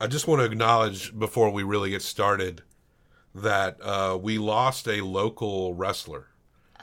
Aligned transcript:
I 0.00 0.06
just 0.06 0.26
want 0.28 0.40
to 0.40 0.46
acknowledge 0.46 1.16
before 1.18 1.50
we 1.50 1.62
really 1.62 1.90
get 1.90 2.02
started 2.02 2.62
that 3.34 3.78
uh, 3.82 4.18
we 4.20 4.38
lost 4.38 4.86
a 4.88 5.00
local 5.02 5.74
wrestler 5.74 6.26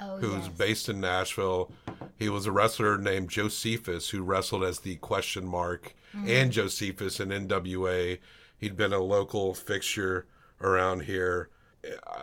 Oh, 0.02 0.18
who's 0.18 0.48
yes. 0.48 0.58
based 0.58 0.90
in 0.90 1.00
Nashville. 1.00 1.72
He 2.18 2.28
was 2.28 2.46
a 2.46 2.52
wrestler 2.52 2.98
named 2.98 3.30
Jocephus 3.30 4.10
who 4.10 4.24
wrestled 4.24 4.64
as 4.64 4.80
the 4.80 4.96
question 4.98 5.46
mark 5.46 5.96
Mm-hmm. 6.16 6.30
and 6.30 6.52
Jocephus 6.54 7.20
in 7.20 7.28
NWA. 7.28 8.20
He'd 8.58 8.78
been 8.78 8.94
a 8.94 9.00
local 9.00 9.54
fixture 9.54 10.26
around 10.62 11.02
here. 11.02 11.50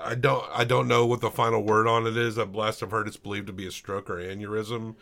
I 0.03 0.15
don't 0.15 0.45
I 0.51 0.65
don't 0.65 0.89
know 0.89 1.05
what 1.05 1.21
the 1.21 1.31
final 1.31 1.63
word 1.63 1.87
on 1.87 2.07
it 2.07 2.17
is. 2.17 2.39
At 2.39 2.55
last 2.55 2.83
I've 2.83 2.91
heard 2.91 3.07
it's 3.07 3.19
believed 3.19 3.49
to 3.49 3.53
be 3.53 3.67
a 3.67 3.71
stroke 3.71 4.09
or 4.09 4.17
aneurysm. 4.17 4.95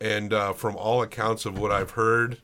And 0.00 0.32
uh, 0.32 0.54
from 0.54 0.76
all 0.76 1.02
accounts 1.02 1.44
of 1.44 1.58
what 1.58 1.70
I've 1.72 1.90
heard, 1.90 2.38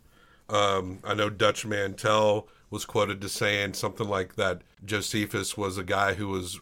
um, 0.51 0.99
I 1.05 1.15
know 1.15 1.31
Dutch 1.31 1.65
Mantell 1.65 2.49
was 2.71 2.85
quoted 2.85 3.21
to 3.21 3.29
saying 3.29 3.75
something 3.75 4.09
like 4.09 4.37
that 4.37 4.63
Jocephus 4.85 5.57
was 5.57 5.79
a 5.79 5.85
guy 5.85 6.15
who 6.15 6.29
was 6.29 6.61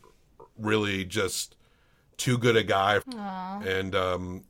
really 0.58 1.04
just 1.04 1.56
too 2.16 2.38
good 2.38 2.56
a 2.56 2.62
guy. 2.62 3.00
And 3.64 3.94
um 3.94 4.44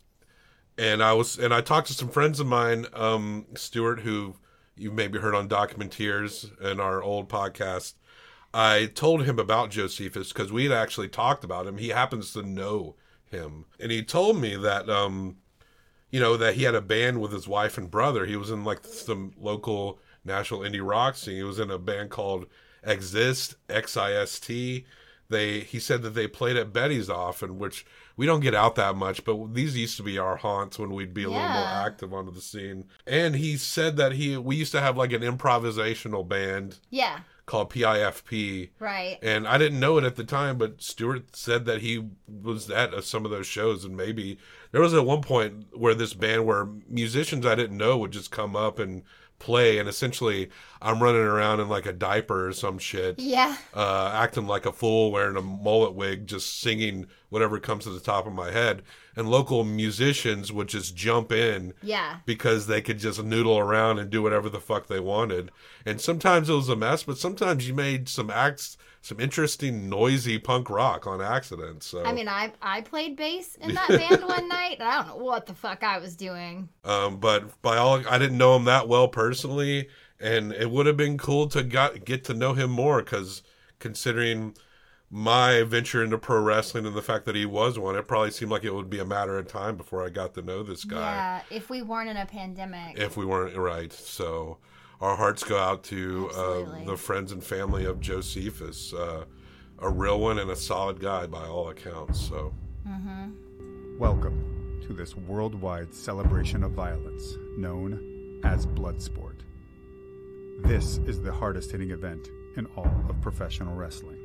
and 0.78 1.02
I 1.02 1.12
was 1.14 1.38
and 1.38 1.54
I 1.54 1.60
talked 1.60 1.88
to 1.88 1.94
some 1.94 2.08
friends 2.08 2.40
of 2.40 2.46
mine 2.46 2.86
um 2.92 3.46
Stuart 3.54 4.00
who 4.00 4.36
you 4.76 4.90
maybe 4.90 5.18
heard 5.18 5.34
on 5.34 5.48
Documenteers 5.48 6.50
and 6.60 6.80
our 6.80 7.02
old 7.02 7.28
podcast. 7.28 7.94
I 8.52 8.86
told 8.94 9.24
him 9.24 9.38
about 9.38 9.70
Jocephus 9.70 10.32
because 10.32 10.52
we 10.52 10.64
had 10.64 10.72
actually 10.72 11.08
talked 11.08 11.44
about 11.44 11.66
him. 11.66 11.78
He 11.78 11.88
happens 11.88 12.32
to 12.32 12.42
know 12.42 12.94
him. 13.30 13.66
And 13.80 13.90
he 13.90 14.02
told 14.02 14.38
me 14.40 14.56
that 14.56 14.88
um 14.88 15.36
you 16.10 16.20
know 16.20 16.36
that 16.36 16.54
he 16.54 16.62
had 16.62 16.74
a 16.74 16.80
band 16.80 17.20
with 17.20 17.32
his 17.32 17.48
wife 17.48 17.76
and 17.78 17.90
brother. 17.90 18.26
He 18.26 18.36
was 18.36 18.50
in 18.50 18.64
like 18.64 18.84
some 18.84 19.32
local 19.38 19.98
national 20.26 20.60
indie 20.60 20.86
rock 20.86 21.16
scene 21.16 21.36
he 21.36 21.42
was 21.42 21.58
in 21.58 21.70
a 21.70 21.78
band 21.78 22.10
called 22.10 22.46
Exist 22.84 23.56
X-I-S-T 23.68 24.84
they 25.28 25.60
he 25.60 25.78
said 25.80 26.02
that 26.02 26.10
they 26.14 26.26
played 26.28 26.56
at 26.56 26.72
Betty's 26.72 27.10
often, 27.10 27.58
which 27.58 27.84
we 28.16 28.26
don't 28.26 28.40
get 28.40 28.54
out 28.54 28.76
that 28.76 28.96
much, 28.96 29.24
but 29.24 29.54
these 29.54 29.76
used 29.76 29.96
to 29.96 30.02
be 30.02 30.18
our 30.18 30.36
haunts 30.36 30.78
when 30.78 30.92
we'd 30.92 31.14
be 31.14 31.24
a 31.24 31.28
little 31.28 31.42
more 31.48 31.64
active 31.64 32.14
onto 32.14 32.30
the 32.32 32.40
scene. 32.40 32.84
And 33.06 33.34
he 33.34 33.56
said 33.56 33.96
that 33.96 34.12
he 34.12 34.36
we 34.36 34.56
used 34.56 34.72
to 34.72 34.80
have 34.80 34.96
like 34.96 35.12
an 35.12 35.22
improvisational 35.22 36.26
band 36.26 36.78
Yeah, 36.90 37.20
called 37.44 37.70
PIFP. 37.70 38.70
right. 38.78 39.18
And 39.22 39.46
I 39.46 39.58
didn't 39.58 39.80
know 39.80 39.98
it 39.98 40.04
at 40.04 40.16
the 40.16 40.24
time, 40.24 40.58
but 40.58 40.80
Stuart 40.80 41.34
said 41.36 41.64
that 41.66 41.82
he 41.82 42.06
was 42.28 42.70
at 42.70 43.02
some 43.04 43.24
of 43.24 43.30
those 43.30 43.46
shows, 43.46 43.84
and 43.84 43.96
maybe 43.96 44.38
there 44.70 44.80
was 44.80 44.94
at 44.94 45.04
one 45.04 45.22
point 45.22 45.66
where 45.76 45.94
this 45.94 46.14
band, 46.14 46.46
where 46.46 46.68
musicians 46.88 47.44
I 47.46 47.54
didn't 47.54 47.76
know 47.76 47.98
would 47.98 48.12
just 48.12 48.30
come 48.30 48.54
up 48.54 48.78
and 48.78 49.02
play, 49.38 49.78
and 49.78 49.88
essentially 49.88 50.50
I'm 50.80 51.02
running 51.02 51.22
around 51.22 51.60
in 51.60 51.68
like 51.68 51.86
a 51.86 51.92
diaper 51.92 52.48
or 52.48 52.52
some 52.52 52.78
shit, 52.78 53.18
Yeah, 53.18 53.56
uh, 53.74 54.10
acting 54.14 54.46
like 54.46 54.66
a 54.66 54.72
fool, 54.72 55.10
wearing 55.12 55.36
a 55.36 55.42
mullet 55.42 55.94
wig, 55.94 56.26
just 56.26 56.60
singing 56.60 57.06
whatever 57.28 57.58
comes 57.58 57.84
to 57.84 57.90
the 57.90 58.00
top 58.00 58.26
of 58.26 58.32
my 58.32 58.50
head, 58.50 58.82
and 59.16 59.30
local 59.30 59.64
musicians 59.64 60.52
would 60.52 60.68
just 60.68 60.94
jump 60.94 61.32
in 61.32 61.72
yeah. 61.82 62.18
because 62.26 62.66
they 62.66 62.82
could 62.82 62.98
just 62.98 63.22
noodle 63.24 63.58
around 63.58 63.98
and 63.98 64.10
do 64.10 64.22
whatever 64.22 64.50
the 64.50 64.60
fuck 64.60 64.86
they 64.86 65.00
wanted. 65.00 65.50
And 65.86 66.00
sometimes 66.00 66.50
it 66.50 66.54
was 66.54 66.68
a 66.68 66.76
mess, 66.76 67.02
but 67.02 67.16
sometimes 67.16 67.66
you 67.66 67.72
made 67.74 68.10
some 68.10 68.30
acts, 68.30 68.76
some 69.00 69.18
interesting, 69.18 69.88
noisy 69.88 70.38
punk 70.38 70.68
rock 70.68 71.06
on 71.06 71.22
accident. 71.22 71.82
So, 71.82 72.04
I 72.04 72.12
mean, 72.12 72.28
I 72.28 72.52
I 72.60 72.82
played 72.82 73.16
bass 73.16 73.54
in 73.54 73.74
that 73.74 73.88
band 73.88 74.22
one 74.22 74.48
night. 74.48 74.76
I 74.80 74.98
don't 74.98 75.08
know 75.08 75.24
what 75.24 75.46
the 75.46 75.54
fuck 75.54 75.82
I 75.82 75.98
was 75.98 76.14
doing. 76.14 76.68
um, 76.84 77.16
but 77.16 77.62
by 77.62 77.78
all, 77.78 78.02
I 78.08 78.18
didn't 78.18 78.36
know 78.36 78.54
him 78.54 78.64
that 78.64 78.86
well 78.86 79.08
personally, 79.08 79.88
and 80.20 80.52
it 80.52 80.70
would 80.70 80.84
have 80.84 80.98
been 80.98 81.16
cool 81.16 81.48
to 81.48 81.62
got, 81.62 82.04
get 82.04 82.24
to 82.24 82.34
know 82.34 82.52
him 82.52 82.70
more 82.70 83.02
because 83.02 83.42
considering 83.78 84.54
my 85.10 85.62
venture 85.62 86.02
into 86.02 86.18
pro 86.18 86.40
wrestling 86.40 86.84
and 86.86 86.94
the 86.94 87.02
fact 87.02 87.26
that 87.26 87.34
he 87.34 87.46
was 87.46 87.78
one, 87.78 87.96
it 87.96 88.08
probably 88.08 88.30
seemed 88.30 88.50
like 88.50 88.64
it 88.64 88.74
would 88.74 88.90
be 88.90 88.98
a 88.98 89.04
matter 89.04 89.38
of 89.38 89.46
time 89.46 89.76
before 89.76 90.04
I 90.04 90.08
got 90.10 90.34
to 90.34 90.42
know 90.42 90.62
this 90.62 90.84
guy. 90.84 90.98
Yeah, 91.50 91.56
if 91.56 91.70
we 91.70 91.82
weren't 91.82 92.08
in 92.08 92.16
a 92.16 92.26
pandemic. 92.26 92.98
if 92.98 93.16
we 93.16 93.24
weren't 93.24 93.56
right. 93.56 93.92
So 93.92 94.58
our 95.00 95.16
hearts 95.16 95.44
go 95.44 95.58
out 95.58 95.84
to 95.84 96.30
uh, 96.30 96.84
the 96.84 96.96
friends 96.96 97.32
and 97.32 97.42
family 97.42 97.84
of 97.84 98.00
Jocephus, 98.00 98.92
uh, 98.92 99.24
a 99.78 99.90
real 99.90 100.18
one 100.18 100.38
and 100.38 100.50
a 100.50 100.56
solid 100.56 101.00
guy 101.00 101.26
by 101.26 101.46
all 101.46 101.68
accounts. 101.68 102.20
So 102.20 102.52
Welcome 103.98 104.82
to 104.86 104.92
this 104.92 105.16
worldwide 105.16 105.94
celebration 105.94 106.62
of 106.62 106.72
violence 106.72 107.34
known 107.56 108.40
as 108.44 108.66
Bloodsport. 108.66 109.40
This 110.60 110.98
is 110.98 111.20
the 111.20 111.32
hardest 111.32 111.70
hitting 111.70 111.90
event 111.90 112.28
in 112.56 112.66
all 112.76 113.04
of 113.08 113.20
professional 113.20 113.74
wrestling. 113.74 114.15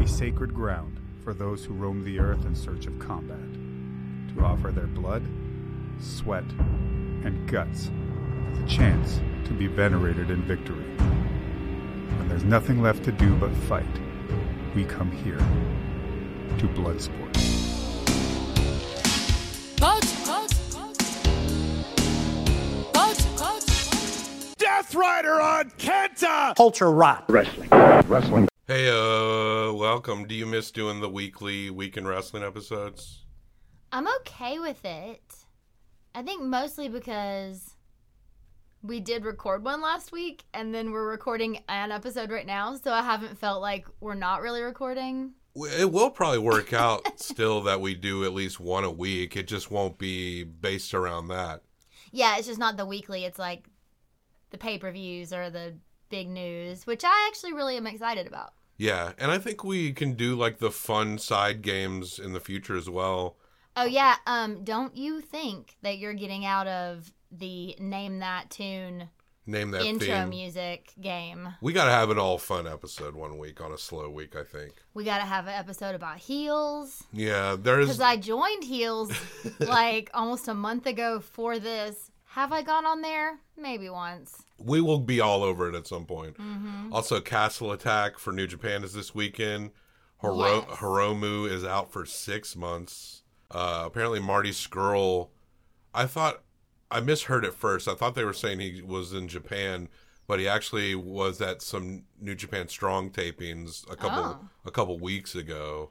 A 0.00 0.08
sacred 0.08 0.54
ground 0.54 0.98
for 1.22 1.34
those 1.34 1.62
who 1.62 1.74
roam 1.74 2.02
the 2.02 2.18
earth 2.18 2.46
in 2.46 2.54
search 2.54 2.86
of 2.86 2.98
combat, 2.98 3.36
to 4.34 4.42
offer 4.42 4.72
their 4.72 4.86
blood, 4.86 5.22
sweat, 6.00 6.44
and 7.22 7.46
guts 7.46 7.90
with 8.48 8.64
a 8.64 8.66
chance 8.66 9.20
to 9.44 9.52
be 9.52 9.66
venerated 9.66 10.30
in 10.30 10.40
victory. 10.42 10.86
When 12.16 12.28
there's 12.30 12.44
nothing 12.44 12.80
left 12.80 13.04
to 13.04 13.12
do 13.12 13.34
but 13.36 13.52
fight, 13.52 13.84
we 14.74 14.84
come 14.84 15.10
here 15.10 15.36
to 15.36 16.66
Bloodsport. 16.68 17.34
Coach, 19.78 20.24
coach, 20.24 20.54
coach. 20.72 20.96
Coach, 22.94 23.36
coach. 23.36 24.56
Death 24.56 24.94
Rider 24.94 25.40
on 25.42 25.70
Kenta! 25.72 26.56
culture 26.56 26.90
rot. 26.90 27.28
Hey, 28.70 28.88
uh, 28.88 29.72
welcome. 29.72 30.28
Do 30.28 30.34
you 30.36 30.46
miss 30.46 30.70
doing 30.70 31.00
the 31.00 31.08
weekly 31.08 31.70
weekend 31.70 32.06
wrestling 32.06 32.44
episodes? 32.44 33.24
I'm 33.90 34.06
okay 34.20 34.60
with 34.60 34.84
it. 34.84 35.34
I 36.14 36.22
think 36.22 36.44
mostly 36.44 36.88
because 36.88 37.74
we 38.80 39.00
did 39.00 39.24
record 39.24 39.64
one 39.64 39.82
last 39.82 40.12
week 40.12 40.44
and 40.54 40.72
then 40.72 40.92
we're 40.92 41.10
recording 41.10 41.64
an 41.68 41.90
episode 41.90 42.30
right 42.30 42.46
now, 42.46 42.76
so 42.76 42.92
I 42.92 43.02
haven't 43.02 43.40
felt 43.40 43.60
like 43.60 43.86
we're 43.98 44.14
not 44.14 44.40
really 44.40 44.62
recording. 44.62 45.32
It 45.56 45.90
will 45.90 46.10
probably 46.10 46.38
work 46.38 46.72
out 46.72 47.02
still 47.20 47.62
that 47.62 47.80
we 47.80 47.96
do 47.96 48.24
at 48.24 48.32
least 48.32 48.60
one 48.60 48.84
a 48.84 48.90
week. 48.92 49.36
It 49.36 49.48
just 49.48 49.72
won't 49.72 49.98
be 49.98 50.44
based 50.44 50.94
around 50.94 51.26
that. 51.26 51.62
Yeah, 52.12 52.36
it's 52.36 52.46
just 52.46 52.60
not 52.60 52.76
the 52.76 52.86
weekly, 52.86 53.24
it's 53.24 53.38
like 53.38 53.64
the 54.50 54.58
pay 54.58 54.78
per 54.78 54.92
views 54.92 55.32
or 55.32 55.50
the 55.50 55.74
big 56.08 56.28
news, 56.28 56.86
which 56.86 57.02
I 57.04 57.26
actually 57.28 57.52
really 57.52 57.76
am 57.76 57.88
excited 57.88 58.28
about. 58.28 58.52
Yeah, 58.80 59.12
and 59.18 59.30
I 59.30 59.36
think 59.36 59.62
we 59.62 59.92
can 59.92 60.14
do 60.14 60.34
like 60.34 60.58
the 60.58 60.70
fun 60.70 61.18
side 61.18 61.60
games 61.60 62.18
in 62.18 62.32
the 62.32 62.40
future 62.40 62.78
as 62.78 62.88
well. 62.88 63.36
Oh 63.76 63.84
yeah, 63.84 64.16
um, 64.26 64.64
don't 64.64 64.96
you 64.96 65.20
think 65.20 65.76
that 65.82 65.98
you're 65.98 66.14
getting 66.14 66.46
out 66.46 66.66
of 66.66 67.12
the 67.30 67.76
name 67.78 68.20
that 68.20 68.48
tune 68.48 69.10
Name 69.46 69.70
that 69.72 69.82
intro 69.82 70.06
theme. 70.06 70.30
music 70.30 70.92
game? 70.98 71.48
We 71.60 71.74
got 71.74 71.84
to 71.84 71.90
have 71.90 72.08
an 72.08 72.18
all 72.18 72.38
fun 72.38 72.66
episode 72.66 73.14
one 73.14 73.36
week 73.36 73.60
on 73.60 73.70
a 73.70 73.78
slow 73.78 74.08
week, 74.08 74.34
I 74.34 74.44
think. 74.44 74.72
We 74.94 75.04
got 75.04 75.18
to 75.18 75.24
have 75.24 75.46
an 75.46 75.54
episode 75.54 75.94
about 75.94 76.16
heels 76.16 77.04
Yeah, 77.12 77.56
there's 77.60 77.86
because 77.86 78.00
I 78.00 78.16
joined 78.16 78.64
heels 78.64 79.12
like 79.60 80.08
almost 80.14 80.48
a 80.48 80.54
month 80.54 80.86
ago 80.86 81.20
for 81.20 81.58
this. 81.58 82.09
Have 82.34 82.52
I 82.52 82.62
gone 82.62 82.86
on 82.86 83.02
there? 83.02 83.40
Maybe 83.56 83.88
once. 83.90 84.44
we 84.58 84.80
will 84.80 85.00
be 85.00 85.20
all 85.20 85.42
over 85.42 85.68
it 85.68 85.74
at 85.74 85.86
some 85.86 86.04
point. 86.06 86.36
Mm-hmm. 86.38 86.92
Also, 86.92 87.20
Castle 87.20 87.72
Attack 87.72 88.18
for 88.18 88.32
New 88.32 88.46
Japan 88.46 88.84
is 88.84 88.92
this 88.92 89.14
weekend. 89.14 89.70
Hiro- 90.20 90.36
Yes. 90.68 90.78
Hiromu 90.78 91.50
is 91.50 91.64
out 91.64 91.90
for 91.92 92.04
six 92.06 92.54
months. 92.54 93.22
Uh, 93.50 93.82
apparently, 93.86 94.20
Marty 94.20 94.50
Scurll. 94.50 95.30
I 95.92 96.06
thought 96.06 96.42
I 96.90 97.00
misheard 97.00 97.44
at 97.44 97.54
first. 97.54 97.88
I 97.88 97.94
thought 97.94 98.14
they 98.14 98.24
were 98.24 98.32
saying 98.32 98.60
he 98.60 98.80
was 98.82 99.12
in 99.12 99.26
Japan, 99.28 99.88
but 100.28 100.38
he 100.38 100.46
actually 100.46 100.94
was 100.94 101.40
at 101.40 101.62
some 101.62 102.04
New 102.20 102.34
Japan 102.36 102.68
Strong 102.68 103.10
tapings 103.10 103.90
a 103.90 103.96
couple 103.96 104.18
Oh. 104.24 104.48
a 104.64 104.70
couple 104.70 104.98
weeks 104.98 105.34
ago. 105.34 105.90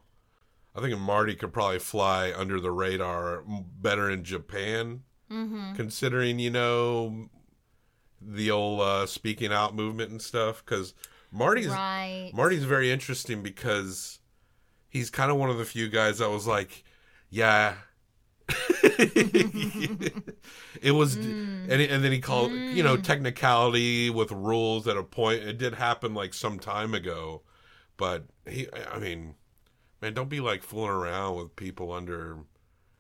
I 0.76 0.80
think 0.82 0.98
Marty 1.00 1.36
could 1.36 1.52
probably 1.52 1.80
fly 1.80 2.32
under 2.34 2.62
the 2.62 2.72
radar 2.72 3.44
better 3.48 4.10
in 4.10 4.24
Japan, 4.24 5.02
Mm-hmm. 5.32 5.76
considering 5.76 6.40
you 6.40 6.50
know 6.50 7.30
the 8.22 8.52
old 8.52 8.82
uh, 8.82 9.06
speaking 9.06 9.54
out 9.54 9.76
movement 9.76 10.12
and 10.12 10.22
stuff. 10.22 10.64
Because 10.66 10.94
Marty's 11.32 11.68
Right. 11.68 12.32
Marty's 12.34 12.64
very 12.64 12.92
interesting 12.92 13.42
because 13.44 14.20
he's 14.90 15.10
kind 15.10 15.32
of 15.32 15.38
one 15.38 15.50
of 15.50 15.58
the 15.58 15.66
few 15.66 15.88
guys 15.90 16.18
that 16.18 16.30
was 16.30 16.48
like, 16.48 16.84
yeah. 17.30 17.76
it 20.82 20.94
was, 20.94 21.16
and, 21.16 21.72
and 21.72 22.04
then 22.04 22.12
he 22.12 22.20
called, 22.20 22.52
you 22.52 22.82
know, 22.82 22.98
technicality 22.98 24.10
with 24.10 24.32
rules 24.32 24.88
at 24.88 24.98
a 24.98 25.04
point. 25.04 25.44
It 25.44 25.58
did 25.60 25.76
happen 25.76 26.14
like 26.14 26.34
some 26.34 26.58
time 26.60 26.94
ago, 26.96 27.44
but 27.98 28.26
he, 28.48 28.68
I 28.92 28.98
mean, 28.98 29.36
man, 30.02 30.14
don't 30.16 30.30
be 30.30 30.40
like 30.40 30.64
fooling 30.64 30.90
around 30.90 31.36
with 31.38 31.56
people 31.56 31.92
under 31.92 32.40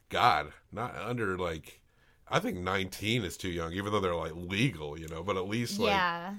God, 0.09 0.53
not 0.71 0.95
under 0.95 1.35
like, 1.37 1.81
I 2.29 2.39
think 2.39 2.57
19 2.57 3.23
is 3.23 3.37
too 3.37 3.49
young, 3.49 3.73
even 3.73 3.91
though 3.91 3.99
they're 3.99 4.15
like 4.15 4.33
legal, 4.35 4.99
you 4.99 5.07
know, 5.07 5.23
but 5.23 5.37
at 5.37 5.47
least 5.47 5.79
like, 5.79 5.89
yeah. 5.89 6.33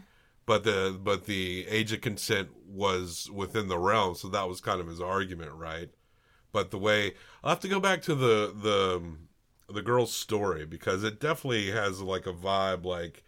but 0.46 0.64
the 0.64 0.98
but 1.02 1.26
the 1.26 1.66
age 1.68 1.92
of 1.92 2.00
consent 2.00 2.48
was 2.66 3.28
within 3.32 3.68
the 3.68 3.78
realm, 3.78 4.14
so 4.14 4.28
that 4.28 4.48
was 4.48 4.60
kind 4.60 4.80
of 4.80 4.86
his 4.86 5.00
argument, 5.00 5.52
right? 5.52 5.90
But 6.52 6.70
the 6.70 6.78
way 6.78 7.14
I'll 7.42 7.50
have 7.50 7.60
to 7.60 7.68
go 7.68 7.80
back 7.80 8.02
to 8.02 8.14
the 8.14 8.54
the 8.54 8.96
um, 8.96 9.28
the 9.68 9.82
girl's 9.82 10.14
story 10.14 10.66
because 10.66 11.04
it 11.04 11.20
definitely 11.20 11.70
has 11.70 12.00
like 12.00 12.26
a 12.26 12.32
vibe 12.32 12.84
like 12.84 13.22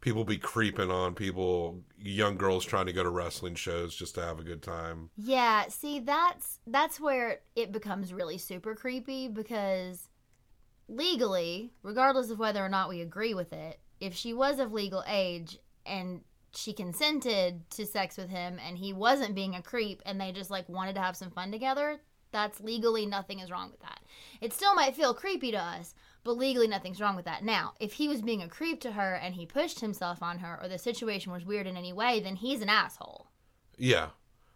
people 0.00 0.24
be 0.24 0.38
creeping 0.38 0.90
on 0.90 1.14
people 1.14 1.82
young 1.98 2.36
girls 2.36 2.64
trying 2.64 2.86
to 2.86 2.92
go 2.92 3.02
to 3.02 3.10
wrestling 3.10 3.54
shows 3.54 3.94
just 3.94 4.14
to 4.14 4.20
have 4.20 4.38
a 4.38 4.44
good 4.44 4.62
time 4.62 5.10
Yeah, 5.16 5.66
see 5.68 6.00
that's 6.00 6.60
that's 6.66 7.00
where 7.00 7.40
it 7.56 7.72
becomes 7.72 8.12
really 8.12 8.38
super 8.38 8.74
creepy 8.74 9.28
because 9.28 10.08
legally, 10.88 11.72
regardless 11.82 12.30
of 12.30 12.38
whether 12.38 12.64
or 12.64 12.68
not 12.68 12.88
we 12.88 13.00
agree 13.00 13.34
with 13.34 13.52
it, 13.52 13.78
if 14.00 14.14
she 14.14 14.32
was 14.32 14.58
of 14.58 14.72
legal 14.72 15.04
age 15.06 15.58
and 15.84 16.22
she 16.54 16.72
consented 16.72 17.68
to 17.70 17.86
sex 17.86 18.16
with 18.16 18.30
him 18.30 18.58
and 18.66 18.78
he 18.78 18.92
wasn't 18.92 19.34
being 19.34 19.54
a 19.54 19.62
creep 19.62 20.02
and 20.06 20.20
they 20.20 20.32
just 20.32 20.50
like 20.50 20.68
wanted 20.68 20.94
to 20.94 21.00
have 21.00 21.16
some 21.16 21.30
fun 21.30 21.52
together, 21.52 22.00
that's 22.32 22.60
legally 22.60 23.06
nothing 23.06 23.40
is 23.40 23.50
wrong 23.50 23.70
with 23.70 23.80
that. 23.80 24.00
It 24.40 24.52
still 24.52 24.74
might 24.74 24.96
feel 24.96 25.14
creepy 25.14 25.50
to 25.52 25.58
us, 25.58 25.94
but 26.24 26.36
legally 26.36 26.68
nothing's 26.68 27.00
wrong 27.00 27.16
with 27.16 27.24
that. 27.26 27.44
Now, 27.44 27.74
if 27.80 27.94
he 27.94 28.08
was 28.08 28.22
being 28.22 28.42
a 28.42 28.48
creep 28.48 28.80
to 28.82 28.92
her 28.92 29.14
and 29.14 29.34
he 29.34 29.46
pushed 29.46 29.80
himself 29.80 30.22
on 30.22 30.38
her 30.38 30.58
or 30.62 30.68
the 30.68 30.78
situation 30.78 31.32
was 31.32 31.44
weird 31.44 31.66
in 31.66 31.76
any 31.76 31.92
way, 31.92 32.20
then 32.20 32.36
he's 32.36 32.60
an 32.60 32.68
asshole. 32.68 33.28
Yeah. 33.76 34.08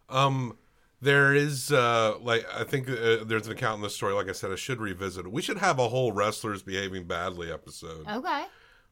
Um 0.09 0.57
there 1.03 1.33
is 1.33 1.71
uh 1.71 2.17
like 2.21 2.45
I 2.53 2.63
think 2.63 2.89
uh, 2.89 3.23
there's 3.25 3.47
an 3.47 3.53
account 3.53 3.77
in 3.77 3.81
the 3.81 3.89
story 3.89 4.13
like 4.13 4.29
I 4.29 4.31
said 4.33 4.51
I 4.51 4.55
should 4.55 4.79
revisit 4.79 5.25
it. 5.25 5.31
We 5.31 5.41
should 5.41 5.57
have 5.57 5.79
a 5.79 5.89
whole 5.89 6.11
wrestlers 6.11 6.63
behaving 6.63 7.05
badly 7.05 7.51
episode 7.51 8.07
Okay. 8.07 8.45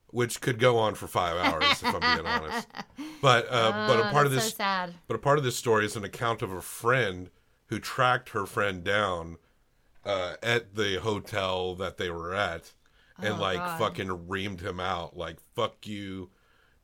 which 0.07 0.41
could 0.41 0.59
go 0.59 0.77
on 0.77 0.95
for 0.95 1.07
5 1.07 1.37
hours 1.37 1.83
if 1.83 1.95
I'm 1.95 1.99
being 2.17 2.27
honest. 2.27 2.67
But 3.21 3.47
uh 3.51 3.87
but 3.87 3.99
a 3.99 4.07
Oh, 4.09 4.11
part 4.11 4.25
of 4.25 4.31
this 4.31 4.45
so 4.49 4.55
sad. 4.57 4.93
but 5.07 5.15
a 5.15 5.19
part 5.19 5.37
of 5.37 5.43
this 5.43 5.55
story 5.55 5.85
is 5.85 5.95
an 5.95 6.03
account 6.03 6.41
of 6.41 6.51
a 6.51 6.61
friend 6.61 7.29
who 7.67 7.79
tracked 7.79 8.29
her 8.29 8.45
friend 8.45 8.83
down 8.83 9.37
uh 10.05 10.35
at 10.41 10.75
the 10.75 10.99
hotel 10.99 11.75
that 11.75 11.97
they 11.97 12.09
were 12.09 12.33
at 12.33 12.73
and 13.19 13.35
Oh, 13.35 13.41
like 13.41 13.57
God. 13.57 13.79
fucking 13.79 14.07
reamed 14.27 14.61
him 14.61 14.79
out 14.79 15.15
like 15.15 15.37
fuck 15.55 15.85
you 15.87 16.29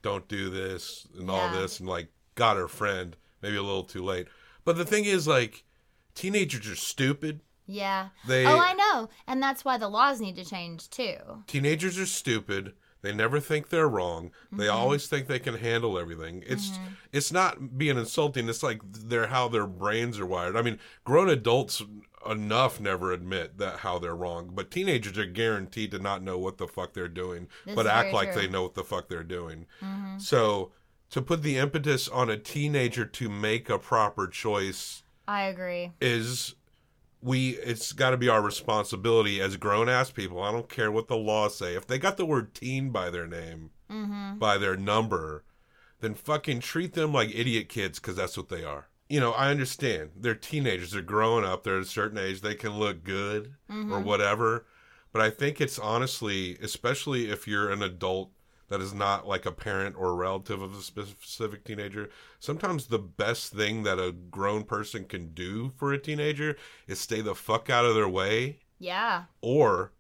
don't 0.04 0.28
do 0.28 0.50
this 0.50 1.08
and 1.18 1.30
all 1.30 1.50
this 1.52 1.80
and 1.80 1.90
like 1.90 2.10
got 2.36 2.56
her 2.56 2.68
friend 2.68 3.18
maybe 3.42 3.56
a 3.58 3.64
little 3.64 3.84
too 3.84 4.04
late 4.04 4.28
but 4.68 4.76
the 4.78 4.86
thing 4.86 5.06
is 5.06 5.28
like 5.28 5.64
teenagers 6.14 6.68
are 6.70 6.76
stupid 6.76 7.42
Yeah. 7.66 8.10
They- 8.28 8.46
oh, 8.46 8.60
I 8.60 8.74
know. 8.74 9.10
And 9.26 9.42
that's 9.42 9.66
why 9.66 9.78
the 9.78 9.90
laws 9.90 10.22
need 10.22 10.36
to 10.36 10.46
change 10.46 10.90
too. 10.90 11.18
teenagers 11.48 11.98
are 11.98 12.06
stupid 12.06 12.74
they 13.04 13.14
never 13.14 13.40
think 13.40 13.70
they're 13.70 13.88
wrong 13.88 14.32
they 14.52 14.66
Mm-hmm. 14.66 14.76
always 14.76 15.08
think 15.08 15.28
they 15.28 15.40
can 15.40 15.56
handle 15.56 15.98
everything 16.00 16.44
it's 16.48 16.72
it's 17.14 17.32
not 17.32 17.78
being 17.78 17.98
insulting 17.98 18.50
it's 18.50 18.64
like 18.64 18.82
they're 19.12 19.28
how 19.28 19.48
their 19.48 19.68
brains 19.68 20.20
are 20.20 20.26
wired 20.26 20.58
i 20.58 20.62
mean 20.64 20.78
grown 21.06 21.30
adults 21.30 21.82
enough 22.30 22.80
never 22.82 23.12
admit 23.14 23.60
that 23.60 23.80
how 23.80 24.00
they're 24.00 24.16
wrong 24.16 24.50
but 24.54 24.72
teenagers 24.72 25.18
are 25.18 25.26
guaranteed 25.28 25.92
to 25.92 26.00
not 26.00 26.24
know 26.24 26.38
what 26.40 26.58
the 26.58 26.68
fuck 26.68 26.94
they're 26.94 27.08
doing 27.08 27.48
This 27.66 27.76
but 27.76 27.86
act 27.88 28.12
like 28.14 28.34
true. 28.34 28.42
they 28.42 28.48
know 28.48 28.64
what 28.64 28.74
the 28.74 28.84
fuck 28.84 29.08
they're 29.08 29.24
doing 29.24 29.68
so 30.18 30.72
to 31.10 31.22
put 31.22 31.42
the 31.42 31.58
impetus 31.58 32.08
on 32.08 32.30
a 32.30 32.38
teenager 32.38 33.06
to 33.06 33.30
make 33.30 33.70
a 33.70 33.80
proper 33.80 34.28
choice 34.28 35.04
I 35.28 35.44
agree. 35.44 35.92
is 36.02 36.56
we 37.22 37.52
it's 37.58 37.94
got 37.94 38.12
to 38.12 38.18
be 38.18 38.30
our 38.30 38.42
responsibility 38.42 39.42
as 39.42 39.58
grown 39.58 39.90
ass 39.90 40.12
people. 40.12 40.42
I 40.42 40.52
don't 40.52 40.70
care 40.70 40.92
what 40.92 41.08
the 41.08 41.18
laws 41.18 41.58
say. 41.58 41.76
If 41.76 41.88
they 41.88 41.98
got 41.98 42.18
the 42.18 42.26
word 42.26 42.54
teen 42.54 42.90
by 42.90 43.10
their 43.10 43.28
name 43.28 43.72
mm-hmm. 43.90 44.38
by 44.38 44.58
their 44.58 44.78
number 44.78 45.44
then 46.00 46.14
fucking 46.14 46.60
treat 46.60 46.94
them 46.94 47.12
like 47.12 47.34
idiot 47.34 47.70
kids 47.70 48.00
because 48.00 48.16
that's 48.16 48.38
what 48.38 48.50
they 48.50 48.64
are. 48.64 48.88
You 49.10 49.20
know 49.20 49.32
i 49.32 49.50
understand. 49.50 50.12
They're 50.16 50.36
teenagers. 50.36 50.92
They're 50.92 51.02
growing 51.02 51.46
up. 51.46 51.64
They're 51.64 51.78
at 51.78 51.84
a 51.84 51.86
certain 51.86 52.18
age. 52.18 52.42
They 52.42 52.56
can 52.56 52.78
look 52.78 53.04
good 53.04 53.54
or 53.70 53.76
mm-hmm. 53.76 54.04
whatever. 54.04 54.66
But 55.12 55.22
i 55.22 55.30
think 55.30 55.60
it's 55.60 55.80
honestly 55.80 56.58
especially 56.62 57.30
if 57.30 57.48
you're 57.48 57.72
an 57.72 57.82
adult 57.82 58.32
that 58.70 58.82
is 58.82 58.94
not 58.94 59.28
like 59.28 59.46
a 59.46 59.52
parent 59.52 59.96
or 59.98 60.10
a 60.10 60.16
relative 60.16 60.62
of 60.62 60.74
a 60.76 60.82
specific 60.82 61.64
teenager. 61.64 62.10
Sometimes 62.40 62.88
the 62.88 63.00
best 63.00 63.54
thing 63.54 63.84
that 63.84 63.98
a 64.00 64.12
grown 64.12 64.64
person 64.64 65.06
can 65.06 65.30
do 65.34 65.72
for 65.78 65.94
a 65.94 65.98
teenager 65.98 66.58
is 66.88 67.00
stay 67.00 67.22
the 67.22 67.36
fuck 67.36 67.70
out 67.70 67.86
of 67.86 67.96
their 67.96 68.10
way 68.10 68.60
Yeah. 68.80 69.24
or 69.42 69.94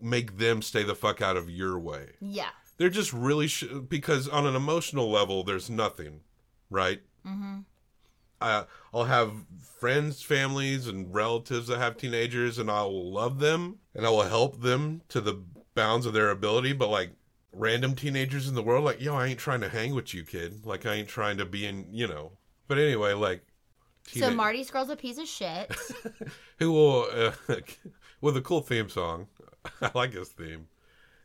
make 0.00 0.38
them 0.38 0.62
stay 0.62 0.82
the 0.82 0.94
fuck 0.94 1.20
out 1.22 1.36
of 1.36 1.48
your 1.50 1.78
way. 1.78 2.10
Yeah. 2.20 2.50
They're 2.76 2.90
just 2.90 3.12
really 3.12 3.46
sh- 3.48 3.64
because 3.88 4.28
on 4.28 4.46
an 4.46 4.54
emotional 4.56 5.10
level, 5.10 5.42
there's 5.44 5.70
nothing, 5.70 6.20
right? 6.70 7.00
Mm-hmm. 7.26 7.60
I, 8.40 8.64
I'll 8.92 9.04
have 9.04 9.32
friends, 9.80 10.20
families, 10.22 10.86
and 10.86 11.12
relatives 11.14 11.68
that 11.68 11.78
have 11.78 11.96
teenagers, 11.96 12.58
and 12.58 12.70
I 12.70 12.82
will 12.82 13.10
love 13.12 13.38
them 13.38 13.78
and 13.94 14.04
I 14.06 14.10
will 14.10 14.22
help 14.22 14.60
them 14.60 15.02
to 15.08 15.20
the 15.20 15.42
bounds 15.74 16.04
of 16.04 16.12
their 16.12 16.30
ability. 16.30 16.72
But 16.72 16.88
like 16.90 17.12
random 17.54 17.94
teenagers 17.94 18.48
in 18.48 18.54
the 18.54 18.62
world, 18.62 18.84
like 18.84 19.00
yo, 19.00 19.14
I 19.14 19.26
ain't 19.28 19.38
trying 19.38 19.60
to 19.60 19.68
hang 19.68 19.94
with 19.94 20.14
you, 20.14 20.24
kid. 20.24 20.64
Like 20.64 20.86
I 20.86 20.94
ain't 20.94 21.08
trying 21.08 21.38
to 21.38 21.44
be 21.44 21.66
in, 21.66 21.86
you 21.90 22.06
know. 22.06 22.32
But 22.68 22.78
anyway, 22.78 23.12
like. 23.12 23.44
So 24.06 24.28
teena- 24.28 24.36
Marty 24.36 24.64
Scurll's 24.64 24.90
a 24.90 24.96
piece 24.96 25.18
of 25.18 25.26
shit. 25.26 25.74
who 26.58 26.72
will 26.72 27.06
uh, 27.12 27.32
with 28.20 28.36
a 28.36 28.42
cool 28.42 28.60
theme 28.60 28.88
song. 28.88 29.28
I 29.82 29.90
like 29.94 30.12
his 30.12 30.28
theme. 30.28 30.66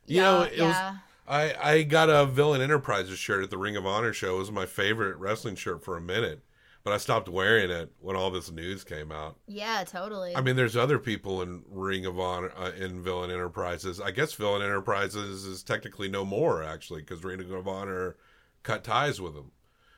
You 0.06 0.22
know, 0.22 0.42
it 0.44 0.52
was 0.52 0.60
yeah. 0.60 0.98
I 1.28 1.54
I 1.62 1.84
got 1.84 2.10
a 2.10 2.26
Villain 2.26 2.62
Enterprises 2.62 3.20
shirt 3.20 3.44
at 3.44 3.50
the 3.50 3.58
Ring 3.58 3.76
of 3.76 3.86
Honor 3.86 4.14
show. 4.14 4.36
It 4.36 4.40
was 4.40 4.52
my 4.52 4.66
favorite 4.66 5.18
wrestling 5.18 5.56
shirt 5.56 5.84
for 5.84 5.98
a 5.98 6.02
minute, 6.02 6.42
but 6.84 6.94
I 6.94 6.98
stopped 6.98 7.28
wearing 7.28 7.70
it 7.70 7.92
when 8.00 8.16
all 8.16 8.32
this 8.32 8.52
news 8.52 8.84
came 8.84 9.12
out. 9.12 9.38
Yeah, 9.48 9.84
totally. 9.84 10.36
I 10.36 10.42
mean, 10.42 10.56
there's 10.56 10.78
other 10.78 11.00
people 11.00 11.42
in 11.42 11.64
Ring 11.70 12.06
of 12.06 12.20
Honor 12.20 12.52
uh, 12.58 12.72
in 12.78 13.04
Villain 13.04 13.32
Enterprises. 13.32 14.00
I 14.00 14.12
guess 14.12 14.34
Villain 14.34 14.62
Enterprises 14.62 15.46
is 15.46 15.64
technically 15.64 16.08
no 16.10 16.26
more 16.26 16.64
actually 16.64 17.02
because 17.02 17.24
Ring 17.24 17.40
of 17.52 17.68
Honor 17.68 18.16
cut 18.64 18.84
ties 18.84 19.20
with 19.20 19.36
them. 19.36 19.52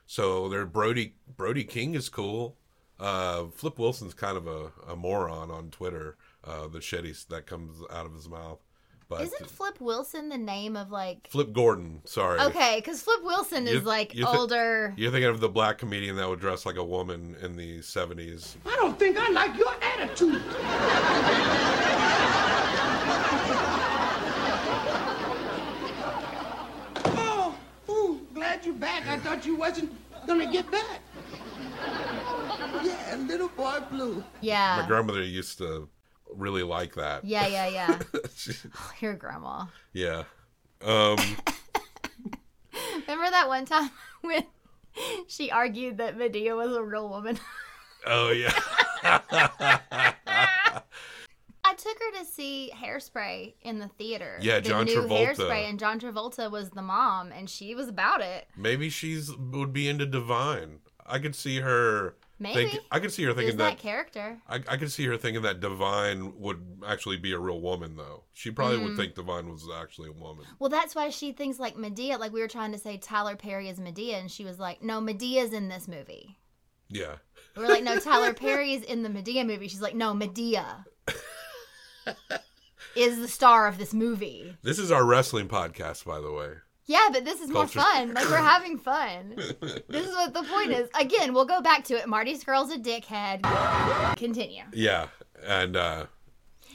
So 0.05 0.49
there, 0.49 0.65
Brody 0.65 1.15
Brody 1.37 1.63
King 1.63 1.95
is 1.95 2.09
cool. 2.09 2.57
Uh, 2.99 3.45
Flip 3.45 3.79
Wilson's 3.79 4.13
kind 4.13 4.37
of 4.37 4.47
a, 4.47 4.71
a 4.87 4.95
moron 4.95 5.49
on 5.49 5.71
Twitter. 5.71 6.17
Uh, 6.43 6.67
the 6.67 6.81
shit 6.81 7.05
that 7.29 7.45
comes 7.45 7.81
out 7.91 8.05
of 8.05 8.13
his 8.13 8.27
mouth. 8.27 8.59
But 9.11 9.23
Isn't 9.23 9.49
Flip 9.49 9.75
Wilson 9.81 10.29
the 10.29 10.37
name 10.37 10.77
of 10.77 10.89
like? 10.89 11.27
Flip 11.29 11.51
Gordon, 11.51 11.99
sorry. 12.05 12.39
Okay, 12.39 12.77
because 12.77 13.01
Flip 13.01 13.21
Wilson 13.23 13.67
is 13.67 13.73
You- 13.73 13.79
like 13.81 14.15
you 14.15 14.23
thi- 14.25 14.37
older. 14.37 14.93
You're 14.95 15.11
thinking 15.11 15.27
of 15.29 15.41
the 15.41 15.49
black 15.49 15.79
comedian 15.79 16.15
that 16.15 16.29
would 16.29 16.39
dress 16.39 16.65
like 16.65 16.77
a 16.77 16.83
woman 16.83 17.35
in 17.41 17.57
the 17.57 17.79
70s. 17.81 18.55
I 18.65 18.73
don't 18.77 18.97
think 18.97 19.17
I 19.19 19.29
like 19.31 19.57
your 19.57 19.73
attitude. 19.99 20.41
oh, 27.05 27.55
ooh, 27.89 28.19
glad 28.33 28.65
you're 28.65 28.73
back. 28.75 29.07
I 29.07 29.17
thought 29.17 29.45
you 29.45 29.55
wasn't 29.55 29.91
gonna 30.27 30.51
get 30.51 30.69
back. 30.71 30.99
Yeah, 32.83 33.17
little 33.27 33.49
boy 33.49 33.79
blue. 33.89 34.23
Yeah. 34.41 34.79
My 34.81 34.87
grandmother 34.87 35.23
used 35.23 35.57
to 35.59 35.89
really 36.35 36.63
like 36.63 36.95
that. 36.95 37.25
Yeah, 37.25 37.47
yeah, 37.47 37.67
yeah. 37.67 37.99
She- 38.35 38.53
Your 38.99 39.13
grandma. 39.15 39.65
yeah. 39.93 40.23
Um, 40.83 41.17
Remember 43.07 43.29
that 43.29 43.47
one 43.47 43.65
time 43.65 43.91
when 44.21 44.43
she 45.27 45.51
argued 45.51 45.97
that 45.99 46.17
Madea 46.17 46.55
was 46.55 46.75
a 46.75 46.83
real 46.83 47.07
woman? 47.09 47.39
oh, 48.07 48.31
yeah. 48.31 48.51
I 51.63 51.73
took 51.75 51.97
her 51.99 52.19
to 52.19 52.25
see 52.25 52.71
Hairspray 52.75 53.53
in 53.61 53.79
the 53.79 53.87
theater. 53.87 54.37
Yeah, 54.41 54.59
the 54.59 54.69
John 54.69 54.85
new 54.85 55.01
Travolta. 55.03 55.35
Hairspray, 55.35 55.69
and 55.69 55.79
John 55.79 55.99
Travolta 55.99 56.49
was 56.51 56.71
the 56.71 56.81
mom, 56.81 57.31
and 57.31 57.49
she 57.49 57.75
was 57.75 57.87
about 57.87 58.21
it. 58.21 58.47
Maybe 58.57 58.89
she's 58.89 59.35
would 59.37 59.71
be 59.71 59.87
into 59.87 60.05
Divine. 60.05 60.79
I 61.05 61.19
could 61.19 61.35
see 61.35 61.59
her. 61.59 62.15
Maybe. 62.41 62.71
Think, 62.71 62.83
I 62.91 62.99
could 62.99 63.11
see 63.13 63.23
her 63.25 63.33
thinking 63.33 63.57
that, 63.57 63.77
that. 63.77 63.77
character. 63.77 64.41
I, 64.49 64.55
I 64.67 64.77
could 64.77 64.91
see 64.91 65.05
her 65.05 65.15
thinking 65.15 65.43
that 65.43 65.59
Divine 65.59 66.39
would 66.39 66.81
actually 66.87 67.17
be 67.17 67.33
a 67.33 67.37
real 67.39 67.61
woman, 67.61 67.95
though. 67.95 68.23
She 68.33 68.49
probably 68.49 68.77
Mm. 68.79 68.83
would 68.85 68.97
think 68.97 69.13
Divine 69.13 69.47
was 69.47 69.67
actually 69.79 70.09
a 70.09 70.13
woman. 70.13 70.45
Well, 70.57 70.69
that's 70.71 70.95
why 70.95 71.09
she 71.11 71.33
thinks 71.33 71.59
like 71.59 71.75
Madea. 71.75 72.17
Like 72.17 72.33
we 72.33 72.41
were 72.41 72.47
trying 72.47 72.71
to 72.71 72.79
say 72.79 72.97
Tyler 72.97 73.35
Perry 73.35 73.69
is 73.69 73.79
Madea, 73.79 74.15
and 74.19 74.31
she 74.31 74.43
was 74.43 74.57
like, 74.59 74.81
"No, 74.81 74.99
Madea's 74.99 75.53
in 75.53 75.69
this 75.69 75.87
movie." 75.87 76.39
Yeah. 76.89 77.15
We 77.55 77.61
We're 77.63 77.69
like, 77.69 77.83
"No, 77.83 77.99
Tyler 77.99 78.33
Perry 78.43 78.73
is 78.73 78.83
in 78.83 79.03
the 79.03 79.09
Madea 79.09 79.45
movie." 79.45 79.67
She's 79.67 79.81
like, 79.81 79.95
"No, 79.95 80.13
Madea 80.13 80.83
is 82.95 83.17
the 83.19 83.27
star 83.27 83.67
of 83.67 83.77
this 83.77 83.93
movie." 83.93 84.57
This 84.63 84.79
is 84.79 84.91
our 84.91 85.05
wrestling 85.05 85.47
podcast, 85.47 86.05
by 86.05 86.19
the 86.19 86.31
way. 86.31 86.53
Yeah, 86.91 87.07
but 87.11 87.23
this 87.25 87.39
is 87.39 87.49
more 87.49 87.67
fun. 87.67 88.13
Like 88.13 88.29
we're 88.29 88.37
having 88.37 88.77
fun. 88.77 89.33
this 89.37 90.05
is 90.07 90.13
what 90.15 90.33
the 90.33 90.43
point 90.43 90.71
is. 90.71 90.89
Again, 90.99 91.33
we'll 91.33 91.45
go 91.45 91.61
back 91.61 91.83
to 91.85 91.93
it. 91.95 92.07
Marty 92.07 92.35
Scurll's 92.37 92.71
a 92.71 92.77
dickhead. 92.77 93.41
Continue. 94.17 94.63
Yeah. 94.73 95.07
And, 95.45 95.75
uh, 95.75 96.05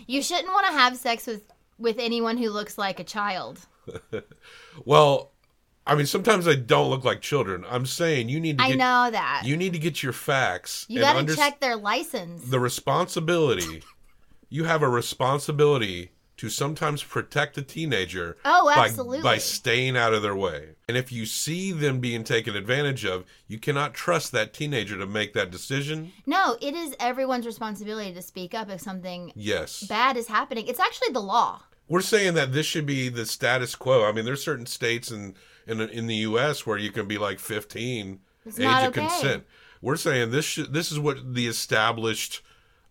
You 0.06 0.22
shouldn't 0.22 0.48
want 0.48 0.66
to 0.66 0.72
have 0.72 0.96
sex 0.96 1.26
with 1.26 1.42
with 1.78 1.98
anyone 1.98 2.38
who 2.38 2.48
looks 2.50 2.78
like 2.78 2.98
a 3.00 3.04
child. 3.04 3.60
well, 4.84 5.32
I 5.86 5.94
mean, 5.94 6.06
sometimes 6.06 6.46
they 6.46 6.56
don't 6.56 6.90
look 6.90 7.04
like 7.04 7.20
children. 7.20 7.64
I'm 7.68 7.86
saying 7.86 8.28
you 8.28 8.40
need 8.40 8.58
to 8.58 8.64
I 8.64 8.70
know 8.72 9.10
that. 9.10 9.42
you 9.44 9.56
need 9.56 9.72
to 9.74 9.78
get 9.78 10.02
your 10.02 10.12
facts 10.14 10.86
You 10.88 11.00
got 11.00 11.12
to 11.12 11.18
underst- 11.32 11.36
check 11.36 11.60
their 11.60 11.76
license. 11.76 12.44
the 12.48 12.58
responsibility. 12.58 13.82
you 14.48 14.64
have 14.64 14.82
a 14.82 14.88
responsibility 14.88 16.10
to 16.36 16.48
sometimes 16.50 17.02
protect 17.02 17.56
a 17.56 17.62
teenager 17.62 18.36
Oh, 18.44 18.70
by, 18.74 18.86
absolutely. 18.88 19.22
by 19.22 19.38
staying 19.38 19.96
out 19.96 20.12
of 20.12 20.22
their 20.22 20.36
way. 20.36 20.70
And 20.88 20.96
if 20.96 21.10
you 21.10 21.24
see 21.26 21.72
them 21.72 21.98
being 22.00 22.24
taken 22.24 22.54
advantage 22.54 23.04
of, 23.04 23.24
you 23.48 23.58
cannot 23.58 23.94
trust 23.94 24.32
that 24.32 24.52
teenager 24.52 24.98
to 24.98 25.06
make 25.06 25.32
that 25.32 25.50
decision. 25.50 26.12
no, 26.26 26.56
it 26.60 26.74
is 26.74 26.94
everyone's 27.00 27.46
responsibility 27.46 28.12
to 28.12 28.22
speak 28.22 28.54
up 28.54 28.68
if 28.70 28.80
something 28.80 29.32
Yes. 29.34 29.82
bad 29.84 30.16
is 30.16 30.28
happening. 30.28 30.66
It's 30.66 30.80
actually 30.80 31.12
the 31.12 31.20
law. 31.20 31.62
We're 31.88 32.00
saying 32.02 32.34
that 32.34 32.52
this 32.52 32.66
should 32.66 32.84
be 32.86 33.08
the 33.08 33.24
status 33.26 33.74
quo. 33.74 34.04
I 34.08 34.12
mean, 34.12 34.24
there's 34.24 34.42
certain 34.44 34.66
states 34.66 35.10
in 35.10 35.34
in, 35.68 35.80
in 35.80 36.06
the 36.06 36.14
U.S. 36.16 36.64
where 36.64 36.78
you 36.78 36.92
can 36.92 37.08
be 37.08 37.18
like 37.18 37.40
15, 37.40 38.20
It's 38.44 38.60
age 38.60 38.66
of 38.66 38.88
okay. 38.90 39.00
consent. 39.00 39.44
We're 39.82 39.96
saying 39.96 40.30
this 40.30 40.44
should, 40.44 40.72
this 40.72 40.92
is 40.92 40.98
what 41.00 41.34
the 41.34 41.48
established 41.48 42.40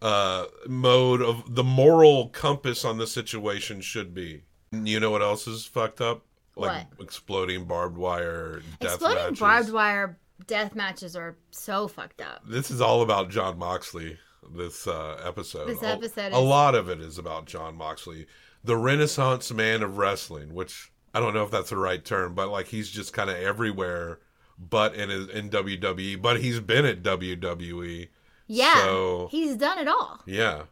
uh, 0.01 0.45
mode 0.67 1.21
of 1.21 1.55
the 1.55 1.63
moral 1.63 2.29
compass 2.29 2.83
on 2.85 2.97
the 2.97 3.07
situation 3.07 3.81
should 3.81 4.13
be. 4.13 4.43
You 4.71 4.99
know 4.99 5.11
what 5.11 5.21
else 5.21 5.47
is 5.47 5.65
fucked 5.65 6.01
up? 6.01 6.23
Like 6.57 6.87
exploding 7.01 7.65
barbed 7.65 7.97
wire, 7.97 8.61
death 8.79 8.93
Exploding 8.93 9.23
matches. 9.23 9.39
barbed 9.39 9.71
wire 9.73 10.17
death 10.47 10.73
matches 10.75 11.15
are 11.15 11.35
so 11.51 11.87
fucked 11.87 12.21
up. 12.21 12.43
This 12.47 12.71
is 12.71 12.79
all 12.81 13.01
about 13.01 13.29
Jon 13.29 13.57
Moxley. 13.57 14.17
This 14.55 14.87
uh, 14.87 15.19
episode. 15.25 15.67
This 15.67 15.81
A- 15.81 15.87
episode 15.87 16.31
A, 16.33 16.37
is- 16.37 16.43
lot 16.43 16.75
of 16.75 16.87
it 16.89 17.01
is 17.01 17.17
about 17.17 17.45
Jon 17.45 17.75
Moxley, 17.75 18.27
the 18.63 18.77
Renaissance 18.77 19.51
man 19.51 19.81
of 19.83 19.97
wrestling. 19.97 20.53
Which 20.53 20.91
I 21.13 21.19
don't 21.19 21.33
know 21.33 21.43
if 21.43 21.51
that's 21.51 21.71
the 21.71 21.77
right 21.77 22.03
term, 22.03 22.35
but 22.35 22.49
like 22.49 22.67
he's 22.67 22.89
just 22.89 23.11
kind 23.11 23.29
of 23.29 23.35
everywhere, 23.37 24.19
but 24.57 24.95
in 24.95 25.09
his, 25.09 25.27
in 25.29 25.49
WWE. 25.49 26.21
But 26.21 26.41
he's 26.41 26.59
been 26.61 26.85
at 26.85 27.01
WWE. 27.03 28.07
Yeah, 28.47 28.83
So- 28.83 29.27
he's 29.31 29.55
done 29.55 29.79
it 29.79 29.87
all. 29.87 30.21
Yeah. 30.25 30.63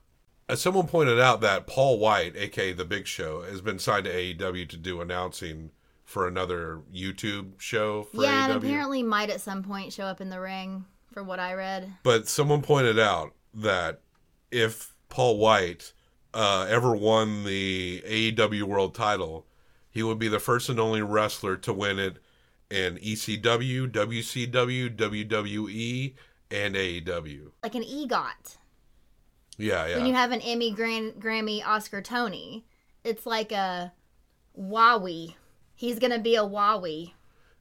As 0.50 0.62
someone 0.62 0.88
pointed 0.88 1.20
out 1.20 1.42
that 1.42 1.68
Paul 1.68 2.00
White, 2.00 2.36
aka 2.36 2.74
The 2.74 2.86
Big 2.86 3.08
Show, 3.08 3.42
has 3.44 3.62
been 3.62 3.80
signed 3.80 4.06
to 4.06 4.12
AEW 4.14 4.68
to 4.70 4.78
do 4.78 5.00
announcing 5.02 5.72
for 6.04 6.28
another 6.28 6.82
YouTube 6.94 7.60
show 7.60 8.04
for 8.04 8.22
yeah, 8.24 8.48
AEW. 8.48 8.56
and 8.56 8.64
apparently 8.64 9.04
might 9.04 9.30
at 9.30 9.40
some 9.42 9.64
point 9.64 9.94
show 9.94 10.04
up 10.04 10.20
in 10.22 10.30
the 10.30 10.40
ring, 10.40 10.86
for 11.14 11.24
what 11.24 11.40
I 11.40 11.54
read. 11.54 11.94
But 12.04 12.28
someone 12.28 12.62
pointed 12.62 13.00
out 13.00 13.34
that 13.54 14.02
if 14.52 14.94
Paul 15.10 15.38
White 15.38 15.94
uh, 16.34 16.68
ever 16.70 16.94
won 16.94 17.46
the 17.46 18.04
AEW 18.06 18.64
World 18.64 18.94
Title, 18.94 19.48
he 19.90 20.04
would 20.04 20.20
be 20.20 20.28
the 20.28 20.40
first 20.40 20.68
and 20.70 20.80
only 20.80 21.02
wrestler 21.02 21.56
to 21.58 21.72
win 21.74 22.00
it 22.00 22.18
in 22.70 22.98
ECW, 22.98 23.90
WCW, 23.92 24.96
WWE, 24.96 26.14
and 26.54 26.76
AEW. 26.76 27.52
Like 27.64 27.76
an 27.76 27.84
EGOT. 27.84 28.58
Yeah, 29.58 29.88
yeah. 29.88 29.98
When 29.98 30.06
you 30.06 30.14
have 30.14 30.32
an 30.32 30.42
Emmy, 30.42 30.72
Gran- 30.72 31.14
Grammy, 31.14 31.66
Oscar, 31.66 32.02
Tony, 32.02 32.66
it's 33.04 33.26
like 33.26 33.52
a 33.52 33.92
Wowie. 34.58 35.36
He's 35.76 36.00
gonna 36.00 36.20
be 36.20 36.36
a 36.36 36.44
Wowie. 36.44 37.14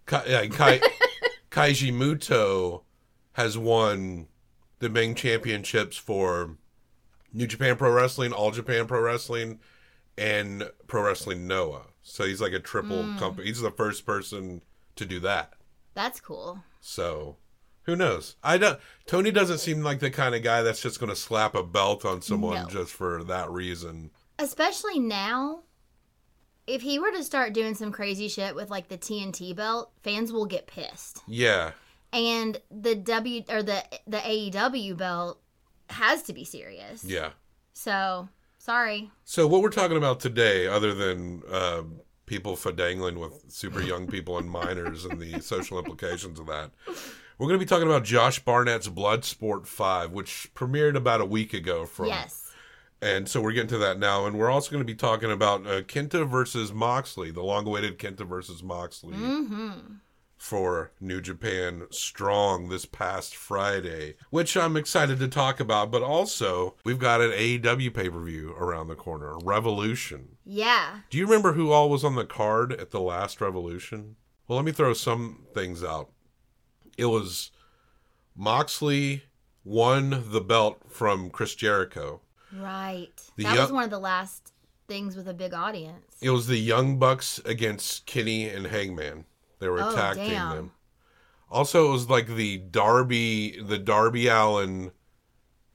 Ka- 0.07 0.25
yeah, 0.27 0.47
Kai- 0.47 0.81
Keiji 1.51 1.93
Mutoh 1.93 2.83
has 3.33 3.57
won 3.57 4.29
the 4.79 4.89
main 4.89 5.15
championships 5.15 5.97
for 5.97 6.57
New 7.33 7.47
Japan 7.47 7.77
Pro 7.77 7.91
Wrestling, 7.91 8.33
All 8.33 8.51
Japan 8.51 8.87
Pro 8.87 9.01
Wrestling, 9.01 9.61
and 10.19 10.71
Pro 10.87 11.03
Wrestling 11.03 11.47
Noah. 11.47 11.87
So 12.03 12.25
he's 12.25 12.41
like 12.41 12.53
a 12.53 12.61
triple 12.61 13.03
hmm. 13.03 13.19
company. 13.19 13.47
He's 13.47 13.61
the 13.61 13.71
first 13.71 14.05
person 14.05 14.63
to 14.97 15.07
do 15.07 15.21
that. 15.21 15.55
That's 15.95 16.21
cool. 16.21 16.63
So 16.81 17.37
who 17.85 17.97
knows? 17.97 18.37
I 18.43 18.59
don't. 18.59 18.79
Tony 19.07 19.31
doesn't 19.31 19.59
seem 19.59 19.83
like 19.83 20.01
the 20.01 20.11
kind 20.11 20.35
of 20.35 20.43
guy 20.43 20.63
that's 20.63 20.81
just 20.83 21.01
going 21.01 21.11
to 21.11 21.17
slap 21.17 21.55
a 21.55 21.63
belt 21.63 22.05
on 22.05 22.23
someone 22.23 22.63
No. 22.63 22.69
just 22.69 22.93
for 22.93 23.23
that 23.25 23.51
reason. 23.51 24.11
Especially 24.39 24.99
now, 25.01 25.61
if 26.67 26.83
he 26.83 26.99
were 26.99 27.11
to 27.13 27.25
start 27.25 27.53
doing 27.53 27.75
some 27.75 27.93
crazy 27.93 28.29
shit 28.29 28.55
with 28.55 28.71
like 28.71 28.89
the 28.89 28.99
TNT 28.99 29.55
belt, 29.55 29.91
fans 30.03 30.33
will 30.33 30.47
get 30.47 30.67
pissed. 30.67 31.21
Yeah, 31.27 31.73
And 32.13 32.61
the 32.71 32.95
W 32.95 33.43
or 33.49 33.63
the 33.63 33.83
the 34.07 34.19
AEW 34.19 34.97
belt 34.97 35.41
has 35.91 36.23
to 36.25 36.33
be 36.33 36.45
serious. 36.45 37.05
yeah. 37.05 37.31
So 37.75 38.29
sorry. 38.59 39.11
So 39.25 39.47
what 39.47 39.61
we're 39.63 39.71
talking 39.71 39.97
about 39.97 40.21
today, 40.21 40.67
other 40.69 40.95
than 40.95 41.43
uh, 41.51 41.83
people 42.27 42.55
fadangling 42.57 43.19
with 43.19 43.51
super 43.53 43.81
young 43.83 44.07
people 44.07 44.39
and 44.39 44.49
minors 44.49 45.05
and 45.05 45.21
the 45.21 45.41
social 45.41 45.79
implications 45.79 46.39
of 46.39 46.47
that, 46.47 46.71
we're 47.39 47.47
going 47.49 47.59
to 47.59 47.65
be 47.65 47.69
talking 47.69 47.87
about 47.89 48.05
Josh 48.05 48.39
Barnett's 48.45 48.89
Bloodsport 48.89 49.67
Five, 49.67 50.13
which 50.13 50.51
premiered 50.55 50.97
about 50.97 51.21
a 51.21 51.25
week 51.27 51.53
ago. 51.55 51.87
From 51.87 52.07
Yes. 52.07 52.53
and 53.01 53.29
so 53.29 53.41
we're 53.41 53.53
getting 53.53 53.69
to 53.71 53.79
that 53.79 53.99
now, 53.99 54.27
and 54.27 54.39
we're 54.39 54.51
also 54.51 54.71
going 54.71 54.85
to 54.85 54.93
be 54.93 54.95
talking 54.97 55.31
about 55.33 55.67
uh, 55.67 55.83
Kenta 55.83 56.29
versus 56.29 56.73
Moxley, 56.73 57.31
the 57.31 57.43
long-awaited 57.43 57.99
Kenta 57.99 58.27
versus 58.27 58.63
Moxley 58.63 59.17
for 60.37 60.91
New 61.01 61.21
Japan 61.21 61.85
Strong 61.91 62.69
this 62.69 62.85
past 62.85 63.37
Friday, 63.37 64.15
which 64.31 64.57
I'm 64.57 64.77
excited 64.77 65.21
to 65.21 65.29
talk 65.29 65.61
about. 65.61 65.91
But 65.93 66.03
also, 66.03 66.75
we've 66.85 66.99
got 66.99 67.21
an 67.21 67.31
AEW 67.31 67.95
pay-per-view 67.95 68.53
around 68.59 68.89
the 68.89 68.97
corner, 68.97 69.37
Revolution. 69.39 70.37
Yeah. 70.45 71.01
Do 71.11 71.19
you 71.19 71.27
remember 71.27 71.53
who 71.53 71.71
all 71.71 71.89
was 71.89 72.03
on 72.05 72.17
the 72.17 72.25
card 72.25 72.73
at 72.73 72.91
the 72.91 73.01
last 73.01 73.41
Revolution? 73.41 74.17
Well, 74.49 74.57
let 74.57 74.65
me 74.65 74.73
throw 74.73 74.95
some 74.95 75.45
things 75.55 75.85
out. 75.85 76.11
It 76.99 77.07
was 77.07 77.51
Moxley 78.37 79.25
won 79.65 80.25
the 80.31 80.41
belt 80.41 80.81
from 80.89 81.31
Chris 81.31 81.55
Jericho. 81.55 82.21
Right. 82.57 83.11
The 83.37 83.45
that 83.45 83.55
yo- 83.55 83.63
was 83.63 83.73
one 83.73 83.85
of 83.85 83.91
the 83.91 83.99
last 83.99 84.53
things 84.89 85.17
with 85.17 85.29
a 85.29 85.35
big 85.35 85.55
audience. 85.55 86.17
It 86.21 86.31
was 86.31 86.47
the 86.47 86.59
Young 86.59 86.99
Bucks 86.99 87.41
against 87.45 88.07
Kenny 88.07 88.49
and 88.49 88.67
Hangman. 88.67 89.25
They 89.59 89.69
were 89.69 89.81
Oh, 89.81 89.95
damn. 90.15 90.51
them. 90.57 90.73
Also, 91.51 91.89
it 91.89 91.93
was 91.93 92.09
like 92.11 92.27
the 92.29 92.59
Darby, 92.59 93.61
the 93.63 93.79
Darby 93.79 94.27
Allin 94.29 94.91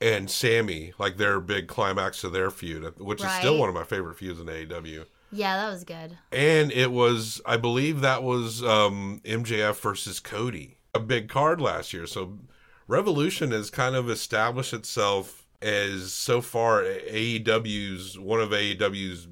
and 0.00 0.30
Sammy, 0.30 0.92
like 0.98 1.16
their 1.16 1.40
big 1.40 1.68
climax 1.68 2.22
of 2.24 2.32
their 2.32 2.50
feud, 2.50 2.98
which 2.98 3.22
is 3.24 3.30
still 3.32 3.58
one 3.58 3.68
of 3.68 3.74
my 3.74 3.84
favorite 3.84 4.16
feuds 4.18 4.40
in 4.40 4.46
AEW. 4.46 5.06
Yeah, 5.30 5.56
that 5.56 5.70
was 5.70 5.84
good. 5.84 6.16
And 6.32 6.72
it 6.72 6.90
was, 6.90 7.40
I 7.46 7.56
believe 7.58 8.00
that 8.00 8.22
was 8.22 8.62
um, 8.62 9.20
MJF 9.24 9.78
versus 9.80 10.20
Cody, 10.20 10.77
a 10.94 11.00
big 11.00 11.28
card 11.28 11.60
last 11.60 11.92
year. 11.92 12.06
So 12.06 12.38
Revolution 12.86 13.50
has 13.52 13.70
kind 13.70 13.94
of 13.94 14.08
established 14.08 14.72
itself 14.72 15.46
as 15.60 16.12
so 16.12 16.40
far 16.40 16.82
AEW's 16.82 18.18
one 18.18 18.40
of 18.40 18.50
AEW's 18.50 19.28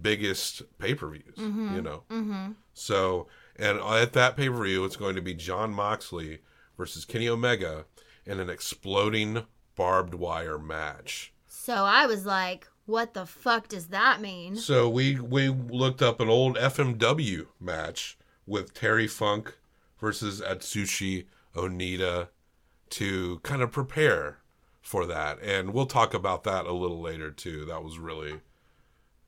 biggest 0.00 0.62
pay 0.78 0.94
per 0.94 1.08
views. 1.08 1.34
You 1.36 1.82
know, 1.82 2.02
mm-hmm. 2.10 2.52
so 2.72 3.26
and 3.56 3.78
at 3.78 4.12
that 4.14 4.36
pay 4.36 4.48
per 4.48 4.64
view, 4.64 4.84
it's 4.84 4.96
going 4.96 5.16
to 5.16 5.22
be 5.22 5.34
Jon 5.34 5.72
Moxley 5.72 6.40
versus 6.76 7.04
Kenny 7.04 7.28
Omega 7.28 7.86
in 8.26 8.40
an 8.40 8.50
exploding 8.50 9.44
barbed 9.76 10.14
wire 10.14 10.58
match. 10.58 11.32
So 11.46 11.74
I 11.74 12.06
was 12.06 12.26
like, 12.26 12.68
what 12.86 13.14
the 13.14 13.26
fuck 13.26 13.68
does 13.68 13.88
that 13.88 14.20
mean? 14.20 14.56
So 14.56 14.88
we 14.88 15.18
we 15.18 15.48
looked 15.48 16.02
up 16.02 16.20
an 16.20 16.28
old 16.28 16.56
FMW 16.56 17.46
match 17.60 18.18
with 18.46 18.74
Terry 18.74 19.06
Funk 19.06 19.56
versus 20.04 20.42
Atsushi 20.42 21.24
Onita 21.56 22.28
to 22.90 23.40
kind 23.42 23.62
of 23.62 23.72
prepare 23.72 24.36
for 24.82 25.06
that, 25.06 25.38
and 25.40 25.72
we'll 25.72 25.86
talk 25.86 26.12
about 26.12 26.44
that 26.44 26.66
a 26.66 26.72
little 26.72 27.00
later 27.00 27.30
too. 27.30 27.64
That 27.64 27.82
was 27.82 27.98
really, 27.98 28.40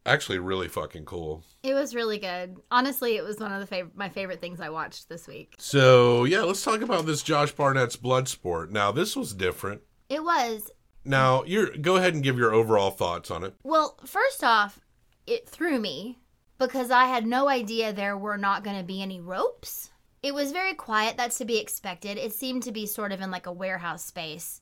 actually, 0.04 0.38
really 0.38 0.68
fucking 0.68 1.06
cool. 1.06 1.45
It 1.62 1.73
was 1.73 1.95
really 1.95 2.18
good. 2.18 2.59
Honestly, 2.71 3.16
it 3.16 3.25
was 3.25 3.38
one 3.38 3.52
of 3.52 3.66
the 3.66 3.75
fav- 3.75 3.95
my 3.95 4.11
favorite 4.11 4.42
things 4.42 4.61
I 4.61 4.68
watched 4.68 5.09
this 5.09 5.26
week. 5.26 5.54
So 5.56 6.25
yeah, 6.25 6.42
let's 6.42 6.62
talk 6.62 6.83
about 6.83 7.06
this 7.06 7.23
Josh 7.23 7.54
Barnett's 7.54 7.97
Bloodsport. 7.97 8.68
Now 8.68 8.92
this 8.92 9.16
was 9.16 9.33
different. 9.33 9.80
It 10.11 10.23
was 10.23 10.71
Now 11.06 11.42
you're 11.45 11.75
go 11.75 11.97
ahead 11.97 12.12
and 12.12 12.23
give 12.23 12.37
your 12.37 12.52
overall 12.52 12.90
thoughts 12.90 13.30
on 13.30 13.45
it. 13.45 13.54
Well, 13.62 13.99
first 14.04 14.45
off, 14.45 14.80
it 15.26 15.49
threw 15.49 15.80
me 15.80 16.18
because 16.59 16.90
I 16.90 17.06
had 17.06 17.26
no 17.26 17.49
idea 17.49 17.95
there 17.95 18.18
were 18.18 18.37
not 18.37 18.62
going 18.62 18.76
to 18.76 18.85
be 18.85 19.00
any 19.00 19.23
ropes. 19.23 19.90
It 20.26 20.35
was 20.35 20.50
very 20.50 20.75
quiet. 20.75 21.16
That's 21.16 21.38
to 21.38 21.45
be 21.45 21.59
expected. 21.59 22.18
It 22.18 22.33
seemed 22.33 22.64
to 22.64 22.73
be 22.73 22.85
sort 22.85 23.12
of 23.12 23.21
in 23.21 23.30
like 23.30 23.47
a 23.47 23.52
warehouse 23.52 24.04
space. 24.04 24.61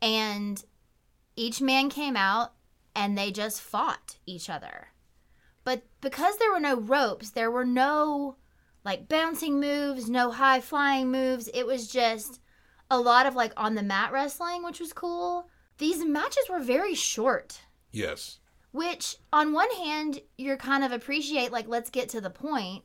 And 0.00 0.64
each 1.34 1.60
man 1.60 1.90
came 1.90 2.16
out 2.16 2.52
and 2.94 3.18
they 3.18 3.32
just 3.32 3.60
fought 3.60 4.18
each 4.26 4.48
other. 4.48 4.88
But 5.64 5.82
because 6.00 6.36
there 6.38 6.52
were 6.52 6.60
no 6.60 6.76
ropes, 6.76 7.30
there 7.30 7.50
were 7.50 7.64
no 7.64 8.36
like 8.84 9.08
bouncing 9.08 9.58
moves, 9.58 10.08
no 10.08 10.30
high 10.30 10.60
flying 10.60 11.10
moves. 11.10 11.48
It 11.52 11.66
was 11.66 11.88
just 11.88 12.40
a 12.88 13.00
lot 13.00 13.26
of 13.26 13.34
like 13.34 13.52
on 13.56 13.74
the 13.74 13.82
mat 13.82 14.12
wrestling, 14.12 14.62
which 14.62 14.78
was 14.78 14.92
cool. 14.92 15.48
These 15.78 16.04
matches 16.04 16.44
were 16.48 16.60
very 16.60 16.94
short 16.94 17.60
Yes. 17.90 18.38
which 18.70 19.16
on 19.32 19.52
one 19.52 19.70
hand 19.72 20.20
you're 20.38 20.56
kind 20.56 20.84
of 20.84 20.92
appreciate 20.92 21.50
like 21.50 21.66
let's 21.66 21.90
get 21.90 22.08
to 22.10 22.20
the 22.20 22.30
point 22.30 22.84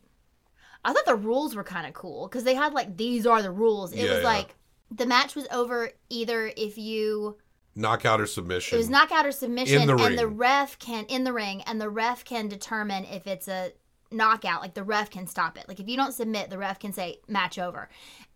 I 0.85 0.93
thought 0.93 1.05
the 1.05 1.15
rules 1.15 1.55
were 1.55 1.63
kind 1.63 1.87
of 1.87 1.93
cool 1.93 2.27
because 2.27 2.43
they 2.43 2.55
had 2.55 2.73
like 2.73 2.97
these 2.97 3.25
are 3.25 3.41
the 3.41 3.51
rules. 3.51 3.91
It 3.93 3.99
Yeah, 3.99 4.13
was 4.13 4.17
yeah. 4.19 4.27
like 4.27 4.55
the 4.91 5.05
match 5.05 5.35
was 5.35 5.47
over 5.51 5.91
either 6.09 6.51
if 6.55 6.77
you 6.77 7.37
Knockout 7.75 8.19
or 8.19 8.25
submission. 8.25 8.75
it 8.75 8.79
was 8.79 8.89
knockout 8.89 9.25
or 9.25 9.31
submission, 9.31 9.85
the 9.85 9.95
and 9.97 10.17
the 10.17 10.27
ref 10.27 10.79
can 10.79 11.05
in 11.05 11.23
the 11.25 11.33
ring, 11.33 11.61
and 11.63 11.79
the 11.79 11.89
ref 11.89 12.25
can 12.25 12.47
determine 12.47 13.05
if 13.05 13.27
it's 13.27 13.47
a 13.47 13.71
knockout. 14.11 14.61
Like 14.61 14.73
the 14.73 14.83
ref 14.83 15.09
can 15.11 15.27
stop 15.27 15.57
it. 15.57 15.67
Like 15.67 15.79
if 15.79 15.87
you 15.87 15.95
don't 15.97 16.13
submit, 16.13 16.49
the 16.49 16.57
ref 16.57 16.79
can 16.79 16.91
say 16.93 17.19
match 17.27 17.59
over. 17.59 17.89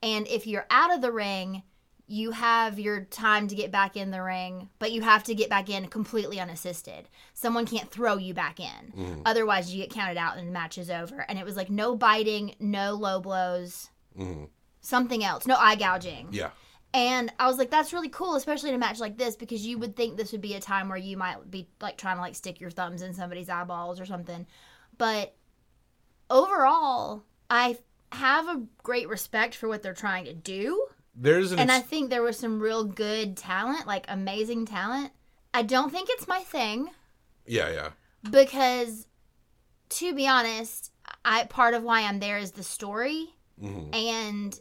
And 0.03 0.27
if 0.27 0.45
you're 0.45 0.67
out 0.69 0.93
of 0.93 1.01
the 1.01 1.11
ring, 1.11 1.63
you 2.11 2.31
have 2.31 2.77
your 2.77 3.05
time 3.05 3.47
to 3.47 3.55
get 3.55 3.71
back 3.71 3.95
in 3.95 4.11
the 4.11 4.21
ring, 4.21 4.69
but 4.79 4.91
you 4.91 5.01
have 5.01 5.23
to 5.23 5.33
get 5.33 5.49
back 5.49 5.69
in 5.69 5.87
completely 5.87 6.39
unassisted. 6.39 7.07
Someone 7.33 7.65
can't 7.65 7.89
throw 7.89 8.17
you 8.17 8.33
back 8.33 8.59
in. 8.59 8.65
Mm-hmm. 8.65 9.21
Otherwise, 9.25 9.73
you 9.73 9.81
get 9.81 9.91
counted 9.91 10.17
out 10.17 10.37
and 10.37 10.47
the 10.47 10.51
match 10.51 10.77
is 10.77 10.89
over. 10.89 11.25
And 11.29 11.39
it 11.39 11.45
was 11.45 11.55
like 11.55 11.69
no 11.69 11.95
biting, 11.95 12.55
no 12.59 12.95
low 12.95 13.21
blows, 13.21 13.89
something 14.81 15.23
else, 15.23 15.47
no 15.47 15.55
eye 15.55 15.75
gouging. 15.75 16.27
Yeah. 16.31 16.49
And 16.93 17.31
I 17.39 17.47
was 17.47 17.57
like, 17.57 17.71
that's 17.71 17.93
really 17.93 18.09
cool, 18.09 18.35
especially 18.35 18.69
in 18.69 18.75
a 18.75 18.79
match 18.79 18.99
like 18.99 19.17
this, 19.17 19.37
because 19.37 19.65
you 19.65 19.77
would 19.77 19.95
think 19.95 20.17
this 20.17 20.33
would 20.33 20.41
be 20.41 20.55
a 20.55 20.59
time 20.59 20.89
where 20.89 20.97
you 20.97 21.15
might 21.15 21.49
be 21.49 21.69
like 21.79 21.97
trying 21.97 22.17
to 22.17 22.21
like 22.21 22.35
stick 22.35 22.59
your 22.59 22.71
thumbs 22.71 23.01
in 23.01 23.13
somebody's 23.13 23.49
eyeballs 23.49 24.01
or 24.01 24.05
something. 24.05 24.45
But 24.97 25.33
overall, 26.29 27.23
I 27.49 27.77
have 28.11 28.49
a 28.49 28.63
great 28.83 29.07
respect 29.07 29.55
for 29.55 29.69
what 29.69 29.81
they're 29.81 29.93
trying 29.93 30.25
to 30.25 30.33
do. 30.33 30.87
There's 31.15 31.51
an 31.51 31.59
And 31.59 31.71
I 31.71 31.79
think 31.79 32.09
there 32.09 32.21
was 32.23 32.37
some 32.37 32.59
real 32.59 32.83
good 32.83 33.35
talent, 33.37 33.85
like 33.87 34.05
amazing 34.07 34.65
talent. 34.65 35.11
I 35.53 35.61
don't 35.63 35.91
think 35.91 36.07
it's 36.09 36.27
my 36.27 36.39
thing 36.39 36.89
yeah, 37.45 37.69
yeah. 37.71 37.89
because 38.29 39.07
to 39.89 40.13
be 40.15 40.25
honest, 40.27 40.91
I 41.25 41.43
part 41.45 41.73
of 41.73 41.83
why 41.83 42.01
I'm 42.03 42.19
there 42.19 42.37
is 42.37 42.51
the 42.51 42.63
story 42.63 43.27
Mhm. 43.61 43.93
and 43.93 44.59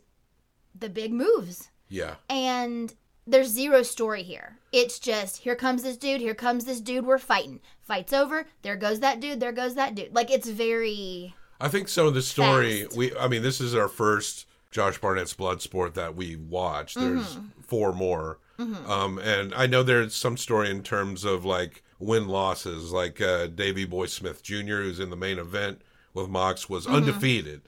the 0.75 0.89
big 0.89 1.13
moves 1.13 1.71
Yeah. 1.89 2.17
and 2.29 2.93
there's 3.27 3.49
zero 3.49 3.83
story 3.85 4.25
here. 4.25 4.59
It's 4.73 4.99
just 4.99 5.39
here 5.39 5.55
comes 5.55 5.85
this 5.85 5.97
dude, 5.97 6.21
here 6.21 6.35
comes 6.35 6.65
this 6.65 6.81
dude, 6.81 7.07
we're 7.07 7.19
fighting. 7.19 7.61
Fight's 7.81 8.13
over, 8.13 8.47
there 8.63 8.77
goes 8.77 8.99
that 9.01 9.21
dude, 9.21 9.39
there 9.39 9.53
goes 9.53 9.77
that 9.77 9.95
dude. 9.95 10.13
Like 10.13 10.31
it's 10.33 10.49
very 10.49 11.35
I 11.61 11.69
think 11.69 11.89
some 11.89 12.07
of 12.09 12.15
the 12.15 12.23
story 12.23 12.83
Fast. 12.85 12.97
we 12.97 13.17
I 13.17 13.29
mean 13.29 13.43
this 13.43 13.61
is 13.61 13.75
our 13.77 13.87
first 13.89 14.47
Josh 14.71 14.99
Barnett's 14.99 15.35
Bloodsport 15.35 15.95
that 15.95 16.15
we 16.15 16.37
watched. 16.37 16.99
There's 16.99 17.37
Mm-hmm. 17.37 17.61
four 17.63 17.93
more. 17.93 18.39
Um 18.87 19.19
and 19.19 19.55
I 19.55 19.67
know 19.67 19.83
there's 19.83 20.15
some 20.15 20.37
story 20.37 20.69
in 20.71 20.83
terms 20.83 21.25
of 21.25 21.45
like 21.47 21.83
win 21.99 22.29
losses 22.29 22.93
like 22.93 23.19
uh 23.21 23.47
Davey 23.47 23.85
Boy 23.87 24.05
Smith 24.07 24.43
Jr. 24.43 24.83
who's 24.83 25.01
in 25.01 25.09
the 25.11 25.17
main 25.17 25.39
event 25.39 25.81
with 26.13 26.29
Mox 26.29 26.69
was 26.69 26.87
undefeated 26.87 27.63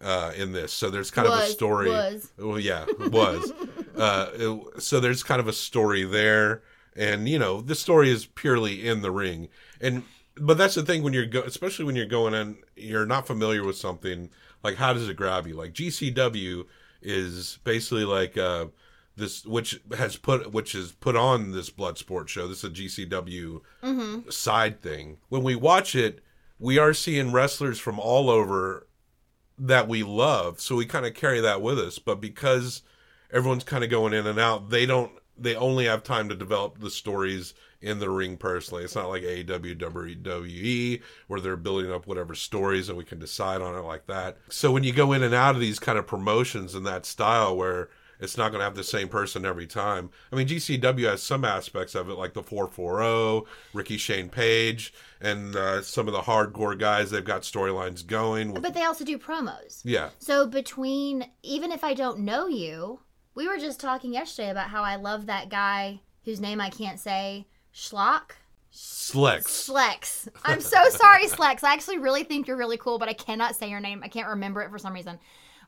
uh 0.00 0.32
in 0.36 0.50
this. 0.52 0.72
So 0.72 0.90
there's 0.90 1.10
kind 1.12 1.28
of 1.28 1.34
a 1.34 1.36
Mm-hmm. 1.42 1.52
Story 1.52 1.88
was. 1.90 2.32
Well, 2.36 2.58
yeah, 2.58 2.84
was. 2.98 3.52
uh 3.96 4.30
it- 4.34 4.82
so 4.82 4.98
there's 5.00 5.22
kind 5.22 5.40
of 5.40 5.46
a 5.48 5.52
story 5.52 6.02
there 6.04 6.62
and 6.96 7.28
you 7.28 7.38
know, 7.38 7.60
the 7.60 7.74
story 7.76 8.10
is 8.10 8.26
purely 8.26 8.86
in 8.86 9.02
the 9.02 9.10
ring. 9.12 9.48
And 9.80 10.02
but 10.36 10.58
that's 10.58 10.74
the 10.74 10.82
thing 10.82 11.04
when 11.04 11.12
you're 11.12 11.26
go- 11.26 11.42
especially 11.42 11.84
when 11.84 11.94
you're 11.94 12.06
going 12.06 12.34
in 12.34 12.56
you're 12.74 13.06
not 13.06 13.26
familiar 13.28 13.62
with 13.64 13.76
something 13.76 14.30
like 14.64 14.76
how 14.76 14.92
does 14.92 15.08
it 15.08 15.16
grab 15.16 15.46
you? 15.46 15.54
Like 15.54 15.74
gcw 15.74 16.64
is 17.02 17.58
basically 17.64 18.04
like 18.04 18.36
uh 18.38 18.66
this 19.16 19.44
which 19.44 19.80
has 19.96 20.16
put 20.16 20.52
which 20.52 20.72
has 20.72 20.90
put 20.92 21.14
on 21.14 21.52
this 21.52 21.70
blood 21.70 21.98
sport 21.98 22.28
show. 22.28 22.48
This 22.48 22.64
is 22.64 22.70
a 22.70 22.70
gcw 22.70 23.60
side 24.32 24.80
thing. 24.80 25.18
When 25.28 25.44
we 25.44 25.54
watch 25.54 25.94
it 25.94 26.20
we 26.58 26.78
are 26.78 26.94
seeing 26.94 27.30
wrestlers 27.30 27.78
from 27.78 28.00
all 28.00 28.30
over 28.30 28.86
that 29.58 29.86
we 29.86 30.02
love. 30.02 30.60
So 30.60 30.74
we 30.76 30.86
kind 30.86 31.06
of 31.06 31.14
carry 31.14 31.40
that 31.40 31.62
with 31.62 31.78
us. 31.78 31.98
But 31.98 32.20
because 32.20 32.82
everyone's 33.32 33.64
kind 33.64 33.84
of 33.84 33.90
going 33.90 34.14
in 34.14 34.26
and 34.26 34.40
out 34.40 34.70
they 34.70 34.86
don't 34.86 35.12
they 35.36 35.54
only 35.56 35.84
have 35.84 36.02
time 36.02 36.28
to 36.28 36.34
develop 36.34 36.78
the 36.78 36.90
stories 36.90 37.54
in 37.84 37.98
the 37.98 38.10
ring 38.10 38.36
personally 38.36 38.82
it's 38.84 38.94
not 38.94 39.08
like 39.08 39.22
AEW 39.22 39.78
WWE 39.78 41.02
where 41.28 41.40
they're 41.40 41.56
building 41.56 41.92
up 41.92 42.06
whatever 42.06 42.34
stories 42.34 42.88
and 42.88 42.98
we 42.98 43.04
can 43.04 43.18
decide 43.18 43.60
on 43.60 43.74
it 43.74 43.86
like 43.86 44.06
that 44.06 44.38
so 44.48 44.72
when 44.72 44.84
you 44.84 44.92
go 44.92 45.12
in 45.12 45.22
and 45.22 45.34
out 45.34 45.54
of 45.54 45.60
these 45.60 45.78
kind 45.78 45.98
of 45.98 46.06
promotions 46.06 46.74
in 46.74 46.82
that 46.84 47.06
style 47.06 47.56
where 47.56 47.88
it's 48.20 48.36
not 48.36 48.50
going 48.50 48.60
to 48.60 48.64
have 48.64 48.74
the 48.74 48.84
same 48.84 49.08
person 49.08 49.44
every 49.44 49.66
time. 49.66 50.10
I 50.32 50.36
mean, 50.36 50.46
GCW 50.46 51.04
has 51.10 51.22
some 51.22 51.44
aspects 51.44 51.94
of 51.94 52.08
it, 52.08 52.14
like 52.14 52.32
the 52.32 52.42
440, 52.42 53.48
Ricky 53.72 53.96
Shane 53.96 54.28
Page, 54.28 54.92
and 55.20 55.54
uh, 55.54 55.82
some 55.82 56.06
of 56.08 56.14
the 56.14 56.20
hardcore 56.20 56.78
guys. 56.78 57.10
They've 57.10 57.24
got 57.24 57.42
storylines 57.42 58.06
going. 58.06 58.52
With, 58.52 58.62
but 58.62 58.74
they 58.74 58.84
also 58.84 59.04
do 59.04 59.18
promos. 59.18 59.80
yeah, 59.84 60.10
So 60.18 60.46
between 60.46 61.26
even 61.42 61.72
if 61.72 61.84
I 61.84 61.94
don't 61.94 62.20
know 62.20 62.46
you, 62.46 63.00
we 63.34 63.48
were 63.48 63.58
just 63.58 63.80
talking 63.80 64.12
yesterday 64.12 64.50
about 64.50 64.68
how 64.68 64.82
I 64.82 64.96
love 64.96 65.26
that 65.26 65.48
guy 65.48 66.00
whose 66.24 66.40
name 66.40 66.60
I 66.60 66.70
can't 66.70 66.98
say, 66.98 67.46
Schlock. 67.74 68.32
Slex. 68.72 69.44
Slex. 69.68 70.28
I'm 70.44 70.60
so 70.60 70.88
sorry, 70.88 71.26
Slex. 71.26 71.62
I 71.62 71.72
actually 71.72 71.98
really 71.98 72.24
think 72.24 72.48
you're 72.48 72.56
really 72.56 72.76
cool, 72.76 72.98
but 72.98 73.08
I 73.08 73.12
cannot 73.12 73.54
say 73.54 73.68
your 73.70 73.80
name. 73.80 74.00
I 74.02 74.08
can't 74.08 74.28
remember 74.28 74.62
it 74.62 74.70
for 74.70 74.78
some 74.78 74.94
reason. 74.94 75.18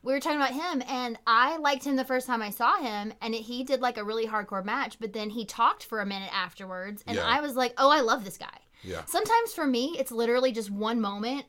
We 0.03 0.13
were 0.13 0.19
talking 0.19 0.39
about 0.39 0.53
him, 0.53 0.83
and 0.87 1.17
I 1.25 1.57
liked 1.57 1.83
him 1.83 1.95
the 1.95 2.05
first 2.05 2.27
time 2.27 2.41
I 2.41 2.49
saw 2.49 2.77
him, 2.77 3.13
and 3.21 3.33
it, 3.33 3.41
he 3.41 3.63
did 3.63 3.81
like 3.81 3.97
a 3.97 4.03
really 4.03 4.27
hardcore 4.27 4.63
match, 4.63 4.97
but 4.99 5.13
then 5.13 5.29
he 5.29 5.45
talked 5.45 5.83
for 5.83 5.99
a 6.01 6.05
minute 6.05 6.29
afterwards, 6.33 7.03
and 7.07 7.17
Yeah. 7.17 7.25
I 7.25 7.41
was 7.41 7.55
like, 7.55 7.73
oh, 7.77 7.89
I 7.89 8.01
love 8.01 8.23
this 8.23 8.37
guy. 8.37 8.57
Yeah. 8.83 9.03
Sometimes 9.05 9.53
for 9.53 9.65
me, 9.65 9.95
it's 9.97 10.11
literally 10.11 10.51
just 10.51 10.69
one 10.69 11.01
moment 11.01 11.45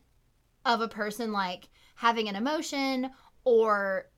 of 0.65 0.81
a 0.81 0.87
person 0.87 1.31
like 1.31 1.69
having 1.95 2.27
an 2.27 2.35
emotion 2.35 3.11
or 3.43 4.09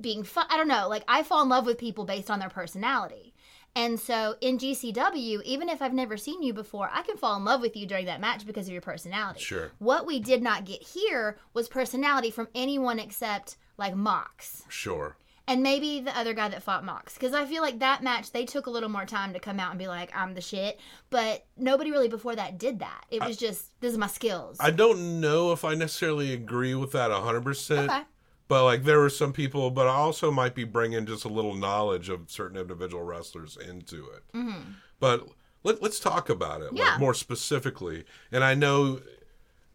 being 0.00 0.22
fun. 0.22 0.46
I 0.48 0.56
don't 0.56 0.68
know. 0.68 0.88
Like 0.88 1.04
I 1.08 1.22
fall 1.22 1.42
in 1.42 1.48
love 1.48 1.66
with 1.66 1.78
people 1.78 2.04
based 2.04 2.30
on 2.30 2.38
their 2.38 2.48
personality. 2.48 3.34
And 3.78 4.00
so 4.00 4.34
in 4.40 4.58
GCW, 4.58 5.40
even 5.44 5.68
if 5.68 5.80
I've 5.80 5.94
never 5.94 6.16
seen 6.16 6.42
you 6.42 6.52
before, 6.52 6.90
I 6.92 7.02
can 7.02 7.16
fall 7.16 7.36
in 7.36 7.44
love 7.44 7.60
with 7.60 7.76
you 7.76 7.86
during 7.86 8.06
that 8.06 8.20
match 8.20 8.44
because 8.44 8.66
of 8.66 8.72
your 8.72 8.82
personality. 8.82 9.38
Sure. 9.38 9.70
What 9.78 10.04
we 10.04 10.18
did 10.18 10.42
not 10.42 10.64
get 10.64 10.82
here 10.82 11.38
was 11.54 11.68
personality 11.68 12.32
from 12.32 12.48
anyone 12.56 12.98
except 12.98 13.56
like 13.76 13.94
Mox. 13.94 14.64
Sure. 14.68 15.16
And 15.46 15.62
maybe 15.62 16.00
the 16.00 16.18
other 16.18 16.34
guy 16.34 16.48
that 16.48 16.64
fought 16.64 16.84
Mox. 16.84 17.14
Because 17.14 17.34
I 17.34 17.46
feel 17.46 17.62
like 17.62 17.78
that 17.78 18.02
match, 18.02 18.32
they 18.32 18.44
took 18.44 18.66
a 18.66 18.70
little 18.70 18.88
more 18.88 19.06
time 19.06 19.32
to 19.32 19.38
come 19.38 19.60
out 19.60 19.70
and 19.70 19.78
be 19.78 19.86
like, 19.86 20.10
I'm 20.12 20.34
the 20.34 20.40
shit. 20.40 20.80
But 21.08 21.46
nobody 21.56 21.92
really 21.92 22.08
before 22.08 22.34
that 22.34 22.58
did 22.58 22.80
that. 22.80 23.04
It 23.12 23.24
was 23.24 23.36
just, 23.36 23.80
this 23.80 23.92
is 23.92 23.98
my 23.98 24.08
skills. 24.08 24.56
I 24.58 24.72
don't 24.72 25.20
know 25.20 25.52
if 25.52 25.64
I 25.64 25.74
necessarily 25.74 26.34
agree 26.34 26.74
with 26.74 26.90
that 26.92 27.12
100%. 27.12 27.78
Okay. 27.88 28.02
But 28.48 28.64
like 28.64 28.84
there 28.84 28.98
were 28.98 29.10
some 29.10 29.32
people, 29.32 29.70
but 29.70 29.86
I 29.86 29.94
also 29.94 30.30
might 30.30 30.54
be 30.54 30.64
bringing 30.64 31.04
just 31.06 31.24
a 31.24 31.28
little 31.28 31.54
knowledge 31.54 32.08
of 32.08 32.30
certain 32.30 32.56
individual 32.56 33.02
wrestlers 33.04 33.56
into 33.56 34.06
it. 34.06 34.56
But 34.98 35.28
let, 35.62 35.82
let's 35.82 36.00
talk 36.00 36.28
about 36.30 36.62
it 36.62 36.68
Mm-hmm. 36.68 36.76
Yeah. 36.78 36.90
like, 36.92 37.00
more 37.00 37.14
specifically. 37.14 38.04
And 38.32 38.42
I 38.42 38.54
know 38.54 39.00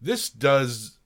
this 0.02 0.30
does. 0.30 0.98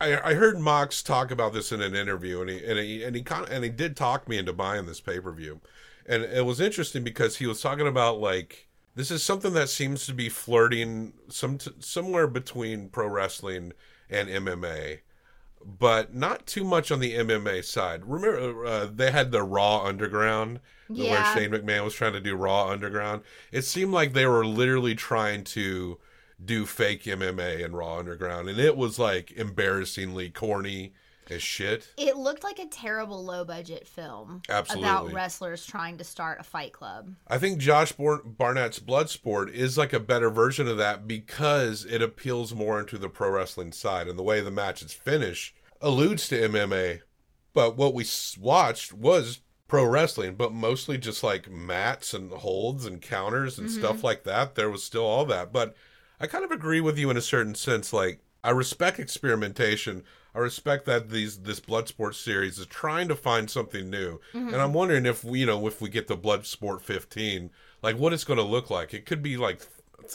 I, 0.00 0.30
I 0.30 0.34
heard 0.34 0.58
Mox 0.58 1.02
talk 1.02 1.30
about 1.30 1.52
this 1.52 1.72
in 1.72 1.82
an 1.82 1.94
interview, 1.94 2.40
and 2.40 2.48
he 2.48 2.64
and 2.64 2.78
he 2.78 3.02
and 3.04 3.16
he 3.16 3.22
kind 3.22 3.46
and 3.50 3.64
he 3.64 3.70
did 3.70 3.96
talk 3.96 4.28
me 4.28 4.38
into 4.38 4.52
buying 4.52 4.86
this 4.86 5.00
pay 5.00 5.20
per 5.20 5.32
view, 5.32 5.60
and 6.06 6.22
it 6.22 6.46
was 6.46 6.60
interesting 6.60 7.04
because 7.04 7.36
he 7.36 7.46
was 7.46 7.60
talking 7.60 7.86
about 7.86 8.18
like 8.18 8.68
this 8.94 9.10
is 9.10 9.22
something 9.22 9.52
that 9.54 9.68
seems 9.68 10.06
to 10.06 10.14
be 10.14 10.28
flirting 10.28 11.12
some 11.28 11.58
somewhere 11.80 12.26
between 12.26 12.88
pro 12.88 13.08
wrestling 13.08 13.72
and 14.08 14.28
MMA 14.28 15.00
but 15.64 16.14
not 16.14 16.46
too 16.46 16.64
much 16.64 16.90
on 16.90 17.00
the 17.00 17.14
MMA 17.14 17.64
side. 17.64 18.04
Remember, 18.04 18.64
uh, 18.64 18.86
they 18.92 19.10
had 19.10 19.30
the 19.30 19.42
Raw 19.42 19.84
Underground, 19.84 20.60
where 21.10 21.24
Shane 21.24 21.50
McMahon 21.50 21.84
was 21.84 21.94
trying 21.94 22.14
to 22.14 22.20
do 22.20 22.34
Raw 22.34 22.68
Underground. 22.70 23.22
It 23.52 23.62
seemed 23.62 23.92
like 23.92 24.12
they 24.12 24.26
were 24.26 24.46
literally 24.46 24.94
trying 24.94 25.44
to 25.44 25.98
do 26.42 26.64
fake 26.66 27.04
MMA 27.04 27.64
and 27.64 27.76
Raw 27.76 27.98
Underground, 27.98 28.48
and 28.48 28.58
it 28.58 28.76
was 28.76 28.98
like 28.98 29.32
embarrassingly 29.32 30.30
corny 30.30 30.94
as 31.30 31.42
shit. 31.42 31.92
It 31.96 32.16
looked 32.16 32.44
like 32.44 32.58
a 32.58 32.66
terrible 32.66 33.24
low 33.24 33.44
budget 33.44 33.86
film 33.86 34.42
about 34.48 35.12
wrestlers 35.12 35.64
trying 35.64 35.98
to 35.98 36.04
start 36.04 36.40
a 36.40 36.44
fight 36.44 36.72
club. 36.72 37.14
I 37.28 37.38
think 37.38 37.58
Josh 37.58 37.92
Bar- 37.92 38.22
Barnett's 38.24 38.80
Bloodsport 38.80 39.52
is 39.52 39.78
like 39.78 39.92
a 39.92 40.00
better 40.00 40.30
version 40.30 40.68
of 40.68 40.76
that 40.78 41.06
because 41.06 41.84
it 41.84 42.02
appeals 42.02 42.54
more 42.54 42.80
into 42.80 42.98
the 42.98 43.08
pro 43.08 43.30
wrestling 43.30 43.72
side, 43.72 44.08
and 44.08 44.18
the 44.18 44.22
way 44.22 44.40
the 44.40 44.50
match 44.50 44.82
is 44.82 44.92
finished 44.92 45.54
alludes 45.80 46.28
to 46.28 46.48
MMA. 46.48 47.00
But 47.52 47.76
what 47.76 47.94
we 47.94 48.04
watched 48.38 48.92
was 48.92 49.40
pro 49.66 49.84
wrestling, 49.84 50.34
but 50.34 50.52
mostly 50.52 50.98
just 50.98 51.22
like 51.22 51.50
mats 51.50 52.12
and 52.12 52.30
holds 52.32 52.84
and 52.84 53.00
counters 53.00 53.58
and 53.58 53.70
stuff 53.70 53.98
mm-hmm. 53.98 54.06
like 54.06 54.24
that. 54.24 54.56
There 54.56 54.70
was 54.70 54.82
still 54.82 55.04
all 55.04 55.24
that, 55.26 55.52
but 55.52 55.74
I 56.20 56.26
kind 56.26 56.44
of 56.44 56.50
agree 56.50 56.80
with 56.80 56.98
you 56.98 57.08
in 57.08 57.16
a 57.16 57.22
certain 57.22 57.54
sense. 57.54 57.92
Like 57.92 58.20
I 58.42 58.50
respect 58.50 58.98
experimentation. 58.98 60.02
I 60.34 60.38
respect 60.38 60.84
that 60.86 61.10
these 61.10 61.38
this 61.38 61.60
Bloodsport 61.60 62.14
series 62.14 62.58
is 62.58 62.66
trying 62.66 63.08
to 63.08 63.16
find 63.16 63.50
something 63.50 63.90
new, 63.90 64.20
and 64.32 64.50
mm-hmm. 64.50 64.60
I'm 64.60 64.72
wondering 64.72 65.06
if 65.06 65.24
we, 65.24 65.40
you 65.40 65.46
know 65.46 65.66
if 65.66 65.80
we 65.80 65.88
get 65.88 66.08
the 66.08 66.16
Bloodsport 66.16 66.82
15, 66.82 67.50
like 67.82 67.96
what 67.96 68.12
it's 68.12 68.24
going 68.24 68.38
to 68.38 68.44
look 68.44 68.70
like. 68.70 68.94
It 68.94 69.06
could 69.06 69.22
be 69.22 69.36
like 69.36 69.66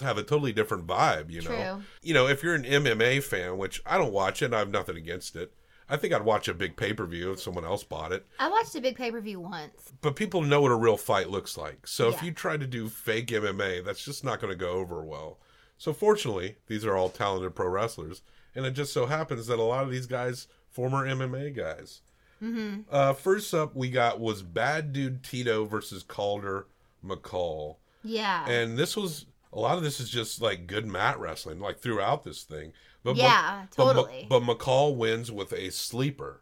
have 0.02 0.18
a 0.18 0.24
totally 0.24 0.54
different 0.54 0.88
vibe, 0.88 1.32
you 1.32 1.42
know. 1.42 1.50
True. 1.50 1.84
You 2.02 2.14
know, 2.14 2.28
if 2.28 2.44
you're 2.44 2.56
an 2.56 2.64
MMA 2.64 3.24
fan, 3.24 3.58
which 3.58 3.82
I 3.86 3.98
don't 3.98 4.14
watch 4.14 4.42
it, 4.42 4.54
I 4.54 4.60
have 4.60 4.70
nothing 4.70 4.98
against 4.98 5.36
it. 5.36 5.54
I 5.88 5.98
think 5.98 6.14
I'd 6.14 6.26
watch 6.26 6.48
a 6.48 6.54
big 6.54 6.78
pay 6.78 6.94
per 6.94 7.06
view 7.06 7.32
if 7.32 7.40
someone 7.40 7.66
else 7.66 7.84
bought 7.84 8.12
it. 8.12 8.26
I 8.40 8.50
watched 8.50 8.76
a 8.76 8.82
big 8.82 8.96
pay 8.96 9.12
per 9.12 9.22
view 9.22 9.40
once. 9.40 9.94
But 10.02 10.16
people 10.16 10.42
know 10.42 10.62
what 10.62 10.72
a 10.72 10.76
real 10.76 10.98
fight 10.98 11.30
looks 11.30 11.58
like. 11.58 11.88
So 11.88 12.10
if 12.10 12.24
you 12.24 12.32
try 12.32 12.58
to 12.58 12.66
do 12.66 12.90
fake 12.90 13.28
MMA, 13.28 13.86
that's 13.86 14.04
just 14.04 14.24
not 14.24 14.42
going 14.42 14.52
to 14.52 14.58
go 14.58 14.72
over 14.72 15.04
well. 15.04 15.38
So 15.78 15.94
fortunately, 15.94 16.56
these 16.68 16.86
are 16.86 16.96
all 16.96 17.10
talented 17.10 17.54
pro 17.54 17.68
wrestlers, 17.68 18.22
and 18.56 18.66
it 18.66 18.72
just 18.72 18.94
so 18.94 19.06
happens 19.06 19.48
that 19.48 19.60
a 19.60 19.64
lot 19.64 19.84
of 19.84 19.92
these 19.92 20.08
guys 20.08 20.48
former 20.70 21.06
MMA 21.08 21.56
guys. 21.56 22.02
Mm-hmm. 22.44 22.82
Uh, 22.92 23.14
first 23.14 23.54
up, 23.54 23.76
we 23.76 23.90
got 23.90 24.20
was 24.20 24.42
Bad 24.44 24.92
Dude 24.94 25.24
Tito 25.24 25.66
versus 25.66 26.04
Calder 26.04 26.68
McCall. 27.04 27.78
Yeah. 28.04 28.48
and 28.48 28.78
this 28.78 28.96
was 28.96 29.26
a 29.52 29.60
lot 29.60 29.78
of 29.78 29.84
this 29.84 30.00
is 30.00 30.10
just 30.12 30.40
like 30.42 30.68
good 30.68 30.86
mat 30.86 31.20
wrestling 31.20 31.60
like 31.60 31.80
throughout 31.80 32.24
this 32.24 32.44
thing 32.44 32.72
but 33.04 33.16
Yeah, 33.16 33.66
but, 33.76 33.86
but- 33.86 33.94
totally. 33.94 34.28
but, 34.30 34.44
mccall 34.44 34.96
wins 34.96 35.32
with 35.32 35.52
a 35.54 35.72
sleeper 35.72 36.42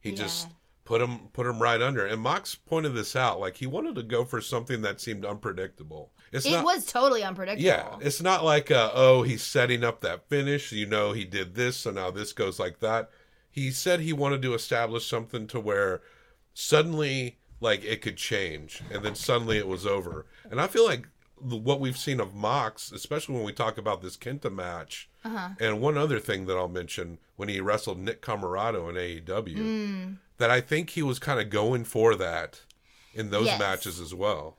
he 0.00 0.10
just 0.10 0.48
put 0.84 1.00
him 1.00 1.28
put 1.32 1.46
him 1.46 1.62
right 1.62 1.80
under 1.80 2.04
and 2.04 2.20
mox 2.22 2.56
pointed 2.56 2.94
this 2.94 3.14
out 3.14 3.38
like 3.38 3.56
he 3.58 3.66
wanted 3.68 3.94
to 3.94 4.02
go 4.02 4.24
for 4.24 4.40
something 4.40 4.82
that 4.82 5.00
seemed 5.00 5.24
unpredictable 5.24 6.10
it's 6.36 6.46
it 6.46 6.52
not 6.52 6.64
was 6.64 6.84
totally 6.84 7.22
unpredictable. 7.22 7.66
yeah 7.66 7.96
it's 8.00 8.20
not 8.22 8.44
like 8.44 8.70
uh, 8.70 8.90
oh 8.94 9.22
he's 9.22 9.42
setting 9.42 9.82
up 9.84 10.00
that 10.00 10.28
finish 10.28 10.72
you 10.72 10.86
know 10.86 11.12
he 11.12 11.24
did 11.24 11.54
this 11.54 11.76
so 11.76 11.90
now 11.90 12.10
this 12.10 12.32
goes 12.32 12.58
like 12.58 12.80
that 12.80 13.10
he 13.50 13.70
said 13.70 14.00
he 14.00 14.12
wanted 14.12 14.42
to 14.42 14.54
establish 14.54 15.06
something 15.06 15.46
to 15.46 15.58
where 15.58 16.00
suddenly 16.54 17.36
like 17.60 17.84
it 17.84 18.00
could 18.02 18.16
change 18.16 18.82
and 18.90 19.04
then 19.04 19.14
suddenly 19.14 19.58
it 19.58 19.68
was 19.68 19.86
over 19.86 20.26
and 20.50 20.60
i 20.60 20.66
feel 20.66 20.84
like 20.86 21.06
the- 21.40 21.56
what 21.56 21.80
we've 21.80 21.98
seen 21.98 22.18
of 22.20 22.34
mox 22.34 22.90
especially 22.92 23.34
when 23.34 23.44
we 23.44 23.52
talk 23.52 23.76
about 23.78 24.00
this 24.02 24.16
kenta 24.16 24.52
match 24.52 25.08
Uh-huh. 25.24 25.50
and 25.60 25.80
one 25.80 25.98
other 25.98 26.18
thing 26.18 26.46
that 26.46 26.56
i'll 26.56 26.68
mention 26.68 27.18
when 27.36 27.48
he 27.48 27.60
wrestled 27.60 27.98
nick 27.98 28.22
comoroto 28.22 28.88
in 28.88 28.96
aew 28.96 29.56
Mm. 29.56 30.16
that 30.38 30.50
i 30.50 30.60
think 30.60 30.90
he 30.90 31.02
was 31.02 31.18
kind 31.18 31.40
of 31.40 31.50
going 31.50 31.84
for 31.84 32.14
that 32.14 32.60
in 33.14 33.30
those 33.30 33.46
Yes. 33.46 33.58
matches 33.60 34.00
as 34.00 34.14
well 34.14 34.56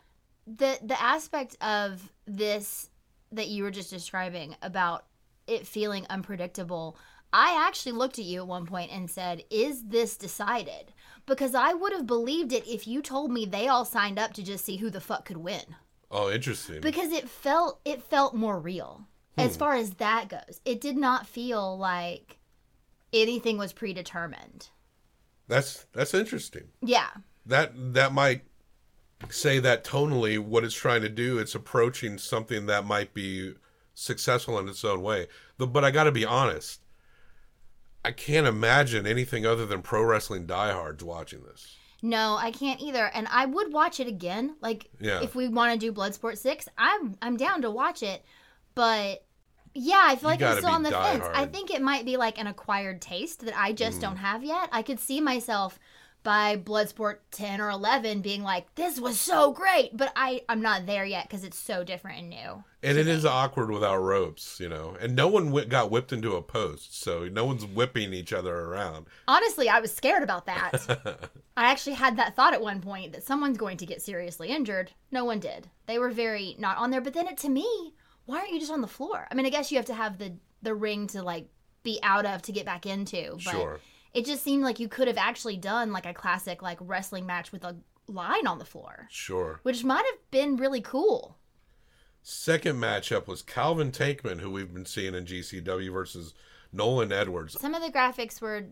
the 0.48 0.80
the 0.82 1.00
aspect 1.02 1.58
of 1.62 2.10
this 2.26 2.90
that 3.32 3.50
you 3.50 3.64
were 3.64 3.72
just 3.72 3.90
describing 3.90 4.56
about 4.62 5.06
it 5.46 5.68
feeling 5.68 6.06
unpredictable 6.10 6.98
i 7.34 7.66
actually 7.68 7.92
looked 7.92 8.18
at 8.18 8.26
you 8.26 8.42
at 8.42 8.48
one 8.48 8.66
point 8.66 8.92
and 8.92 9.10
said 9.10 9.44
is 9.50 9.84
this 9.84 10.18
decided? 10.18 10.94
Because 11.26 11.54
i 11.54 11.74
would 11.74 11.92
have 11.92 12.08
believed 12.08 12.54
it 12.54 12.68
if 12.68 12.88
you 12.88 13.02
told 13.02 13.32
me 13.32 13.46
they 13.46 13.68
all 13.68 13.86
signed 13.86 14.18
up 14.18 14.34
to 14.34 14.44
just 14.44 14.64
see 14.64 14.78
who 14.78 14.90
the 14.90 15.02
fuck 15.02 15.26
could 15.26 15.38
win. 15.38 15.76
Oh 16.10 16.32
interesting. 16.32 16.80
Because 16.80 17.12
it 17.12 17.30
felt 17.30 17.82
it 17.84 18.02
felt 18.02 18.34
more 18.34 18.60
real 18.60 19.06
hmm. 19.36 19.42
as 19.42 19.58
far 19.58 19.76
as 19.76 19.96
that 19.96 20.30
goes. 20.30 20.62
It 20.64 20.80
did 20.80 20.96
not 20.96 21.28
feel 21.28 21.78
like 21.78 22.38
anything 23.12 23.58
was 23.58 23.74
predetermined. 23.74 24.70
That's 25.48 25.86
that's 25.94 26.14
interesting. 26.14 26.70
Yeah. 26.82 27.10
That 27.46 27.72
that 27.94 28.14
might 28.14 28.44
say 29.30 29.60
that 29.60 29.84
tonally 29.84 30.38
what 30.39 30.63
it's 30.63 30.75
trying 30.75 31.01
to 31.01 31.10
do 31.10 31.38
it's 31.39 31.56
approaching 31.56 32.17
something 32.17 32.65
that 32.67 32.86
might 32.86 33.13
be 33.13 33.53
successful 33.93 34.60
in 34.60 34.69
its 34.69 34.86
own 34.86 35.01
way 35.01 35.27
but 35.58 35.84
i 35.84 35.91
gotta 35.91 36.12
be 36.12 36.25
honest 36.25 36.82
i 38.06 38.12
can't 38.12 38.47
imagine 38.47 39.06
anything 39.06 39.45
other 39.45 39.65
than 39.65 39.82
pro 39.82 40.03
wrestling 40.03 40.45
diehards 40.45 41.03
watching 41.03 41.43
this 41.43 41.75
No, 42.03 42.38
I 42.38 42.51
can't 42.51 42.80
either. 42.80 43.08
And 43.08 43.27
I 43.32 43.45
would 43.47 43.73
watch 43.73 43.99
it 43.99 44.08
again. 44.08 44.56
Like 44.62 44.88
Yeah. 44.99 45.19
if 45.23 45.34
we 45.34 45.47
want 45.47 45.73
to 45.73 45.80
do 45.80 45.91
Bloodsport 45.91 46.38
6, 46.38 46.67
I'm 46.77 47.17
I'm 47.23 47.38
down 47.38 47.63
to 47.63 47.71
watch 47.71 48.03
it. 48.03 48.23
But 48.75 49.25
yeah, 49.73 50.03
I 50.06 50.15
feel 50.15 50.30
You 50.30 50.38
like 50.38 50.41
I'm 50.43 50.58
still 50.58 50.69
on 50.69 50.84
the 50.84 50.91
fence. 50.91 51.25
I 51.34 51.45
think 51.47 51.71
it 51.71 51.82
might 51.82 52.06
be 52.06 52.15
like 52.17 52.38
an 52.39 52.45
acquired 52.47 53.01
taste 53.01 53.39
that 53.45 53.58
I 53.60 53.73
just 53.73 53.97
Mm. 53.97 54.01
don't 54.01 54.17
have 54.17 54.43
yet. 54.43 54.69
I 54.71 54.84
could 54.84 54.99
see 54.99 55.19
myself 55.21 55.80
by 56.28 56.58
Bloodsport 56.58 57.20
10 57.32 57.62
or 57.62 57.70
11 57.70 58.20
being 58.20 58.44
like, 58.44 58.76
this 58.76 59.00
was 59.00 59.18
so 59.18 59.54
great. 59.54 59.96
But 59.96 60.12
I, 60.13 60.42
I'm 60.50 60.62
not 60.62 60.86
there 60.86 61.06
yet 61.06 61.24
because 61.24 61.46
it's 61.46 61.58
so 61.58 61.86
different 61.86 62.20
and 62.20 62.30
new. 62.30 62.63
and 62.84 62.98
it 62.98 63.08
is 63.08 63.26
awkward 63.26 63.72
without 63.72 64.00
ropes 64.00 64.60
you 64.60 64.68
know 64.68 64.98
and 65.00 65.16
no 65.16 65.30
one 65.30 65.52
whi 65.52 65.63
got 65.63 65.90
whipped 65.90 66.12
into 66.12 66.36
a 66.36 66.42
post 66.42 67.02
so 67.02 67.30
no 67.30 67.46
one's 67.46 67.66
whipping 67.66 68.13
each 68.13 68.34
other 68.34 68.54
around 68.54 69.06
Honestly, 69.26 69.70
I 69.70 69.80
was 69.80 69.96
scared 69.96 70.22
about 70.22 70.46
that. 70.48 71.30
I 71.58 71.72
actually 71.72 71.96
had 71.96 72.18
that 72.18 72.36
thought 72.36 72.54
at 72.54 72.62
one 72.62 72.82
point 72.82 73.13
that 73.13 73.24
someone's 73.24 73.58
going 73.58 73.78
to 73.78 73.86
get 73.86 74.02
seriously 74.02 74.50
injured. 74.50 74.92
No 75.12 75.24
one 75.24 75.40
did. 75.40 75.70
They 75.86 75.98
were 75.98 76.12
very 76.12 76.58
not 76.60 76.78
on 76.78 76.92
there. 76.92 77.00
But 77.00 77.13
then 77.13 77.28
it, 77.28 77.38
to 77.38 77.50
me, 77.50 77.94
why 78.26 78.40
aren't 78.40 78.52
you 78.52 78.60
just 78.60 78.72
on 78.72 78.82
the 78.82 78.88
floor? 78.88 79.28
I 79.32 79.34
mean, 79.34 79.46
I 79.46 79.50
guess 79.50 79.72
you 79.72 79.78
have 79.78 79.86
to 79.86 79.94
have 79.94 80.18
the 80.18 80.34
the 80.62 80.76
ring 80.76 81.08
to 81.08 81.24
like 81.24 81.48
be 81.84 82.00
out 82.04 82.26
of 82.26 82.42
to 82.44 82.52
get 82.52 82.66
back 82.66 82.86
into. 82.86 83.38
But 83.46 83.52
Sure. 83.52 83.80
It 84.13 84.26
just 84.26 84.43
seemed 84.43 84.63
like 84.63 84.80
you 84.80 84.88
could 84.88 85.08
have 85.08 85.17
actually 85.17 85.58
done 85.58 85.91
like 85.91 86.06
a 86.06 86.13
classic 86.13 86.62
like 86.62 86.78
wrestling 86.82 87.26
match 87.26 87.52
with 87.52 87.63
a 87.63 87.76
line 88.08 88.48
on 88.48 88.58
the 88.58 88.65
floor, 88.65 89.08
sure 89.10 89.60
which 89.63 89.84
might 89.84 90.06
have 90.06 90.32
been 90.32 90.56
really 90.56 90.82
cool. 90.82 91.38
second 92.24 92.78
matchup 92.78 93.28
was 93.28 93.41
calvin 93.41 93.91
tankman 93.91 94.39
who 94.39 94.50
we've 94.50 94.74
been 94.74 94.86
seeing 94.86 95.13
in 95.13 95.26
gcw 95.26 95.91
versus 95.91 96.34
nolan 96.72 97.12
edwards 97.12 97.60
Some 97.60 97.74
of 97.76 97.82
the 97.82 97.89
graphics 97.91 98.39
were 98.41 98.65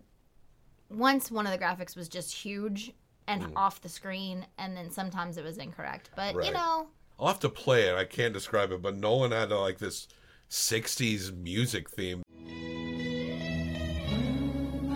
once 0.90 1.30
one 1.32 1.46
of 1.46 1.52
the 1.52 1.58
graphics 1.58 1.96
was 1.98 2.08
just 2.08 2.34
huge 2.34 2.92
and 3.28 3.52
off 3.56 3.82
the 3.82 3.90
screen, 3.90 4.46
and 4.60 4.78
then 4.78 4.92
sometimes 4.92 5.36
it 5.38 5.44
was 5.44 5.58
incorrect. 5.58 6.12
But 6.16 6.36
you 6.36 6.52
Mm. 6.52 6.54
Know, 6.54 6.88
I'll 7.20 7.28
have 7.28 7.40
to 7.40 7.50
play 7.50 7.90
it. 7.90 7.96
I 7.96 8.06
can't 8.06 8.34
describe 8.34 8.72
it, 8.72 8.82
but 8.84 8.96
Nolan 8.96 9.32
had 9.32 9.50
like 9.50 9.80
this 9.80 10.08
'60s 10.50 11.36
music 11.36 11.90
theme. 11.90 12.22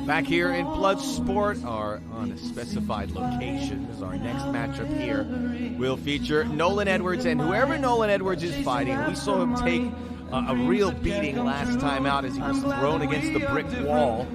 Back 0.10 0.26
here 0.26 0.52
in 0.54 0.66
Bloodsport, 0.66 1.64
our 1.64 2.02
unspecified 2.16 3.12
location 3.12 3.88
is 3.94 4.02
our 4.02 4.18
next 4.18 4.42
matchup 4.46 5.00
here. 5.00 5.24
Will 5.78 5.98
feature 5.98 6.46
Nolan 6.46 6.88
Edwards 6.88 7.26
and 7.26 7.40
whoever 7.40 7.78
Nolan 7.78 8.10
Edwards 8.10 8.42
is 8.42 8.56
fighting. 8.66 8.98
We 9.06 9.14
saw 9.14 9.40
him 9.40 9.56
take 9.58 9.84
uh, 10.32 10.46
a 10.50 10.56
real 10.56 10.92
beating 10.92 11.44
last 11.44 11.80
time 11.80 12.06
out 12.06 12.26
as 12.26 12.36
he 12.36 12.42
was 12.42 12.60
thrown 12.62 13.02
against 13.02 13.34
the 13.34 13.40
brick 13.48 13.66
wall. 13.86 14.28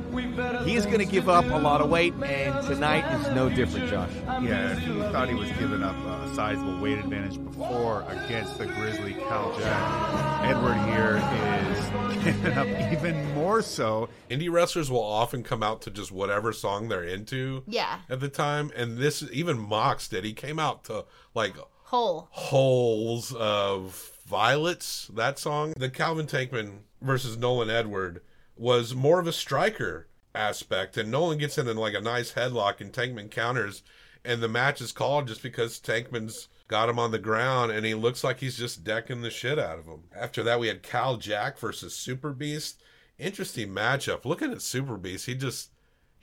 He 0.64 0.74
is 0.74 0.86
going 0.86 0.98
to 0.98 1.04
give 1.04 1.28
up 1.28 1.44
a 1.44 1.58
lot 1.58 1.80
of 1.80 1.90
weight, 1.90 2.14
and 2.14 2.66
tonight 2.66 3.04
is 3.20 3.34
no 3.34 3.48
different, 3.48 3.88
Josh. 3.88 4.10
Yeah, 4.42 4.72
if 4.72 4.78
he 4.78 5.00
thought 5.12 5.28
he 5.28 5.34
was 5.34 5.50
giving 5.52 5.82
up 5.82 5.96
a 5.96 6.34
sizable 6.34 6.80
weight 6.80 6.98
advantage 6.98 7.42
before 7.44 8.02
against 8.08 8.58
the 8.58 8.66
Grizzly 8.66 9.14
Cal 9.14 9.56
Jack, 9.58 10.44
Edward 10.44 10.74
here 10.90 11.22
is 11.70 12.24
giving 12.24 12.52
up 12.52 12.92
even 12.92 13.34
more 13.34 13.62
so. 13.62 14.08
Indie 14.30 14.50
wrestlers 14.50 14.90
will 14.90 15.02
often 15.02 15.42
come 15.42 15.62
out 15.62 15.82
to 15.82 15.90
just 15.90 16.10
whatever 16.10 16.52
song 16.52 16.88
they're 16.88 17.04
into 17.04 17.62
yeah, 17.66 18.00
at 18.08 18.20
the 18.20 18.28
time, 18.28 18.72
and 18.74 18.98
this 18.98 19.22
even 19.32 19.58
Mox 19.58 20.08
did. 20.08 20.24
He 20.24 20.32
came 20.32 20.58
out 20.58 20.84
to 20.84 21.04
like 21.34 21.54
whole. 21.84 22.28
holes 22.30 23.32
of 23.34 24.13
violets. 24.26 25.10
That 25.14 25.38
song, 25.38 25.74
the 25.76 25.90
Calvin 25.90 26.26
Tankman 26.26 26.78
versus 27.00 27.36
Nolan 27.36 27.70
Edward, 27.70 28.22
was 28.56 28.94
more 28.94 29.20
of 29.20 29.26
a 29.26 29.32
striker 29.32 30.08
aspect, 30.34 30.96
and 30.96 31.10
Nolan 31.10 31.38
gets 31.38 31.58
in, 31.58 31.68
in 31.68 31.76
like 31.76 31.94
a 31.94 32.00
nice 32.00 32.32
headlock, 32.32 32.80
and 32.80 32.92
Tankman 32.92 33.30
counters, 33.30 33.82
and 34.24 34.42
the 34.42 34.48
match 34.48 34.80
is 34.80 34.92
called 34.92 35.28
just 35.28 35.42
because 35.42 35.78
Tankman's 35.78 36.48
got 36.68 36.88
him 36.88 36.98
on 36.98 37.10
the 37.10 37.18
ground, 37.18 37.72
and 37.72 37.84
he 37.84 37.94
looks 37.94 38.24
like 38.24 38.40
he's 38.40 38.56
just 38.56 38.84
decking 38.84 39.22
the 39.22 39.30
shit 39.30 39.58
out 39.58 39.78
of 39.78 39.86
him. 39.86 40.04
After 40.16 40.42
that, 40.42 40.58
we 40.58 40.68
had 40.68 40.82
Cal 40.82 41.16
Jack 41.16 41.58
versus 41.58 41.94
Super 41.94 42.32
Beast. 42.32 42.82
Interesting 43.18 43.68
matchup. 43.68 44.24
Looking 44.24 44.50
at 44.50 44.62
Super 44.62 44.96
Beast, 44.96 45.26
he 45.26 45.34
just 45.34 45.70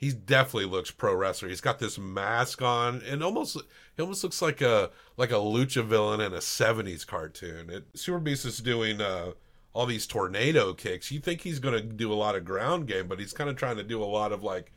he 0.02 0.10
definitely 0.10 0.68
looks 0.68 0.90
pro 0.90 1.14
wrestler. 1.14 1.48
He's 1.48 1.60
got 1.60 1.78
this 1.78 1.96
mask 1.96 2.60
on, 2.60 3.02
and 3.08 3.22
almost 3.22 3.56
he 3.96 4.02
almost 4.02 4.24
looks 4.24 4.42
like 4.42 4.60
a 4.60 4.90
like 5.16 5.30
a 5.30 5.34
lucha 5.34 5.84
villain 5.84 6.20
in 6.20 6.32
a 6.32 6.38
'70s 6.38 7.06
cartoon. 7.06 7.70
It, 7.70 7.84
Super 7.94 8.18
Beast 8.18 8.44
is 8.44 8.58
doing 8.58 9.00
uh, 9.00 9.30
all 9.72 9.86
these 9.86 10.08
tornado 10.08 10.74
kicks. 10.74 11.12
You 11.12 11.20
think 11.20 11.42
he's 11.42 11.60
going 11.60 11.76
to 11.76 11.82
do 11.82 12.12
a 12.12 12.14
lot 12.14 12.34
of 12.34 12.44
ground 12.44 12.88
game, 12.88 13.06
but 13.06 13.20
he's 13.20 13.32
kind 13.32 13.48
of 13.48 13.54
trying 13.54 13.76
to 13.76 13.84
do 13.84 14.02
a 14.02 14.04
lot 14.04 14.32
of 14.32 14.42
like 14.42 14.72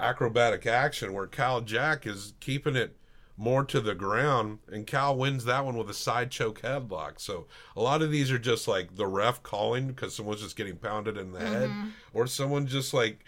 acrobatic 0.00 0.66
action. 0.66 1.12
Where 1.12 1.28
Cal 1.28 1.60
Jack 1.60 2.04
is 2.04 2.34
keeping 2.40 2.74
it 2.74 2.96
more 3.36 3.62
to 3.66 3.80
the 3.80 3.94
ground, 3.94 4.58
and 4.72 4.88
Cal 4.88 5.16
wins 5.16 5.44
that 5.44 5.64
one 5.64 5.76
with 5.76 5.88
a 5.88 5.94
side 5.94 6.32
choke 6.32 6.62
headlock. 6.62 7.20
So 7.20 7.46
a 7.76 7.80
lot 7.80 8.02
of 8.02 8.10
these 8.10 8.32
are 8.32 8.40
just 8.40 8.66
like 8.66 8.96
the 8.96 9.06
ref 9.06 9.40
calling 9.44 9.86
because 9.86 10.16
someone's 10.16 10.42
just 10.42 10.56
getting 10.56 10.78
pounded 10.78 11.16
in 11.16 11.30
the 11.30 11.38
head, 11.38 11.70
or 12.12 12.26
someone 12.26 12.66
just 12.66 12.92
like 12.92 13.24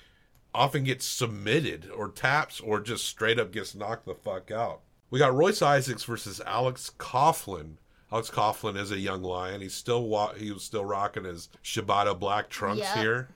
often 0.57 0.85
gets 0.85 1.05
submitted 1.05 1.91
or 1.95 2.09
taps 2.11 2.61
or 2.61 2.81
just 2.81 3.05
straight 3.05 3.39
up 3.39 3.53
gets 3.53 3.75
knocked 3.75 4.07
the 4.07 4.15
fuck 4.15 4.51
out. 4.51 4.81
We 5.11 5.19
got 5.19 5.35
Royce 5.35 5.63
Isaacs 5.63 6.05
versus 6.05 6.41
Alex 6.47 6.91
Coughlin. 6.99 7.75
Alex 8.11 8.31
Coughlin 8.31 8.77
is 8.77 8.91
a 8.91 8.99
young 8.99 9.23
lion. 9.23 9.61
He's 9.61 9.75
still 9.75 10.05
wa- 10.09 10.33
he 10.35 10.51
was 10.51 10.63
still 10.65 10.85
rocking 10.85 11.25
his 11.25 11.49
Shibata 11.63 12.19
black 12.19 12.49
trunks 12.49 12.81
Yep. 12.81 12.97
here. 12.99 13.29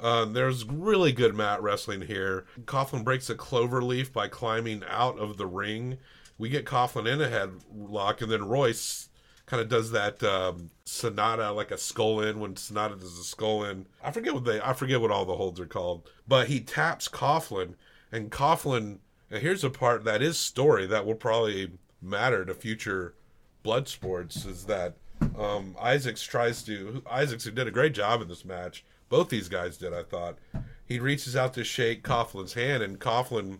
Uh, 0.00 0.24
there's 0.24 0.64
really 0.64 1.12
good 1.12 1.34
mat 1.34 1.62
wrestling 1.62 2.02
here. 2.02 2.44
Coughlin 2.64 3.04
breaks 3.04 3.30
a 3.30 3.34
clover 3.34 3.80
leaf 3.82 4.12
by 4.12 4.26
climbing 4.28 4.82
out 4.88 5.18
of 5.18 5.36
the 5.36 5.46
ring. 5.46 5.98
We 6.36 6.48
get 6.48 6.64
Coughlin 6.66 7.06
in 7.06 7.20
a 7.22 7.28
headlock, 7.28 8.20
and 8.20 8.30
then 8.30 8.48
Royce 8.48 9.08
kind 9.54 9.62
of 9.62 9.68
does 9.68 9.92
that 9.92 10.20
um, 10.24 10.70
Sanada 10.84 11.54
like 11.54 11.70
a 11.70 11.78
Skull 11.78 12.20
End 12.20 12.40
when 12.40 12.54
Sanada 12.54 12.98
does 12.98 13.16
a 13.16 13.22
Skull 13.22 13.64
End. 13.64 13.86
I 14.02 14.10
forget 14.10 14.34
what 14.34 14.44
they 14.44 14.60
I 14.60 14.72
forget 14.72 15.00
what 15.00 15.12
all 15.12 15.24
the 15.24 15.36
holds 15.36 15.60
are 15.60 15.66
called. 15.66 16.10
But 16.26 16.48
he 16.48 16.58
taps 16.58 17.06
Coughlin 17.08 17.74
and 18.10 18.32
Coughlin 18.32 18.98
and 19.30 19.42
here's 19.42 19.62
a 19.62 19.70
part 19.70 20.02
that 20.04 20.22
is 20.22 20.38
story 20.38 20.86
that 20.88 21.06
will 21.06 21.14
probably 21.14 21.70
matter 22.02 22.44
to 22.44 22.52
future 22.52 23.14
blood 23.62 23.86
sports 23.86 24.44
is 24.44 24.64
that 24.64 24.96
um, 25.38 25.76
Isaacs 25.80 26.24
tries 26.24 26.64
to 26.64 27.04
Isaacs 27.08 27.44
who 27.44 27.52
did 27.52 27.68
a 27.68 27.72
great 27.72 27.94
job 27.94 28.20
in 28.22 28.26
this 28.26 28.44
match. 28.44 28.84
Both 29.08 29.28
these 29.28 29.48
guys 29.48 29.76
did, 29.76 29.94
I 29.94 30.02
thought. 30.02 30.36
He 30.84 30.98
reaches 30.98 31.36
out 31.36 31.54
to 31.54 31.62
shake 31.62 32.02
Coughlin's 32.02 32.54
hand 32.54 32.82
and 32.82 32.98
Coughlin 32.98 33.58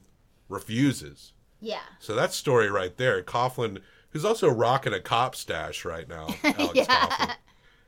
refuses. 0.48 1.34
Yeah. 1.60 1.78
So 2.00 2.16
that's 2.16 2.34
story 2.34 2.68
right 2.68 2.96
there. 2.96 3.22
Coughlin, 3.22 3.80
who's 4.14 4.24
also 4.24 4.48
rocking 4.48 4.94
a 4.94 5.00
cop 5.00 5.34
stash 5.34 5.84
right 5.84 6.08
now, 6.08 6.28
Alex 6.44 6.72
Yeah. 6.74 7.34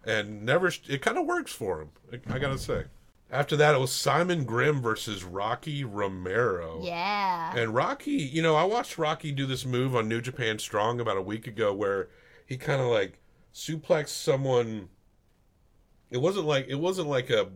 And 0.05 0.45
never 0.45 0.71
it 0.89 1.01
kind 1.01 1.17
of 1.17 1.25
works 1.25 1.53
for 1.53 1.81
him. 1.81 1.89
I 2.29 2.39
gotta 2.39 2.59
say. 2.59 2.85
After 3.31 3.57
that, 3.57 3.75
it 3.75 3.79
was 3.79 3.91
Simon 3.91 4.45
Grimm 4.45 4.81
versus 4.83 5.25
Rocky 5.25 5.83
Romero. 5.83 6.81
Yeah. 6.85 7.57
And 7.57 7.75
Rocky, 7.75 8.13
you 8.13 8.41
know, 8.41 8.55
I 8.55 8.65
watched 8.65 8.99
Rocky 8.99 9.33
do 9.33 9.47
this 9.47 9.65
move 9.65 9.97
on 9.97 10.09
New 10.09 10.21
Japan 10.21 10.59
Strong 10.59 11.01
about 11.01 11.17
a 11.17 11.23
week 11.23 11.47
ago 11.47 11.73
where 11.73 12.09
he 12.45 12.57
kind 12.57 12.81
of 12.81 12.89
like 12.89 13.21
suplexed 13.55 14.11
someone. 14.11 14.91
It 16.11 16.19
wasn't 16.19 16.47
like 16.47 16.67
it 16.69 16.77
wasn't 16.77 17.09
like 17.09 17.31
a 17.31 17.49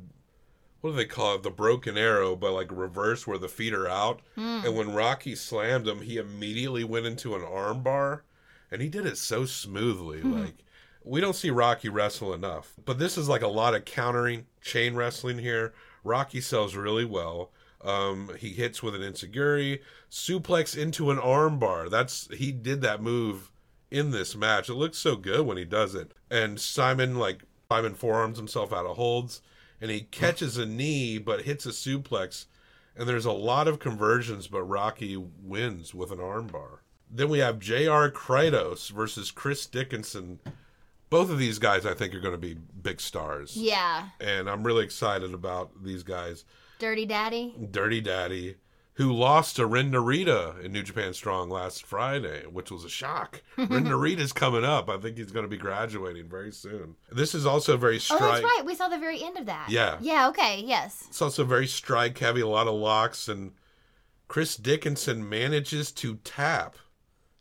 what 0.80 0.90
do 0.90 0.96
they 0.96 1.04
call 1.04 1.34
it? 1.34 1.42
The 1.42 1.50
broken 1.50 1.98
arrow, 1.98 2.34
but 2.34 2.52
like 2.52 2.70
reverse 2.72 3.26
where 3.26 3.38
the 3.38 3.48
feet 3.48 3.74
are 3.74 3.88
out. 3.88 4.20
Hmm. 4.34 4.62
And 4.64 4.76
when 4.76 4.94
Rocky 4.94 5.34
slammed 5.34 5.86
him, 5.86 6.00
he 6.00 6.16
immediately 6.16 6.84
went 6.84 7.06
into 7.06 7.34
an 7.34 7.42
arm 7.42 7.82
bar, 7.82 8.24
and 8.70 8.80
he 8.80 8.88
did 8.88 9.06
it 9.06 9.18
so 9.18 9.44
smoothly. 9.44 10.22
Like 10.22 10.64
we 11.04 11.20
don't 11.20 11.36
see 11.36 11.50
Rocky 11.50 11.88
wrestle 11.88 12.34
enough, 12.34 12.74
but 12.84 12.98
this 12.98 13.16
is 13.16 13.28
like 13.28 13.42
a 13.42 13.48
lot 13.48 13.74
of 13.74 13.84
countering 13.84 14.46
chain 14.60 14.94
wrestling 14.94 15.38
here. 15.38 15.72
Rocky 16.04 16.40
sells 16.40 16.74
really 16.74 17.04
well. 17.04 17.50
Um, 17.82 18.30
he 18.38 18.50
hits 18.50 18.82
with 18.82 18.94
an 18.94 19.02
insecurity, 19.02 19.80
suplex 20.10 20.76
into 20.76 21.10
an 21.10 21.16
armbar. 21.16 21.90
That's 21.90 22.28
he 22.34 22.52
did 22.52 22.82
that 22.82 23.02
move 23.02 23.50
in 23.90 24.10
this 24.10 24.36
match. 24.36 24.68
It 24.68 24.74
looks 24.74 24.98
so 24.98 25.16
good 25.16 25.46
when 25.46 25.56
he 25.56 25.64
does 25.64 25.94
it. 25.94 26.12
And 26.30 26.60
Simon 26.60 27.18
like 27.18 27.44
Simon 27.70 27.94
forearms 27.94 28.36
himself 28.36 28.72
out 28.72 28.86
of 28.86 28.96
holds, 28.96 29.40
and 29.80 29.90
he 29.90 30.02
catches 30.02 30.58
a 30.58 30.66
knee 30.66 31.18
but 31.18 31.42
hits 31.42 31.64
a 31.66 31.70
suplex. 31.70 32.46
And 32.96 33.08
there's 33.08 33.24
a 33.24 33.32
lot 33.32 33.68
of 33.68 33.78
conversions, 33.78 34.46
but 34.48 34.62
Rocky 34.64 35.16
wins 35.16 35.94
with 35.94 36.10
an 36.10 36.18
armbar. 36.18 36.80
Then 37.10 37.28
we 37.28 37.38
have 37.40 37.58
J.R. 37.58 38.10
Kratos 38.10 38.90
versus 38.90 39.30
Chris 39.30 39.66
Dickinson. 39.66 40.38
Both 41.08 41.28
of 41.30 41.38
these 41.38 41.58
guys, 41.58 41.84
I 41.84 41.94
think, 41.94 42.14
are 42.14 42.20
going 42.20 42.34
to 42.34 42.38
be 42.38 42.54
big 42.54 43.00
stars. 43.00 43.56
Yeah. 43.56 44.08
And 44.20 44.48
I'm 44.48 44.64
really 44.64 44.84
excited 44.84 45.34
about 45.34 45.82
these 45.82 46.04
guys. 46.04 46.44
Dirty 46.78 47.04
Daddy. 47.04 47.54
Dirty 47.70 48.00
Daddy, 48.00 48.56
who 48.94 49.12
lost 49.12 49.56
to 49.56 49.66
Ren 49.66 49.90
Narita 49.90 50.62
in 50.64 50.72
New 50.72 50.84
Japan 50.84 51.12
Strong 51.12 51.50
last 51.50 51.84
Friday, 51.84 52.44
which 52.46 52.70
was 52.70 52.84
a 52.84 52.88
shock. 52.88 53.42
Ren 53.58 53.84
Narita's 53.86 54.32
coming 54.32 54.64
up. 54.64 54.88
I 54.88 54.98
think 54.98 55.16
he's 55.16 55.32
going 55.32 55.44
to 55.44 55.50
be 55.50 55.56
graduating 55.56 56.28
very 56.28 56.52
soon. 56.52 56.94
This 57.10 57.34
is 57.34 57.44
also 57.44 57.76
very 57.76 57.96
Oh, 58.10 58.18
that's 58.18 58.42
right. 58.42 58.62
We 58.64 58.76
saw 58.76 58.88
the 58.88 58.98
very 58.98 59.22
end 59.22 59.36
of 59.36 59.46
that. 59.46 59.68
Yeah. 59.68 59.98
Yeah. 60.00 60.28
Okay. 60.28 60.62
Yes. 60.64 61.06
It's 61.08 61.20
also 61.20 61.42
very 61.44 61.66
strike 61.66 62.16
heavy, 62.18 62.40
a 62.40 62.46
lot 62.46 62.68
of 62.68 62.74
locks, 62.74 63.26
and 63.26 63.50
Chris 64.28 64.56
Dickinson 64.56 65.28
manages 65.28 65.90
to 65.92 66.16
tap 66.22 66.76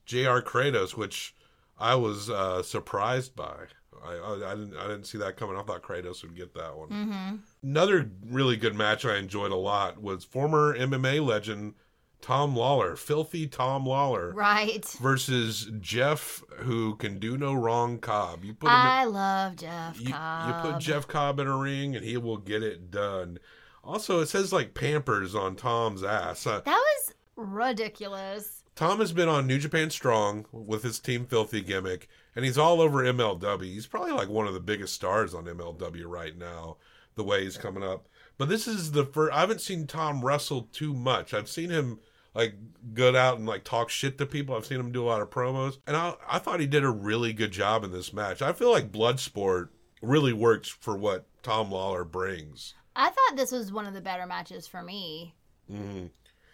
J.R. 0.10 0.42
Kratos, 0.42 0.96
which 0.98 1.36
I 1.78 1.94
was 1.94 2.30
uh, 2.32 2.64
surprised 2.64 3.36
by. 3.36 3.56
I, 4.04 4.14
I, 4.16 4.52
I 4.52 4.56
didn't 4.56 4.76
I 4.78 4.88
didn't 4.88 5.04
see 5.06 5.18
that 5.20 5.38
coming. 5.38 5.56
I 5.56 5.62
thought 5.62 5.84
Kratos 5.84 6.24
would 6.24 6.36
get 6.36 6.54
that 6.56 6.76
one. 6.76 6.90
Mm-hmm. 6.90 7.36
Another 7.70 8.10
really 8.28 8.58
good 8.58 8.74
match 8.74 9.06
I 9.06 9.18
enjoyed 9.18 9.52
a 9.52 9.56
lot 9.56 10.02
was 10.02 10.24
former 10.24 10.76
MMA 10.76 11.24
legend 11.26 11.76
Tom 12.22 12.56
Lawlor, 12.56 12.96
filthy 12.98 13.46
Tom 13.48 13.86
Lawlor, 13.86 14.34
Right. 14.34 14.84
versus 15.00 15.70
Jeff, 15.80 16.44
who 16.58 16.96
can 16.96 17.20
do 17.20 17.38
no 17.38 17.54
wrong. 17.54 18.00
Cobb, 18.00 18.44
you 18.44 18.54
put 18.56 18.68
him. 18.68 18.74
in- 18.74 18.82
I 18.82 19.04
love 19.06 19.56
Jeff 19.58 20.02
you, 20.02 20.12
Cobb. 20.14 20.48
you 20.66 20.72
put 20.72 20.82
Jeff 20.82 21.08
Cobb 21.08 21.40
in 21.40 21.48
a 21.48 21.56
ring 21.58 21.96
and 21.96 22.04
he 22.04 22.18
will 22.18 22.38
get 22.38 22.64
it 22.64 22.90
done. 22.90 23.38
Also, 23.84 24.22
it 24.22 24.26
says 24.28 24.52
like 24.52 24.74
Pampers 24.74 25.36
on 25.36 25.56
Tom's 25.56 26.04
ass. 26.04 26.48
Uh, 26.48 26.62
That 26.66 26.72
was 26.98 27.14
ridiculous. 27.36 28.59
Tom 28.80 29.02
has 29.02 29.12
been 29.12 29.28
on 29.28 29.46
New 29.46 29.58
Japan 29.58 29.90
Strong 29.90 30.46
with 30.54 30.84
his 30.84 31.00
Team 31.00 31.26
Filthy 31.26 31.60
gimmick, 31.60 32.08
and 32.34 32.46
he's 32.46 32.58
all 32.58 32.80
over 32.80 33.04
MLW. 33.04 33.66
He's 33.66 33.88
probably 33.88 34.14
like 34.14 34.30
one 34.30 34.48
of 34.48 34.54
the 34.54 34.62
biggest 34.62 34.94
stars 34.94 35.34
on 35.34 35.44
MLW 35.44 36.06
right 36.06 36.38
now, 36.38 36.78
the 37.16 37.26
way 37.26 37.44
he's 37.44 37.58
coming 37.58 37.84
up. 37.84 38.08
But 38.38 38.48
this 38.48 38.70
is 38.70 38.94
the 38.94 39.04
first. 39.04 39.34
I 39.36 39.42
haven't 39.42 39.60
seen 39.60 39.86
Tom 39.86 40.24
wrestle 40.24 40.70
too 40.72 40.94
much. 40.94 41.34
I've 41.34 41.50
seen 41.50 41.72
him 41.72 42.00
like 42.34 42.56
go 42.94 43.14
out 43.14 43.38
and 43.38 43.46
like 43.46 43.66
talk 43.66 43.90
shit 43.90 44.18
to 44.18 44.26
people. 44.26 44.56
I've 44.56 44.66
seen 44.66 44.80
him 44.80 44.94
do 44.94 45.04
a 45.04 45.10
lot 45.10 45.22
of 45.22 45.30
promos, 45.30 45.80
and 45.86 45.98
I, 45.98 46.14
I 46.26 46.40
thought 46.40 46.62
he 46.62 46.66
did 46.66 46.86
a 46.86 46.90
really 46.90 47.34
good 47.34 47.52
job 47.52 47.84
in 47.84 47.92
this 47.92 48.14
match. 48.14 48.42
I 48.42 48.54
feel 48.54 48.72
like 48.72 48.94
Bloodsport 48.94 49.68
really 50.02 50.32
works 50.32 50.70
for 50.70 50.96
what 50.96 51.26
Tom 51.44 51.70
Lawlor 51.70 52.10
brings. 52.10 52.76
I 52.96 53.10
thought 53.10 53.36
this 53.36 53.52
was 53.52 53.74
one 53.74 53.88
of 53.88 53.94
the 53.94 54.00
better 54.00 54.26
matches 54.26 54.68
for 54.68 54.82
me. 54.82 55.36
hmm 55.70 56.06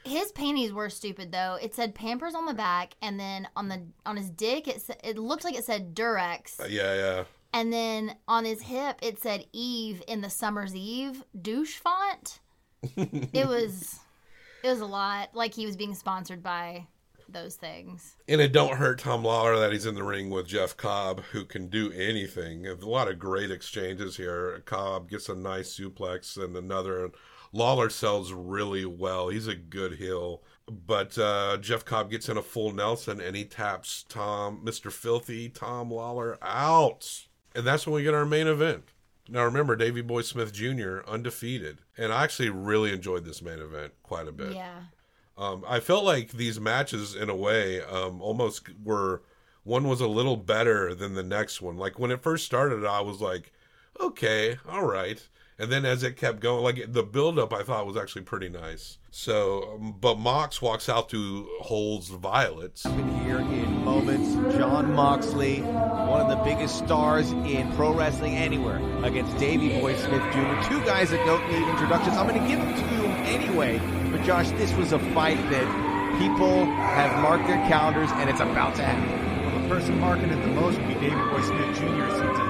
His 0.06 0.32
panties 0.32 0.72
were 0.72 0.90
stupid 0.90 1.32
though. 1.32 1.58
It 1.62 1.74
said 1.74 1.96
Pampers 1.96 2.36
on 2.36 2.46
the 2.46 2.54
back, 2.54 2.96
and 3.02 3.20
then 3.20 3.48
on 3.56 3.68
the 3.70 3.82
on 4.06 4.18
his 4.18 4.30
dick, 4.30 4.68
it 4.68 4.82
sa- 4.82 4.94
it 5.04 5.18
looked 5.18 5.44
like 5.44 5.56
it 5.58 5.66
said 5.66 5.96
Durex, 5.96 6.60
uh, 6.60 6.66
Yeah, 6.66 6.94
yeah. 6.96 7.24
and 7.54 7.74
then 7.74 8.16
on 8.28 8.46
his 8.46 8.62
hip, 8.62 9.00
it 9.02 9.20
said 9.20 9.46
Eve 9.52 10.04
in 10.08 10.22
the 10.22 10.30
Summer's 10.30 10.76
Eve 10.76 11.24
douche 11.42 11.78
font. 11.78 12.40
it 12.84 13.48
was, 13.48 14.00
it 14.64 14.68
was 14.70 14.80
a 14.80 14.86
lot. 14.86 15.30
Like 15.34 15.54
he 15.56 15.66
was 15.66 15.76
being 15.76 15.96
sponsored 15.96 16.44
by 16.44 16.86
those 17.28 17.56
things. 17.56 18.16
And 18.28 18.40
it 18.40 18.52
don't 18.52 18.78
hurt 18.78 19.00
Tom 19.00 19.24
Lawlor 19.24 19.60
that 19.60 19.72
he's 19.72 19.88
in 19.88 19.96
the 19.96 20.04
ring 20.04 20.30
with 20.30 20.46
Jeff 20.48 20.78
Cobb, 20.78 21.22
who 21.32 21.44
can 21.44 21.68
do 21.70 21.92
anything. 21.92 22.68
A 22.68 22.76
lot 22.76 23.10
of 23.10 23.18
great 23.18 23.50
exchanges 23.50 24.18
here. 24.18 24.62
Cobb 24.66 25.10
gets 25.10 25.28
a 25.30 25.36
nice 25.36 25.76
suplex 25.76 26.38
and 26.38 26.56
another. 26.56 27.10
Lawlor 27.54 27.90
sells 27.90 28.34
really 28.34 28.86
well. 28.86 29.30
He's 29.30 29.48
a 29.48 29.56
good 29.56 29.94
heel. 29.94 30.42
But 30.68 31.18
uh, 31.18 31.58
Jeff 31.58 31.86
Cobb 31.86 32.10
gets 32.10 32.28
in 32.28 32.38
a 32.38 32.42
full 32.42 32.74
Nelson 32.74 33.22
and 33.22 33.36
he 33.36 33.46
taps 33.46 34.04
Tom, 34.10 34.62
Mr. 34.66 34.92
Filthy, 34.92 35.50
Tom 35.50 35.92
Lawlor 35.92 36.38
out. 36.42 37.28
And 37.56 37.66
that's 37.66 37.86
when 37.86 37.96
we 37.96 38.04
get 38.04 38.14
our 38.14 38.26
main 38.26 38.48
event. 38.48 38.86
Now 39.30 39.44
remember, 39.46 39.76
Davey 39.76 40.02
Boy 40.02 40.22
Smith 40.22 40.54
Jr. 40.54 41.00
undefeated. 41.08 41.80
And 41.98 42.12
I 42.12 42.24
actually 42.24 42.50
really 42.50 42.92
enjoyed 42.92 43.26
this 43.26 43.42
main 43.42 43.60
event 43.60 43.94
quite 44.04 44.28
a 44.28 44.32
bit. 44.32 44.54
Yeah. 44.54 44.82
Um, 45.38 45.64
I 45.68 45.80
felt 45.80 46.06
like 46.06 46.32
these 46.32 46.60
matches, 46.60 47.14
in 47.14 47.30
a 47.30 47.36
way, 47.36 47.82
um, 47.82 48.22
almost 48.22 48.70
were 48.84 49.22
one 49.64 49.88
was 49.88 50.00
a 50.00 50.08
little 50.08 50.38
better 50.38 50.94
than 50.94 51.16
the 51.16 51.24
next 51.24 51.62
one. 51.62 51.76
Like 51.76 52.00
when 52.00 52.12
it 52.12 52.24
first 52.24 52.46
started, 52.46 52.86
I 52.86 53.02
was 53.02 53.20
like, 53.20 53.52
okay, 54.00 54.58
all 54.70 54.86
right. 54.86 55.28
And 55.58 55.72
then 55.72 55.86
as 55.86 56.04
it 56.04 56.18
kept 56.18 56.42
going, 56.42 56.64
like 56.64 56.92
the 56.92 57.04
buildup, 57.04 57.54
I 57.54 57.64
thought 57.64 57.86
was 57.86 57.96
actually 57.96 58.24
pretty 58.24 58.50
nice. 58.50 58.98
So, 59.10 59.76
um, 59.76 59.96
but 60.02 60.20
Mox 60.20 60.62
walks 60.62 60.90
out 60.90 61.08
to 61.10 61.48
holds 61.62 62.10
Violets. 62.10 62.84
Here 62.84 63.38
in 63.40 63.86
moments, 63.86 64.34
Jon 64.58 64.94
Moxley, 64.94 65.62
one 65.62 66.20
of 66.20 66.28
the 66.28 66.44
biggest 66.44 66.78
stars 66.80 67.32
in 67.32 67.72
pro 67.74 67.94
wrestling 67.94 68.36
anywhere, 68.36 68.82
against 69.06 69.38
Davey 69.38 69.80
Boy 69.80 69.96
Smith 69.96 70.24
Jr. 70.34 70.70
Two 70.70 70.84
guys 70.86 71.12
that 71.12 71.26
don't 71.26 71.50
need 71.50 71.66
introductions. 71.70 72.18
I'm 72.18 72.28
going 72.28 72.42
to 72.42 72.48
give 72.50 72.60
them 72.60 72.76
to 72.76 72.96
you 72.96 73.06
anyway. 73.24 73.80
But 74.12 74.24
Josh, 74.26 74.50
this 74.52 74.74
was 74.74 74.92
a 74.92 75.00
fight 75.14 75.38
that 75.52 76.20
people 76.20 76.66
have 76.66 77.22
marked 77.22 77.48
their 77.48 77.66
calendars, 77.70 78.10
and 78.16 78.30
it's 78.30 78.42
about 78.42 78.76
to 78.76 78.84
happen. 78.84 79.46
Well, 79.46 79.62
the 79.62 79.70
person 79.70 80.00
marking 80.02 80.30
it 80.30 80.42
the 80.42 80.48
most 80.50 80.78
would 80.78 80.88
be 80.90 80.96
Davey 80.96 81.16
Boy 81.16 81.42
Smith 81.42 81.78
Jr. 81.78 82.06
Deliberately, 82.12 82.45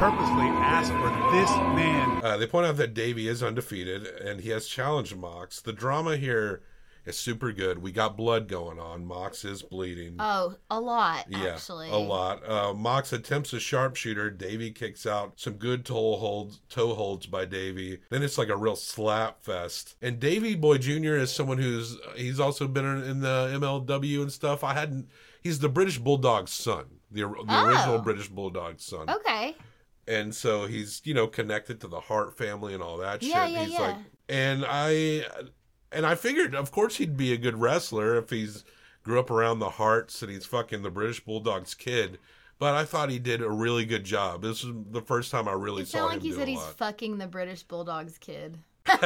purposely 0.00 0.46
asked 0.48 0.92
for 0.92 1.10
this 1.36 1.50
man. 1.76 2.24
Uh, 2.24 2.38
they 2.38 2.46
point 2.46 2.64
out 2.66 2.78
that 2.78 2.94
Davey 2.94 3.28
is 3.28 3.42
undefeated 3.42 4.06
and 4.06 4.40
he 4.40 4.48
has 4.48 4.66
challenged 4.66 5.14
Mox. 5.14 5.60
The 5.60 5.74
drama 5.74 6.16
here 6.16 6.62
is 7.04 7.18
super 7.18 7.52
good. 7.52 7.82
We 7.82 7.92
got 7.92 8.16
blood 8.16 8.48
going 8.48 8.78
on. 8.80 9.04
Mox 9.04 9.44
is 9.44 9.62
bleeding. 9.62 10.16
Oh, 10.18 10.54
a 10.70 10.80
lot 10.80 11.26
Yeah, 11.28 11.48
actually. 11.54 11.90
a 11.90 11.96
lot. 11.98 12.48
Uh, 12.48 12.72
Mox 12.72 13.12
attempts 13.12 13.52
a 13.52 13.60
sharpshooter. 13.60 14.30
Davey 14.30 14.70
kicks 14.70 15.04
out 15.04 15.34
some 15.36 15.54
good 15.54 15.84
toe 15.84 16.16
holds, 16.16 16.60
toe 16.70 16.94
holds 16.94 17.26
by 17.26 17.44
Davey. 17.44 17.98
Then 18.08 18.22
it's 18.22 18.38
like 18.38 18.48
a 18.48 18.56
real 18.56 18.76
slap 18.76 19.42
fest. 19.42 19.96
And 20.00 20.18
Davey 20.18 20.54
Boy 20.54 20.78
Jr. 20.78 21.16
is 21.16 21.30
someone 21.30 21.58
who's 21.58 21.98
he's 22.16 22.40
also 22.40 22.66
been 22.66 22.86
in 22.86 23.02
in 23.02 23.20
the 23.20 23.50
MLW 23.60 24.22
and 24.22 24.32
stuff. 24.32 24.64
I 24.64 24.72
hadn't. 24.72 25.10
He's 25.42 25.58
the 25.58 25.68
British 25.68 25.98
Bulldog's 25.98 26.52
son, 26.52 26.84
the, 27.10 27.20
the 27.22 27.44
Oh. 27.48 27.66
original 27.66 27.98
British 27.98 28.28
Bulldog's 28.28 28.84
son. 28.84 29.10
Okay. 29.10 29.56
And 30.10 30.34
so 30.34 30.66
he's 30.66 31.00
you 31.04 31.14
know 31.14 31.26
connected 31.28 31.80
to 31.82 31.86
the 31.88 32.00
Hart 32.00 32.36
family 32.36 32.74
and 32.74 32.82
all 32.82 32.96
that 32.98 33.22
Yeah, 33.22 33.44
shit. 33.46 33.52
yeah, 33.54 33.62
he's 33.64 33.72
yeah. 33.74 33.80
like, 33.80 33.96
and 34.28 34.64
I 34.68 35.24
and 35.92 36.04
I 36.06 36.14
figured, 36.16 36.54
of 36.54 36.72
course, 36.72 36.96
he'd 36.96 37.16
be 37.16 37.32
a 37.32 37.36
good 37.36 37.60
wrestler 37.60 38.16
if 38.16 38.30
he's 38.30 38.64
grew 39.04 39.18
up 39.20 39.30
around 39.30 39.60
the 39.60 39.70
Harts 39.70 40.20
and 40.22 40.30
he's 40.30 40.44
fucking 40.46 40.82
the 40.82 40.90
British 40.90 41.20
Bulldog's 41.24 41.74
kid. 41.74 42.18
but 42.58 42.74
I 42.74 42.84
thought 42.84 43.08
he 43.10 43.18
did 43.18 43.40
a 43.40 43.48
really 43.50 43.84
good 43.86 44.04
job. 44.04 44.42
This 44.42 44.62
is 44.64 44.72
the 44.90 45.00
first 45.00 45.30
time 45.30 45.48
I 45.48 45.52
really 45.52 45.82
It 45.82 45.88
saw 45.88 45.98
sounded 46.08 46.16
him 46.16 46.20
like 46.20 46.22
he 46.26 46.32
said 46.32 46.48
he's 46.48 46.58
lot. 46.58 46.74
fucking 46.76 47.18
the 47.18 47.26
British 47.26 47.62
Bulldogs 47.62 48.18
kid. 48.18 48.58
well, 48.88 48.98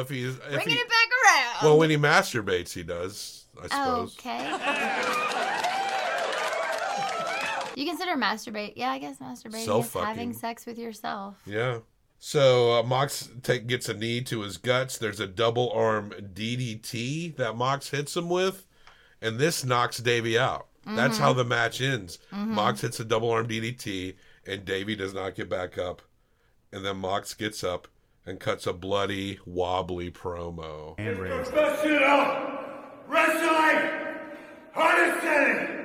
if 0.00 0.08
he's 0.10 0.34
if 0.36 0.40
Bringing 0.52 0.68
he, 0.68 0.74
it 0.74 0.88
back 0.88 1.08
around. 1.24 1.56
well, 1.68 1.78
when 1.78 1.90
he 1.90 1.96
masturbates, 1.96 2.72
he 2.72 2.82
does. 2.82 3.44
I 3.60 3.68
suppose. 3.68 4.16
Okay. 4.18 4.38
you 7.82 7.86
consider 7.88 8.12
masturbate? 8.16 8.72
Yeah, 8.76 8.90
I 8.90 8.98
guess 8.98 9.18
masturbating 9.18 9.54
is 9.58 9.64
Self-fucking. 9.64 10.06
having 10.08 10.32
sex 10.32 10.66
with 10.66 10.78
yourself. 10.78 11.36
Yeah. 11.46 11.78
So 12.18 12.78
uh, 12.78 12.82
Mox 12.82 13.30
take, 13.42 13.66
gets 13.68 13.88
a 13.88 13.94
knee 13.94 14.20
to 14.22 14.40
his 14.40 14.56
guts. 14.56 14.98
There's 14.98 15.20
a 15.20 15.26
double 15.26 15.70
arm 15.70 16.10
DDT 16.34 17.36
that 17.36 17.54
Mox 17.56 17.90
hits 17.90 18.16
him 18.16 18.28
with, 18.28 18.66
and 19.22 19.38
this 19.38 19.64
knocks 19.64 19.98
Davey 19.98 20.38
out. 20.38 20.66
That's 20.86 21.14
Mm-hmm. 21.16 21.22
how 21.22 21.32
the 21.34 21.44
match 21.44 21.80
ends. 21.82 22.18
Mox 22.32 22.80
hits 22.80 22.98
a 22.98 23.04
double 23.04 23.30
arm 23.30 23.46
DDT, 23.46 24.14
and 24.46 24.64
Davey 24.64 24.96
does 24.96 25.12
not 25.14 25.34
get 25.34 25.48
back 25.50 25.76
up. 25.78 26.00
And 26.72 26.84
then 26.84 26.96
Mox 26.96 27.34
gets 27.34 27.62
up 27.62 27.88
and 28.26 28.40
cuts 28.40 28.66
a 28.66 28.72
bloody, 28.72 29.38
wobbly 29.46 30.10
promo. 30.10 30.94
and 30.98 31.18
raised. 31.18 31.50
Professional 31.52 32.48
wrestling, 33.06 34.18
hardest 34.72 35.22
hitting, 35.22 35.76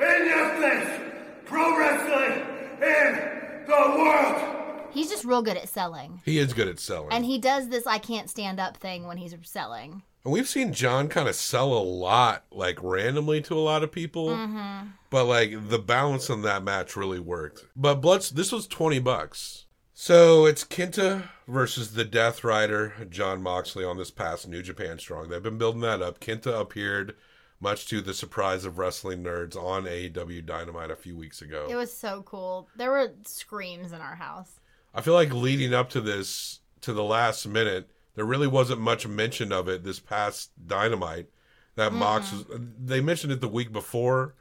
in 0.00 0.26
your 0.26 0.48
face, 0.60 1.11
pro 1.52 1.78
wrestling 1.78 2.40
in 2.80 3.66
the 3.66 3.94
world. 3.98 4.88
He's 4.90 5.10
just 5.10 5.24
real 5.24 5.42
good 5.42 5.58
at 5.58 5.68
selling. 5.68 6.22
He 6.24 6.38
is 6.38 6.54
good 6.54 6.66
at 6.66 6.80
selling. 6.80 7.12
And 7.12 7.26
he 7.26 7.38
does 7.38 7.68
this 7.68 7.86
I 7.86 7.98
can't 7.98 8.30
stand 8.30 8.58
up 8.58 8.78
thing 8.78 9.06
when 9.06 9.18
he's 9.18 9.34
selling. 9.42 10.02
And 10.24 10.32
we've 10.32 10.48
seen 10.48 10.72
Jon 10.72 11.08
kind 11.08 11.28
of 11.28 11.34
sell 11.34 11.72
a 11.74 11.82
lot, 11.82 12.44
like 12.50 12.82
randomly 12.82 13.42
to 13.42 13.54
a 13.54 13.60
lot 13.60 13.82
of 13.82 13.92
people. 13.92 14.28
Mm-hmm. 14.28 14.88
But 15.10 15.24
like 15.24 15.68
the 15.68 15.78
balance 15.78 16.30
on 16.30 16.40
that 16.42 16.64
match 16.64 16.96
really 16.96 17.20
worked. 17.20 17.66
But 17.76 17.96
Bloods, 17.96 18.30
this 18.30 18.50
was 18.50 18.66
20 18.66 18.98
bucks. 19.00 19.66
So 19.92 20.46
it's 20.46 20.64
Kenta 20.64 21.28
versus 21.46 21.92
the 21.92 22.04
Death 22.04 22.44
Rider, 22.44 22.94
Jon 23.10 23.42
Moxley, 23.42 23.84
on 23.84 23.98
this 23.98 24.10
past 24.10 24.48
New 24.48 24.62
Japan 24.62 24.98
Strong. 24.98 25.28
They've 25.28 25.42
been 25.42 25.58
building 25.58 25.82
that 25.82 26.00
up. 26.00 26.18
Kenta 26.18 26.58
appeared, 26.58 27.14
much 27.62 27.86
to 27.86 28.00
the 28.00 28.12
surprise 28.12 28.64
of 28.64 28.76
wrestling 28.76 29.22
nerds, 29.22 29.56
on 29.56 29.84
AEW 29.84 30.44
Dynamite 30.44 30.90
a 30.90 30.96
few 30.96 31.16
weeks 31.16 31.40
ago. 31.40 31.66
It 31.70 31.76
was 31.76 31.96
so 31.96 32.22
cool. 32.22 32.68
There 32.76 32.90
were 32.90 33.12
screams 33.24 33.92
in 33.92 34.00
our 34.00 34.16
house. 34.16 34.60
I 34.94 35.00
feel 35.00 35.14
like 35.14 35.32
leading 35.32 35.72
up 35.72 35.88
to 35.90 36.00
this, 36.00 36.60
to 36.82 36.92
the 36.92 37.04
last 37.04 37.46
minute, 37.46 37.88
there 38.14 38.24
really 38.24 38.48
wasn't 38.48 38.80
much 38.80 39.06
mention 39.06 39.52
of 39.52 39.68
it 39.68 39.84
this 39.84 40.00
past 40.00 40.50
Dynamite. 40.66 41.28
That 41.76 41.94
Mox 41.94 42.30
was, 42.32 42.44
they 42.78 43.00
mentioned 43.00 43.32
it 43.32 43.40
the 43.40 43.48
week 43.48 43.72
before, 43.72 44.34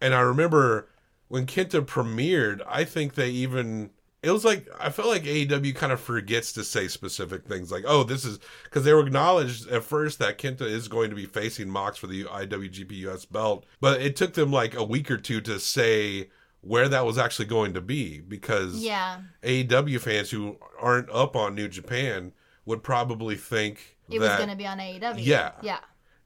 and 0.00 0.14
I 0.14 0.20
remember 0.20 0.88
when 1.28 1.44
Kenta 1.44 1.82
premiered. 1.82 2.62
I 2.66 2.84
think 2.84 3.14
they 3.14 3.28
even 3.28 3.90
it 4.22 4.30
was 4.30 4.44
like 4.44 4.68
I 4.78 4.90
felt 4.90 5.08
like 5.08 5.22
AEW 5.24 5.74
kind 5.74 5.92
of 5.92 6.00
forgets 6.00 6.52
to 6.52 6.64
say 6.64 6.88
specific 6.88 7.46
things 7.46 7.70
like, 7.72 7.84
"Oh, 7.86 8.02
this 8.04 8.24
is," 8.24 8.38
because 8.64 8.84
they 8.84 8.92
were 8.92 9.06
acknowledged 9.06 9.68
at 9.70 9.82
first 9.84 10.18
that 10.18 10.38
Kenta 10.38 10.62
is 10.62 10.88
going 10.88 11.10
to 11.10 11.16
be 11.16 11.26
facing 11.26 11.68
Mox 11.70 11.96
for 11.98 12.06
the 12.06 12.24
IWGP 12.24 12.92
US 13.08 13.24
belt, 13.24 13.64
but 13.80 14.00
it 14.02 14.16
took 14.16 14.34
them 14.34 14.52
like 14.52 14.74
a 14.74 14.84
week 14.84 15.10
or 15.10 15.16
two 15.16 15.40
to 15.42 15.58
say 15.58 16.28
where 16.62 16.88
that 16.90 17.06
was 17.06 17.16
actually 17.16 17.46
going 17.46 17.72
to 17.72 17.80
be 17.80 18.20
because 18.20 18.76
Yeah. 18.76 19.20
AEW 19.42 19.98
fans 19.98 20.30
who 20.30 20.58
aren't 20.78 21.08
up 21.10 21.34
on 21.34 21.54
New 21.54 21.68
Japan 21.68 22.32
would 22.66 22.82
probably 22.82 23.34
think 23.36 23.96
It 24.10 24.18
was 24.20 24.28
going 24.36 24.50
to 24.50 24.56
be 24.56 24.66
on 24.66 24.78
AEW. 24.78 25.14
Yeah. 25.24 25.52
Yeah. 25.62 25.80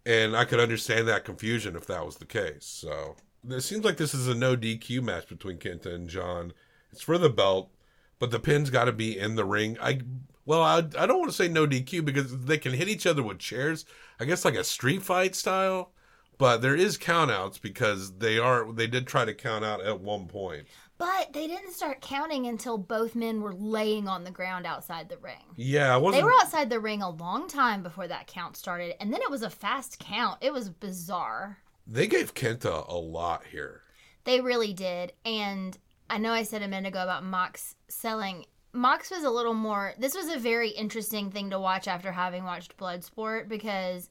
and 0.04 0.37
I 0.37 0.44
could 0.44 0.59
understand 0.59 1.07
that 1.07 1.24
confusion 1.24 1.76
if 1.76 1.87
that 1.87 2.04
was 2.04 2.16
the 2.16 2.24
case. 2.26 2.64
So 2.66 3.14
it 3.48 3.61
seems 3.61 3.85
like 3.85 3.96
this 3.96 4.12
is 4.12 4.26
a 4.26 4.35
no 4.35 4.57
DQ 4.57 5.02
match 5.04 5.28
between 5.28 5.59
Kenta 5.59 5.94
and 5.94 6.09
Jon. 6.09 6.52
It's 6.90 7.00
for 7.02 7.16
the 7.18 7.30
belt, 7.30 7.70
but 8.18 8.31
the 8.31 8.40
pin's 8.40 8.70
got 8.70 8.85
to 8.85 8.92
be 8.92 9.18
in 9.18 9.35
the 9.35 9.44
ring. 9.44 9.77
I 9.81 10.00
well, 10.46 10.62
I, 10.62 10.79
I 10.98 11.07
don't 11.07 11.18
want 11.18 11.31
to 11.31 11.37
say 11.37 11.48
no 11.48 11.66
DQ 11.66 12.05
because 12.05 12.44
they 12.44 12.59
can 12.59 12.74
hit 12.74 12.88
each 12.88 13.07
other 13.07 13.22
with 13.22 13.38
chairs. 13.38 13.85
I 14.20 14.24
guess 14.24 14.44
like 14.44 14.55
a 14.55 14.64
street 14.64 15.03
fight 15.03 15.35
style. 15.35 15.92
But 16.37 16.62
there 16.62 16.74
is 16.74 16.98
countouts 16.98 17.61
because 17.61 18.18
they 18.18 18.38
are 18.38 18.70
they 18.72 18.87
did 18.87 19.07
try 19.07 19.24
to 19.24 19.35
count 19.35 19.64
out 19.64 19.81
at 19.81 20.00
one 20.00 20.27
point. 20.27 20.66
But 20.98 21.33
they 21.33 21.46
didn't 21.46 21.72
start 21.72 22.00
counting 22.00 22.46
until 22.46 22.79
both 22.79 23.14
men 23.14 23.40
were 23.40 23.55
laying 23.55 24.09
on 24.09 24.24
the 24.24 24.31
ground 24.31 24.64
outside 24.64 25.09
the 25.09 25.18
ring. 25.18 25.55
Yeah. 25.57 25.98
They 25.98 26.22
were 26.22 26.33
outside 26.40 26.70
the 26.70 26.81
ring 26.81 27.03
a 27.03 27.11
long 27.11 27.48
time 27.48 27.83
before 27.83 28.07
that 28.09 28.29
count 28.29 28.57
started, 28.57 28.94
and 29.00 29.12
then 29.12 29.20
it 29.20 29.31
was 29.31 29.42
a 29.42 29.50
fast 29.50 29.98
count. 29.98 30.38
It 30.40 30.53
was 30.53 30.68
bizarre. 30.68 31.59
They 31.87 32.07
gave 32.07 32.35
Kenta 32.35 32.88
a 32.88 32.96
lot 32.96 33.42
here. 33.50 33.83
They 34.24 34.40
really 34.40 34.72
did. 34.72 35.12
And 35.24 35.77
I 36.11 36.19
know 36.19 36.33
I 36.33 36.43
said 36.43 36.62
a 36.62 36.69
minute 36.69 36.88
ago 36.88 37.03
about 37.03 37.25
Mox 37.25 37.77
selling. 37.88 38.45
Mox 38.73 39.11
was 39.11 39.25
a 39.25 39.31
little 39.31 39.55
more. 39.55 39.95
This 39.99 40.14
was 40.14 40.29
a 40.29 40.38
very 40.38 40.71
interesting 40.71 41.31
thing 41.31 41.51
to 41.51 41.61
watch 41.61 41.87
after 41.88 42.12
having 42.12 42.45
watched 42.45 42.77
Bloodsport 42.77 43.49
because 43.49 44.11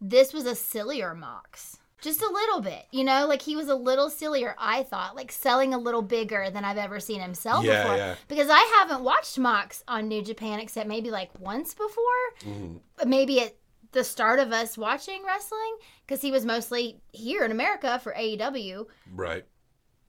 this 0.00 0.32
was 0.32 0.44
a 0.46 0.54
sillier 0.54 1.14
Mox. 1.14 1.78
Just 2.00 2.20
a 2.20 2.28
little 2.28 2.60
bit, 2.60 2.84
you 2.90 3.04
know, 3.04 3.26
like 3.28 3.42
he 3.42 3.54
was 3.54 3.68
a 3.68 3.76
little 3.76 4.10
sillier, 4.10 4.56
I 4.58 4.82
thought, 4.82 5.14
like 5.14 5.30
selling 5.30 5.72
a 5.72 5.78
little 5.78 6.02
bigger 6.02 6.50
than 6.50 6.64
I've 6.64 6.76
ever 6.76 6.98
seen 6.98 7.20
him 7.20 7.32
sell 7.32 7.64
Yeah, 7.64 7.82
before. 7.82 7.96
yeah. 7.96 8.14
Because 8.26 8.48
I 8.50 8.58
haven't 8.80 9.04
watched 9.04 9.38
Mox 9.38 9.84
on 9.86 10.08
New 10.08 10.20
Japan 10.20 10.58
except 10.58 10.88
maybe 10.88 11.12
like 11.12 11.30
once 11.38 11.74
before. 11.74 11.94
Mm-hmm. 12.40 12.76
But 12.96 13.06
maybe 13.06 13.40
at 13.40 13.54
the 13.92 14.02
start 14.02 14.40
of 14.40 14.50
us 14.52 14.76
watching 14.76 15.22
wrestling, 15.24 15.76
because 16.04 16.20
he 16.22 16.32
was 16.32 16.44
mostly 16.44 17.00
here 17.12 17.44
in 17.44 17.52
America 17.52 18.00
for 18.02 18.12
AEW. 18.14 18.86
Right. 19.14 19.44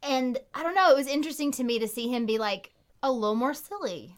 And 0.03 0.37
I 0.53 0.63
don't 0.63 0.75
know, 0.75 0.89
it 0.91 0.95
was 0.97 1.07
interesting 1.07 1.51
to 1.53 1.63
me 1.63 1.79
to 1.79 1.87
see 1.87 2.07
him 2.09 2.25
be 2.25 2.37
like 2.37 2.71
a 3.01 3.11
little 3.11 3.35
more 3.35 3.53
silly. 3.53 4.17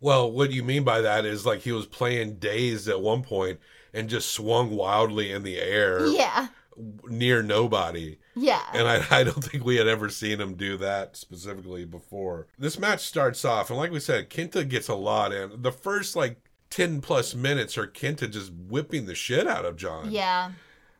Well, 0.00 0.30
what 0.30 0.50
you 0.52 0.62
mean 0.62 0.84
by 0.84 1.00
that 1.00 1.24
is 1.24 1.46
like 1.46 1.60
he 1.60 1.72
was 1.72 1.86
playing 1.86 2.34
dazed 2.36 2.88
at 2.88 3.00
one 3.00 3.22
point 3.22 3.58
and 3.92 4.08
just 4.08 4.32
swung 4.32 4.70
wildly 4.76 5.30
in 5.32 5.42
the 5.44 5.58
air 5.58 6.04
Yeah. 6.06 6.48
near 7.08 7.42
nobody. 7.42 8.18
Yeah. 8.36 8.60
And 8.72 8.88
I, 8.88 9.04
I 9.10 9.24
don't 9.24 9.42
think 9.44 9.64
we 9.64 9.76
had 9.76 9.86
ever 9.86 10.08
seen 10.08 10.40
him 10.40 10.54
do 10.54 10.76
that 10.78 11.16
specifically 11.16 11.84
before. 11.84 12.48
This 12.58 12.78
match 12.78 13.00
starts 13.00 13.44
off, 13.44 13.70
and 13.70 13.78
like 13.78 13.92
we 13.92 14.00
said, 14.00 14.28
Kenta 14.28 14.68
gets 14.68 14.88
a 14.88 14.94
lot 14.94 15.32
in. 15.32 15.62
The 15.62 15.70
first 15.72 16.16
like 16.16 16.38
10 16.70 17.00
plus 17.00 17.34
minutes 17.36 17.78
are 17.78 17.86
Kenta 17.86 18.28
just 18.30 18.52
whipping 18.52 19.06
the 19.06 19.14
shit 19.14 19.46
out 19.46 19.64
of 19.64 19.76
Jon. 19.76 20.10
yeah. 20.10 20.50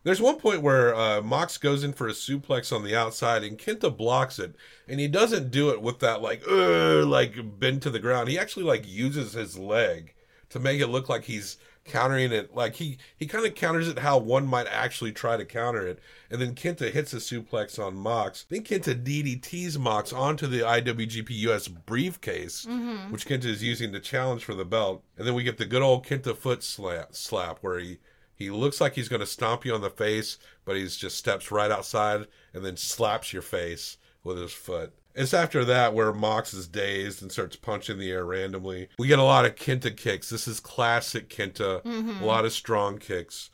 There's 0.04 0.20
one 0.20 0.36
point 0.36 0.60
where 0.62 0.94
uh, 0.94 1.22
Mox 1.22 1.56
goes 1.56 1.82
in 1.82 1.94
for 1.94 2.06
a 2.06 2.12
suplex 2.12 2.74
on 2.74 2.84
the 2.84 2.94
outside 2.94 3.42
and 3.42 3.58
Kenta 3.58 3.94
blocks 3.94 4.38
it, 4.38 4.54
and 4.86 5.00
he 5.00 5.08
doesn't 5.08 5.50
do 5.50 5.70
it 5.70 5.80
with 5.80 5.98
that 6.00 6.20
like 6.20 6.42
like 6.46 7.58
bend 7.58 7.82
to 7.82 7.90
the 7.90 7.98
ground. 7.98 8.28
He 8.28 8.38
actually 8.38 8.64
like 8.64 8.86
uses 8.86 9.32
his 9.32 9.58
leg 9.58 10.14
to 10.50 10.60
make 10.60 10.80
it 10.80 10.88
look 10.88 11.08
like 11.08 11.24
he's 11.24 11.56
countering 11.86 12.32
it. 12.32 12.54
Like 12.54 12.74
he 12.74 12.98
he 13.16 13.26
kind 13.26 13.46
of 13.46 13.54
counters 13.54 13.88
it 13.88 13.98
how 13.98 14.18
one 14.18 14.46
might 14.46 14.66
actually 14.66 15.12
try 15.12 15.38
to 15.38 15.44
counter 15.46 15.86
it, 15.86 16.00
and 16.30 16.38
then 16.38 16.54
Kenta 16.54 16.90
hits 16.92 17.14
a 17.14 17.16
suplex 17.16 17.78
on 17.82 17.96
Mox. 17.96 18.44
Then 18.48 18.62
Kenta 18.62 18.94
DDTs 19.02 19.78
Mox 19.78 20.12
onto 20.12 20.46
the 20.46 20.60
IWGP 20.60 21.30
US 21.48 21.66
briefcase, 21.66 22.66
which 23.10 23.26
Kenta 23.26 23.46
is 23.46 23.62
using 23.62 23.90
to 23.92 24.00
challenge 24.00 24.44
for 24.44 24.54
the 24.54 24.66
belt, 24.66 25.02
and 25.16 25.26
then 25.26 25.34
we 25.34 25.44
get 25.44 25.56
the 25.56 25.64
good 25.64 25.82
old 25.82 26.04
Kenta 26.06 26.36
foot 26.36 26.62
slap 26.62 27.14
slap 27.14 27.58
where 27.62 27.78
he 27.78 27.98
he 28.35 28.51
looks 28.51 28.81
like 28.81 28.94
he's 28.94 29.09
going 29.09 29.20
to 29.20 29.27
stomp 29.27 29.64
you 29.64 29.75
on 29.75 29.81
the 29.81 29.90
face, 29.90 30.38
but 30.64 30.77
he's 30.77 30.97
just 30.97 31.16
steps 31.16 31.51
right 31.51 31.70
outside 31.70 32.27
and 32.53 32.64
then 32.64 32.77
slaps 32.77 33.33
your 33.33 33.42
face 33.42 33.97
with 34.23 34.38
his 34.38 34.53
foot. 34.53 34.92
It's 35.14 35.33
after 35.33 35.64
that 35.66 35.94
where 35.94 36.12
Mox 36.12 36.53
is 36.53 36.66
dazed 36.66 37.23
and 37.23 37.31
starts 37.31 37.55
punching 37.55 37.99
the 37.99 38.11
air 38.11 38.25
randomly. 38.25 38.88
We 38.99 39.07
get 39.07 39.20
a 39.20 39.25
lot 39.25 39.44
of 39.44 39.55
Kenta 39.55 39.97
kicks. 39.97 40.29
This 40.29 40.49
is 40.49 40.59
classic 40.59 41.29
Kenta. 41.29 41.85
A 42.20 42.25
lot 42.25 42.44
of 42.44 42.53
strong 42.53 42.99
kicks. 42.99 43.51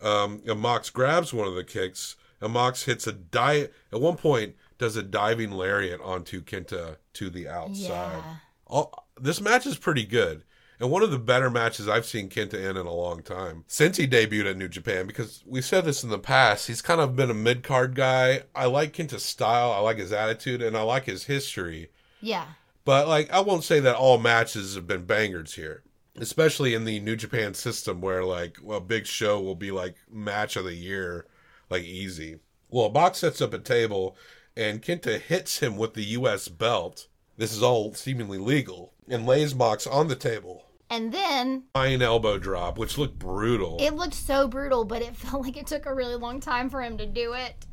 Um, 0.00 0.42
and 0.46 0.58
Mox 0.58 0.88
grabs 0.88 1.34
one 1.34 1.46
of 1.46 1.54
the 1.54 1.64
kicks, 1.64 2.16
and 2.40 2.54
Mox 2.54 2.84
hits 2.84 3.06
a 3.06 3.12
dive. 3.12 3.68
At 3.92 4.00
one 4.00 4.16
point, 4.16 4.56
does 4.78 4.96
a 4.96 5.02
diving 5.02 5.50
lariat 5.52 6.00
onto 6.00 6.42
Kenta 6.42 6.96
to 7.12 7.30
the 7.30 7.46
outside. 7.46 8.22
Yeah. 8.24 8.36
All, 8.66 9.06
this 9.20 9.40
match 9.40 9.66
is 9.66 9.76
pretty 9.76 10.04
good. 10.04 10.44
And 10.82 10.90
one 10.90 11.04
of 11.04 11.12
the 11.12 11.18
better 11.18 11.48
matches 11.48 11.86
I've 11.86 12.06
seen 12.06 12.28
Kenta 12.28 12.54
in 12.54 12.76
in 12.76 12.86
a 12.86 12.92
long 12.92 13.22
time 13.22 13.62
since 13.68 13.98
he 13.98 14.08
debuted 14.08 14.50
at 14.50 14.56
New 14.56 14.66
Japan. 14.66 15.06
Because 15.06 15.44
we 15.46 15.62
said 15.62 15.84
this 15.84 16.02
in 16.02 16.10
the 16.10 16.18
past, 16.18 16.66
he's 16.66 16.82
kind 16.82 17.00
of 17.00 17.14
been 17.14 17.30
a 17.30 17.34
mid 17.34 17.62
card 17.62 17.94
guy. 17.94 18.42
I 18.52 18.64
like 18.64 18.92
Kenta's 18.92 19.24
style, 19.24 19.70
I 19.70 19.78
like 19.78 19.98
his 19.98 20.12
attitude, 20.12 20.60
and 20.60 20.76
I 20.76 20.82
like 20.82 21.04
his 21.04 21.26
history. 21.26 21.92
Yeah. 22.20 22.46
But 22.84 23.06
like, 23.06 23.30
I 23.30 23.38
won't 23.38 23.62
say 23.62 23.78
that 23.78 23.94
all 23.94 24.18
matches 24.18 24.74
have 24.74 24.88
been 24.88 25.04
bangers 25.04 25.54
here, 25.54 25.84
especially 26.16 26.74
in 26.74 26.84
the 26.84 26.98
New 26.98 27.14
Japan 27.14 27.54
system, 27.54 28.00
where 28.00 28.24
like, 28.24 28.58
well, 28.60 28.80
big 28.80 29.06
show 29.06 29.40
will 29.40 29.54
be 29.54 29.70
like 29.70 29.94
match 30.10 30.56
of 30.56 30.64
the 30.64 30.74
year, 30.74 31.26
like 31.70 31.84
easy. 31.84 32.40
Well, 32.70 32.90
Mox 32.90 33.18
sets 33.18 33.40
up 33.40 33.54
a 33.54 33.60
table, 33.60 34.16
and 34.56 34.82
Kenta 34.82 35.20
hits 35.20 35.60
him 35.60 35.76
with 35.76 35.94
the 35.94 36.06
U.S. 36.06 36.48
belt. 36.48 37.06
This 37.36 37.52
is 37.52 37.62
all 37.62 37.94
seemingly 37.94 38.38
legal, 38.38 38.94
and 39.08 39.24
lays 39.24 39.54
Mox 39.54 39.86
on 39.86 40.08
the 40.08 40.16
table. 40.16 40.64
And 40.92 41.10
then 41.10 41.62
Flying 41.72 42.02
elbow 42.02 42.36
drop, 42.36 42.76
which 42.76 42.98
looked 42.98 43.18
brutal. 43.18 43.78
it 43.80 43.94
looked 43.94 44.12
so 44.12 44.46
brutal, 44.46 44.84
but 44.84 45.00
it 45.00 45.16
felt 45.16 45.42
like 45.42 45.56
it 45.56 45.66
took 45.66 45.86
a 45.86 45.94
really 45.94 46.16
long 46.16 46.38
time 46.38 46.68
for 46.68 46.82
him 46.82 46.98
to 46.98 47.06
do 47.06 47.32
it. 47.32 47.66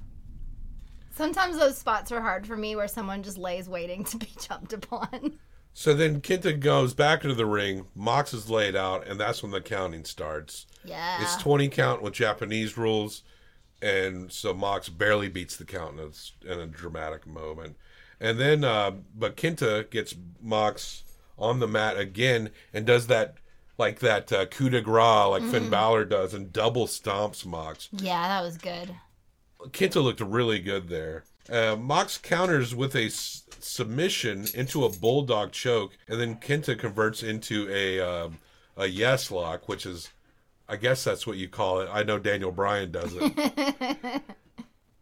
Sometimes 1.12 1.58
those 1.58 1.78
spots 1.78 2.14
are 2.14 2.22
hard 2.22 2.48
for 2.48 2.56
me 2.56 2.78
where 2.78 2.88
someone 2.88 3.22
just 3.22 3.38
lays 3.38 3.68
waiting 3.68 4.06
to 4.06 4.16
be 4.16 4.30
jumped 4.48 4.72
upon. 4.72 5.38
So 5.74 5.94
then 5.94 6.22
Kenta 6.22 6.58
goes 6.58 6.94
back 6.94 7.26
into 7.26 7.36
the 7.36 7.46
ring. 7.46 7.88
Mox 7.94 8.34
is 8.34 8.50
laid 8.50 8.78
out, 8.78 9.06
and 9.06 9.20
that's 9.20 9.44
when 9.44 9.52
the 9.52 9.60
counting 9.60 10.06
starts. 10.06 10.66
Yeah. 10.86 11.22
It's 11.22 11.36
20 11.36 11.68
count 11.68 12.02
with 12.02 12.14
Japanese 12.14 12.78
rules, 12.78 13.24
and 13.82 14.32
so 14.32 14.54
Mox 14.54 14.88
barely 14.88 15.28
beats 15.28 15.58
the 15.58 15.66
count 15.66 16.00
in 16.00 16.06
a, 16.06 16.54
in 16.54 16.60
a 16.62 16.68
dramatic 16.68 17.28
moment. 17.28 17.76
And 18.22 18.40
then, 18.40 18.64
uh, 18.64 18.92
but 19.14 19.36
Kenta 19.36 19.90
gets 19.90 20.16
Mox 20.42 21.04
on 21.40 21.60
the 21.60 21.68
mat 21.68 21.98
again 21.98 22.52
and 22.74 22.86
does 22.86 23.08
that, 23.08 23.36
like 23.78 24.00
that 24.00 24.32
uh, 24.32 24.46
coup 24.46 24.70
de 24.70 24.82
grace, 24.82 25.28
like 25.30 25.44
Finn 25.44 25.70
Balor 25.70 26.06
does, 26.06 26.34
and 26.34 26.52
double 26.54 26.86
stomps 26.86 27.46
Mox. 27.46 27.90
yeah, 27.94 28.28
that 28.28 28.44
was 28.44 28.58
good. 28.58 28.94
Kenta 29.72 30.02
looked 30.04 30.22
really 30.22 30.60
good 30.60 30.90
there. 30.90 31.24
Uh, 31.50 31.76
Mox 31.76 32.18
counters 32.18 32.76
with 32.76 32.96
a 32.96 33.06
s- 33.06 33.44
submission 33.60 34.46
into 34.54 34.86
a 34.86 34.90
bulldog 34.90 35.52
choke, 35.52 35.98
and 36.08 36.20
then 36.20 36.36
Kenta 36.36 36.78
converts 36.78 37.24
into 37.24 37.68
a 37.72 38.00
um, 38.00 38.38
a 38.78 38.86
yes 38.86 39.32
lock, 39.32 39.68
which 39.68 39.86
is, 39.86 40.10
I 40.68 40.76
guess 40.76 41.04
that's 41.04 41.26
what 41.26 41.38
you 41.38 41.50
call 41.50 41.80
it. 41.82 41.90
I 41.92 42.04
know 42.04 42.20
Daniel 42.20 42.52
Bryan 42.52 42.92
does 42.92 43.14
it. 43.16 44.22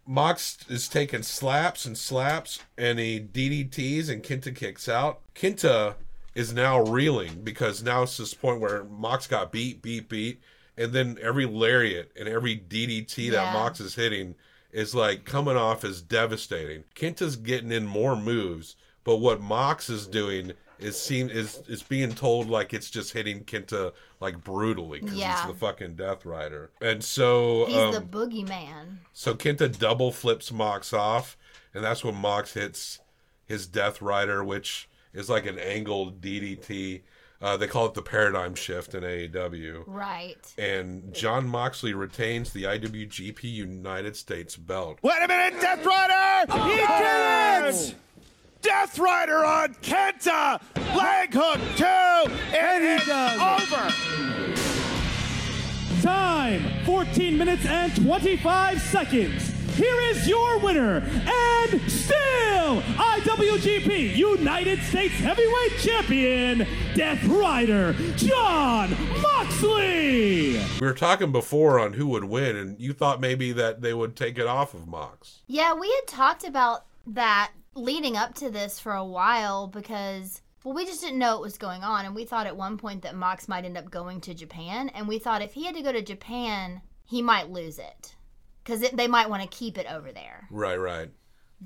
Mox 0.10 0.60
is 0.70 0.88
taking 0.88 1.22
slaps 1.22 1.86
and 1.86 1.98
slaps, 1.98 2.60
and 2.78 2.98
he 2.98 3.20
DDTs, 3.20 4.10
and 4.10 4.24
Kenta 4.24 4.56
kicks 4.56 4.88
out. 4.88 5.20
Kenta 5.36 5.96
is 6.38 6.54
now 6.54 6.80
reeling 6.80 7.42
because 7.44 7.82
now 7.82 8.04
it's 8.04 8.18
this 8.18 8.34
point 8.34 8.60
where 8.62 8.84
Mox 8.84 9.26
got 9.26 9.52
beat, 9.52 9.82
beat, 9.82 10.08
beat, 10.08 10.40
and 10.78 10.94
then 10.94 11.18
every 11.22 11.46
lariat 11.46 12.12
and 12.18 12.30
every 12.30 12.56
DDT 12.56 13.32
that 13.32 13.44
Yeah. 13.48 13.54
Mox 13.54 13.80
is 13.80 13.96
hitting 13.96 14.36
is 14.72 14.94
like 14.94 15.26
coming 15.26 15.58
off 15.58 15.84
as 15.84 16.02
devastating. 16.02 16.84
Kenta's 16.96 17.36
getting 17.38 17.72
in 17.72 17.88
more 17.88 18.16
moves, 18.16 18.76
but 19.04 19.18
what 19.18 19.42
Mox 19.42 19.90
is 19.90 20.06
doing 20.06 20.52
is 20.80 20.96
seem 21.02 21.28
is 21.28 21.64
is 21.68 21.82
being 21.82 22.14
told 22.14 22.48
like 22.52 22.72
it's 22.72 22.92
just 22.92 23.14
hitting 23.14 23.44
Kenta 23.46 23.94
like 24.20 24.44
brutally 24.44 25.00
because 25.00 25.18
Yeah. 25.18 25.40
it's 25.40 25.48
the 25.48 25.58
fucking 25.58 25.96
Death 25.96 26.24
Rider, 26.24 26.70
and 26.80 27.04
so 27.04 27.66
He's 27.66 27.76
um, 27.78 27.94
the 27.94 28.02
boogeyman. 28.02 28.98
so 29.12 29.34
Kenta 29.34 29.76
double 29.76 30.12
flips 30.12 30.52
Mox 30.52 30.94
off, 30.94 31.36
and 31.74 31.84
that's 31.84 32.04
when 32.04 32.14
Mox 32.14 32.54
hits 32.54 33.00
his 33.44 33.66
Death 33.66 34.04
Rider, 34.04 34.44
which 34.44 34.88
is 35.18 35.30
like 35.30 35.46
an 35.48 35.58
angled 35.60 36.22
DDT. 36.22 37.02
Uh, 37.42 37.58
they 37.58 37.68
call 37.68 37.86
it 37.88 37.94
the 37.94 38.02
paradigm 38.02 38.56
shift 38.56 38.96
in 38.96 39.04
AEW. 39.04 39.84
Right. 39.86 40.38
And 40.58 41.14
Jon 41.14 41.48
Moxley 41.48 41.94
retains 41.94 42.52
the 42.52 42.64
IWGP 42.64 43.44
United 43.44 44.16
States 44.16 44.56
belt. 44.56 45.00
Wait 45.02 45.22
a 45.24 45.28
minute, 45.28 45.60
Death 45.60 45.86
Rider! 45.86 46.54
he 46.70 46.78
did 46.78 47.76
it! 47.76 47.96
Death 48.62 48.98
Rider 48.98 49.46
on 49.46 49.74
Kenta! 49.76 50.60
Leg 50.96 51.34
hook 51.34 51.60
two! 51.76 52.56
And, 52.56 53.02
he 53.02 53.06
does 53.06 53.62
over! 53.62 53.94
Time 56.02 56.86
14 56.86 57.38
minutes 57.38 57.66
and 57.66 57.96
25 58.04 58.82
seconds. 58.82 59.57
Here 59.78 60.02
is 60.10 60.28
your 60.28 60.58
winner 60.58 61.04
and 61.06 61.92
still 61.92 62.82
IWGP 62.82 64.16
United 64.16 64.82
States 64.82 65.14
Heavyweight 65.14 65.78
Champion, 65.78 66.66
Death 66.96 67.24
Rider, 67.26 67.94
Jon 68.16 68.90
Moxley. 69.22 70.54
We 70.82 70.88
were 70.88 70.94
talking 70.94 71.32
before 71.32 71.80
on 71.80 71.94
who 71.94 72.08
would 72.08 72.24
win, 72.24 72.56
and 72.56 72.80
you 72.80 72.92
thought 72.92 73.22
maybe 73.22 73.52
that 73.52 73.82
they 73.82 73.94
would 73.94 74.16
take 74.16 74.40
it 74.40 74.48
off 74.48 74.74
of 74.74 74.88
Mox. 74.88 75.44
Yeah, 75.46 75.76
we 75.76 75.92
had 75.92 76.08
talked 76.08 76.44
about 76.44 76.88
that 77.06 77.52
leading 77.76 78.18
up 78.18 78.34
to 78.38 78.50
this 78.50 78.80
for 78.80 78.94
a 78.94 79.06
while 79.06 79.68
because 79.68 80.42
well, 80.64 80.74
we 80.74 80.88
just 80.88 81.02
didn't 81.02 81.20
know 81.20 81.36
what 81.36 81.44
was 81.44 81.60
going 81.60 81.84
on, 81.84 82.04
and 82.04 82.16
we 82.16 82.26
thought 82.26 82.48
at 82.48 82.58
one 82.58 82.80
point 82.80 83.04
that 83.04 83.16
Mox 83.16 83.48
might 83.48 83.64
end 83.64 83.78
up 83.78 83.92
going 83.92 84.22
to 84.22 84.34
Japan, 84.34 84.90
and 84.90 85.08
we 85.08 85.20
thought 85.20 85.44
if 85.44 85.54
he 85.54 85.66
had 85.66 85.76
to 85.76 85.84
go 85.84 85.92
to 85.92 86.02
Japan, 86.02 86.82
he 87.06 87.22
might 87.22 87.52
lose 87.52 87.78
it 87.78 88.16
because 88.68 88.90
they 88.92 89.08
might 89.08 89.30
want 89.30 89.42
to 89.44 89.58
keep 89.58 89.78
it 89.78 89.88
over 89.90 90.12
there. 90.12 90.48
Right, 90.52 90.76
right. 90.76 91.10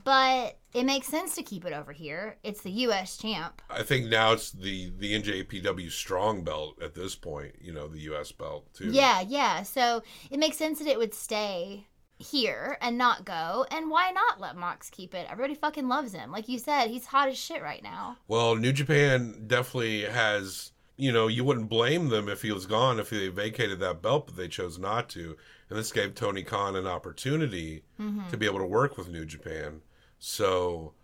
But 0.04 0.58
it 0.74 0.86
makes 0.86 1.08
sense 1.08 1.36
to 1.36 1.43
keep 1.43 1.66
it 1.66 1.74
over 1.74 1.91
here. 1.91 2.38
It's 2.43 2.62
the 2.62 2.72
U.S. 2.72 3.18
champ. 3.18 3.62
I 3.70 3.84
think 3.84 4.08
now 4.08 4.32
it's 4.32 4.52
the 4.52 4.91
the 4.97 5.22
NJPW 5.22 5.91
strong 5.91 6.43
belt 6.43 6.82
at 6.82 6.93
this 6.93 7.16
point. 7.16 7.56
You 7.60 7.74
know, 7.74 7.88
the 7.88 7.99
U.S. 8.02 8.32
belt 8.32 8.74
too. 8.74 8.89
Yeah, 8.91 9.20
yeah. 9.20 9.64
So 9.64 10.02
it 10.30 10.39
makes 10.39 10.56
sense 10.56 10.80
that 10.80 10.88
it 10.88 10.97
would 10.97 11.14
stay 11.14 11.88
here 12.20 12.78
and 12.82 12.97
not 12.97 13.26
go. 13.26 13.66
And 13.70 13.89
why 13.89 14.12
not 14.12 14.39
let 14.39 14.56
Mox 14.56 14.89
keep 14.89 15.14
it? 15.14 15.28
Everybody 15.30 15.56
fucking 15.56 15.89
loves 15.89 16.14
him. 16.14 16.32
Like 16.32 16.47
you 16.47 16.58
said, 16.58 16.88
he's 16.88 17.08
hot 17.08 17.28
as 17.28 17.38
shit 17.38 17.62
right 17.62 17.84
now. 17.84 18.16
Well, 18.30 18.56
New 18.56 18.72
Japan 18.72 19.43
definitely 19.47 20.04
has. 20.04 20.72
You 20.95 21.12
know, 21.12 21.28
you 21.28 21.43
wouldn't 21.43 21.68
blame 21.68 22.10
them 22.10 22.30
if 22.30 22.43
he 22.43 22.52
was 22.52 22.68
gone 22.68 22.99
if 22.99 23.10
they 23.10 23.28
vacated 23.28 23.80
that 23.80 24.04
belt, 24.04 24.28
but 24.28 24.36
they 24.36 24.47
chose 24.47 24.78
not 24.78 25.10
to. 25.10 25.36
And 25.72 25.80
this 25.80 25.93
gave 25.93 26.15
Tony 26.15 26.43
Khan 26.43 26.76
an 26.76 26.86
opportunity 26.86 27.84
mm-hmm. 27.97 28.28
to 28.30 28.36
be 28.36 28.45
able 28.45 28.59
to 28.59 28.65
work 28.65 28.97
with 28.97 29.07
New 29.07 29.24
Japan. 29.24 29.80
So 30.19 30.95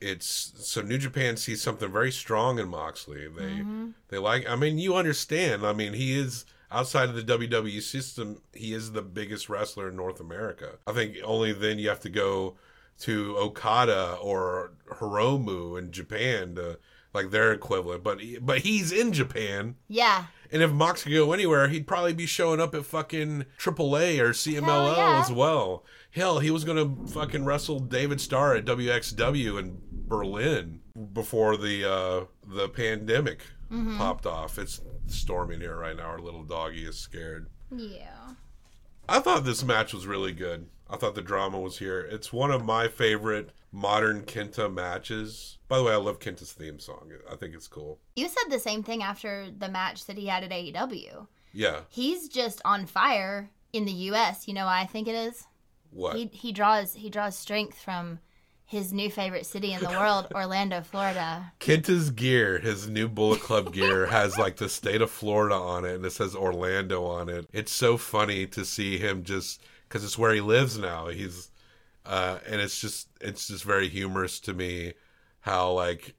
it's 0.00 0.52
so 0.56 0.80
New 0.80 0.96
Japan 0.96 1.36
sees 1.36 1.60
something 1.62 1.92
very 1.92 2.10
strong 2.10 2.58
in 2.58 2.66
Moxley. 2.66 3.28
They 3.28 3.42
mm-hmm. 3.42 3.88
they 4.08 4.16
like. 4.16 4.48
I 4.48 4.56
mean, 4.56 4.78
you 4.78 4.96
understand. 4.96 5.66
I 5.66 5.74
mean, 5.74 5.92
he 5.92 6.18
is 6.18 6.46
outside 6.70 7.10
of 7.10 7.14
the 7.14 7.38
WWE 7.38 7.82
system. 7.82 8.40
He 8.54 8.72
is 8.72 8.92
the 8.92 9.02
biggest 9.02 9.50
wrestler 9.50 9.90
in 9.90 9.96
North 9.96 10.18
America. 10.18 10.78
I 10.86 10.92
think 10.92 11.18
only 11.22 11.52
then 11.52 11.78
you 11.78 11.90
have 11.90 12.00
to 12.00 12.08
go 12.08 12.56
to 13.00 13.36
Okada 13.36 14.14
or 14.14 14.72
Hiromu 14.92 15.78
in 15.78 15.92
Japan 15.92 16.54
to 16.54 16.78
like 17.16 17.30
their 17.32 17.52
equivalent. 17.52 18.04
But 18.04 18.20
he- 18.20 18.38
but 18.38 18.58
he's 18.60 18.92
in 18.92 19.12
Japan. 19.12 19.74
Yeah. 19.88 20.26
And 20.52 20.62
if 20.62 20.70
Mox 20.70 21.02
could 21.02 21.12
go 21.12 21.32
anywhere, 21.32 21.66
he'd 21.66 21.88
probably 21.88 22.12
be 22.14 22.26
showing 22.26 22.60
up 22.60 22.72
at 22.74 22.84
fucking 22.86 23.46
AAA 23.58 24.20
or 24.20 24.30
CMLL 24.30 24.96
yeah. 24.96 25.20
as 25.20 25.32
well. 25.32 25.84
Hell, 26.12 26.38
he 26.38 26.52
was 26.52 26.62
gonna 26.64 26.94
fucking 27.08 27.44
wrestle 27.44 27.80
David 27.80 28.20
Starr 28.20 28.54
at 28.54 28.64
WXW 28.64 29.58
in 29.58 29.78
Berlin 29.90 30.80
before 31.12 31.56
the 31.56 31.84
uh, 31.90 32.24
the 32.46 32.68
pandemic 32.68 33.40
Mm-hmm. 33.72 33.96
popped 33.98 34.26
off. 34.26 34.60
It's 34.60 34.80
storming 35.08 35.58
here 35.60 35.76
right 35.76 35.96
now. 35.96 36.04
Our 36.04 36.20
little 36.20 36.44
doggy 36.44 36.84
is 36.86 36.96
scared. 36.96 37.48
Yeah. 37.74 38.34
I 39.08 39.18
thought 39.18 39.44
this 39.44 39.64
match 39.64 39.92
was 39.92 40.06
really 40.06 40.30
good. 40.30 40.68
I 40.88 40.96
thought 40.96 41.16
the 41.16 41.22
drama 41.22 41.58
was 41.58 41.78
here. 41.78 42.00
It's 42.00 42.32
one 42.32 42.52
of 42.52 42.64
my 42.64 42.86
favorite 42.86 43.50
modern 43.76 44.22
Kenta 44.22 44.72
matches. 44.72 45.58
By 45.68 45.76
the 45.76 45.84
way, 45.84 45.92
I 45.92 45.96
love 45.96 46.18
Kenta's 46.18 46.52
theme 46.52 46.78
song. 46.78 47.12
I 47.30 47.36
think 47.36 47.54
it's 47.54 47.68
cool. 47.68 47.98
You 48.16 48.28
said 48.28 48.50
the 48.50 48.58
same 48.58 48.82
thing 48.82 49.02
after 49.02 49.48
the 49.56 49.68
match 49.68 50.06
that 50.06 50.16
he 50.16 50.26
had 50.26 50.42
at 50.42 50.50
AEW. 50.50 51.26
Yeah. 51.52 51.80
He's 51.88 52.28
just 52.28 52.62
on 52.64 52.86
fire 52.86 53.50
in 53.72 53.84
the 53.84 53.92
US. 53.92 54.48
You 54.48 54.54
know 54.54 54.64
why 54.64 54.80
I 54.80 54.86
think 54.86 55.08
it 55.08 55.14
is? 55.14 55.44
What? 55.90 56.16
He 56.16 56.30
he 56.32 56.52
draws 56.52 56.94
he 56.94 57.10
draws 57.10 57.36
strength 57.36 57.78
from 57.78 58.18
his 58.64 58.92
new 58.92 59.10
favorite 59.10 59.46
city 59.46 59.72
in 59.72 59.80
the 59.80 59.90
world, 59.90 60.26
Orlando, 60.34 60.80
Florida. 60.80 61.52
Kenta's 61.60 62.10
gear, 62.10 62.58
his 62.58 62.88
new 62.88 63.08
Bullet 63.08 63.40
Club 63.40 63.72
gear, 63.72 64.06
has 64.10 64.36
like 64.36 64.56
the 64.56 64.68
state 64.68 65.00
of 65.00 65.10
Florida 65.10 65.54
on 65.54 65.84
it, 65.84 65.94
and 65.94 66.04
it 66.04 66.10
says 66.10 66.34
Orlando 66.34 67.04
on 67.04 67.28
it. 67.28 67.46
It's 67.52 67.72
so 67.72 67.96
funny 67.96 68.46
to 68.48 68.64
see 68.64 68.98
him 68.98 69.22
just 69.22 69.62
because 69.88 70.02
it's 70.02 70.18
where 70.18 70.34
he 70.34 70.40
lives 70.40 70.76
now. 70.76 71.06
He's, 71.08 71.50
uh, 72.06 72.38
and 72.46 72.60
it's 72.60 72.80
just 72.80 73.08
it's 73.20 73.48
just 73.48 73.64
very 73.64 73.88
humorous 73.88 74.40
to 74.40 74.54
me 74.54 74.94
how 75.40 75.72
like 75.72 76.14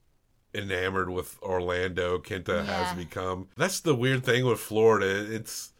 enamored 0.54 1.10
with 1.10 1.38
Orlando 1.42 2.18
Kenta 2.18 2.64
Yeah. 2.66 2.84
has 2.84 2.96
become. 2.96 3.48
That's 3.56 3.80
the 3.80 3.94
weird 3.94 4.24
thing 4.24 4.44
with 4.46 4.60
Florida. 4.60 5.06
It's 5.34 5.72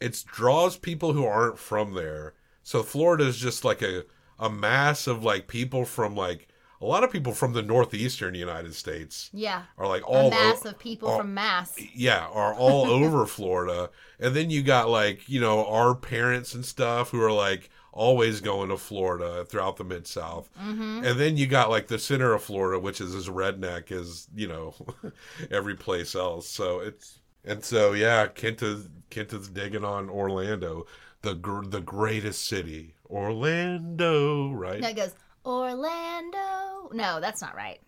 it 0.00 0.22
draws 0.26 0.76
people 0.76 1.12
who 1.12 1.24
aren't 1.26 1.58
from 1.58 1.94
there. 1.94 2.34
So 2.62 2.82
Florida 2.82 3.24
is 3.24 3.36
just 3.38 3.64
like 3.64 3.82
a 3.82 4.04
a 4.38 4.48
mass 4.48 5.06
of 5.06 5.24
like 5.24 5.48
people 5.48 5.84
from 5.84 6.14
like 6.14 6.48
a 6.80 6.86
lot 6.86 7.02
of 7.02 7.10
people 7.10 7.32
from 7.32 7.54
the 7.54 7.62
northeastern 7.62 8.36
United 8.36 8.72
States 8.72 9.30
Yeah. 9.32 9.62
are 9.76 9.88
like 9.88 10.08
all 10.08 10.28
a 10.28 10.30
mass 10.30 10.64
o- 10.64 10.68
of 10.70 10.78
people 10.78 11.08
all- 11.08 11.18
from 11.18 11.34
Mass. 11.34 11.74
yeah, 11.92 12.26
are 12.28 12.54
all 12.54 12.86
over 12.86 13.26
Florida. 13.26 13.90
And 14.20 14.36
then 14.36 14.48
you 14.50 14.62
got 14.62 14.88
like, 14.88 15.28
you 15.28 15.40
know, 15.40 15.66
our 15.66 15.96
parents 15.96 16.54
and 16.54 16.64
stuff 16.64 17.10
who 17.10 17.20
are 17.20 17.32
like 17.32 17.68
always 17.98 18.40
going 18.40 18.68
to 18.68 18.76
Florida 18.78 19.44
throughout 19.44 19.76
the 19.76 19.84
mid 19.84 20.06
South. 20.06 20.48
Mm-hmm. 20.56 21.04
And 21.04 21.18
then 21.18 21.36
you 21.36 21.48
got 21.48 21.68
like 21.68 21.88
the 21.88 21.98
center 21.98 22.32
of 22.32 22.42
Florida, 22.42 22.78
which 22.78 23.00
is 23.00 23.12
as 23.12 23.28
redneck 23.28 23.90
as, 23.90 24.28
you 24.34 24.46
know, 24.46 24.74
every 25.50 25.74
place 25.74 26.14
else. 26.14 26.48
So 26.48 26.78
it's 26.78 27.18
and 27.44 27.64
so 27.64 27.92
yeah, 27.92 28.28
Kenta 28.28 28.88
Kenta's 29.10 29.48
digging 29.48 29.84
on 29.84 30.08
Orlando, 30.08 30.86
the 31.22 31.34
gr- 31.34 31.64
the 31.64 31.80
greatest 31.80 32.46
city, 32.46 32.94
Orlando, 33.10 34.52
right? 34.52 34.82
It 34.82 34.96
goes 34.96 35.14
Orlando. 35.44 36.90
No, 36.92 37.20
that's 37.20 37.42
not 37.42 37.56
right. 37.56 37.80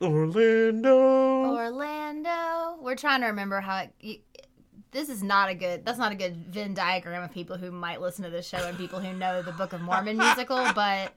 Orlando. 0.00 1.56
Orlando. 1.56 2.76
We're 2.80 2.94
trying 2.94 3.22
to 3.22 3.26
remember 3.26 3.60
how 3.60 3.88
it. 3.98 4.20
This 4.90 5.08
is 5.08 5.22
not 5.22 5.50
a 5.50 5.54
good. 5.54 5.84
That's 5.84 5.98
not 5.98 6.12
a 6.12 6.14
good 6.14 6.36
Venn 6.48 6.74
diagram 6.74 7.22
of 7.22 7.32
people 7.32 7.56
who 7.58 7.70
might 7.70 8.00
listen 8.00 8.24
to 8.24 8.30
this 8.30 8.48
show 8.48 8.58
and 8.58 8.76
people 8.78 9.00
who 9.00 9.12
know 9.12 9.42
the 9.42 9.52
Book 9.52 9.72
of 9.72 9.80
Mormon 9.80 10.16
musical. 10.16 10.64
But 10.74 11.14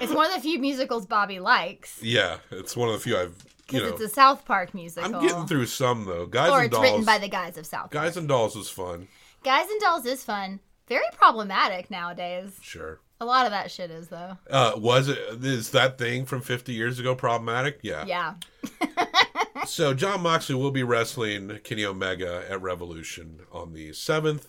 It's 0.00 0.12
one 0.12 0.26
of 0.26 0.34
the 0.34 0.40
few 0.40 0.58
musicals 0.58 1.06
Bobby 1.06 1.38
likes 1.40 2.02
Yeah, 2.02 2.38
it's 2.50 2.76
one 2.76 2.88
of 2.88 2.94
the 2.94 3.00
few 3.00 3.16
I've 3.16 3.34
you 3.70 3.80
know. 3.80 3.88
it's 3.88 4.00
a 4.00 4.08
South 4.08 4.44
Park 4.44 4.74
musical. 4.74 5.14
I'm 5.16 5.26
getting 5.26 5.46
through 5.46 5.66
some 5.66 6.04
though. 6.04 6.26
Guys 6.26 6.50
and 6.50 6.50
dolls. 6.50 6.52
or 6.52 6.56
and 6.58 6.66
it's 6.66 6.72
Dolls. 6.74 6.82
written 6.84 7.04
by 7.04 7.18
the 7.18 7.28
guys 7.28 7.56
of 7.56 7.64
South. 7.66 7.90
Guys 7.90 8.16
and 8.16 8.28
Dolls 8.28 8.54
was 8.56 8.68
fun. 8.70 9.08
Guys 9.42 9.68
and 9.68 9.80
Dolls 9.80 10.04
is 10.06 10.22
fun. 10.24 10.60
Very 10.88 11.04
problematic 11.12 11.90
nowadays. 11.90 12.58
Sure. 12.60 13.00
A 13.20 13.24
lot 13.24 13.46
of 13.46 13.52
that 13.52 13.70
shit 13.70 13.90
is 13.90 14.08
though. 14.08 14.36
Uh, 14.50 14.72
was 14.76 15.08
it 15.08 15.18
is 15.44 15.70
that 15.70 15.96
thing 15.96 16.26
from 16.26 16.42
50 16.42 16.72
years 16.72 16.98
ago 16.98 17.14
problematic? 17.14 17.78
Yeah. 17.82 18.04
Yeah. 18.04 18.34
So 19.66 19.94
Jon 19.94 20.22
Moxley 20.22 20.54
will 20.56 20.70
be 20.70 20.82
wrestling 20.82 21.60
Kenny 21.64 21.84
Omega 21.84 22.44
at 22.48 22.60
Revolution 22.60 23.40
on 23.52 23.72
the 23.72 23.90
7th 23.90 24.46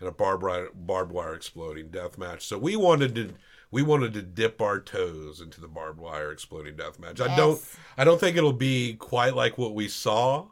in 0.00 0.06
a 0.06 0.12
barbed 0.12 0.42
wire, 0.42 0.68
barbed 0.74 1.12
wire 1.12 1.34
exploding 1.34 1.88
death 1.90 2.18
match. 2.18 2.46
So 2.46 2.58
we 2.58 2.76
wanted 2.76 3.14
to 3.14 3.30
we 3.70 3.82
wanted 3.82 4.12
to 4.14 4.22
dip 4.22 4.62
our 4.62 4.78
toes 4.80 5.40
into 5.40 5.60
the 5.60 5.68
barbed 5.68 5.98
wire 5.98 6.30
exploding 6.30 6.76
death 6.76 6.98
match. 6.98 7.20
I 7.20 7.34
don't 7.36 7.60
I 7.96 8.04
don't 8.04 8.20
think 8.20 8.36
it'll 8.36 8.52
be 8.52 8.94
quite 8.94 9.34
like 9.34 9.58
what 9.58 9.74
we 9.74 9.88
saw, 9.88 10.46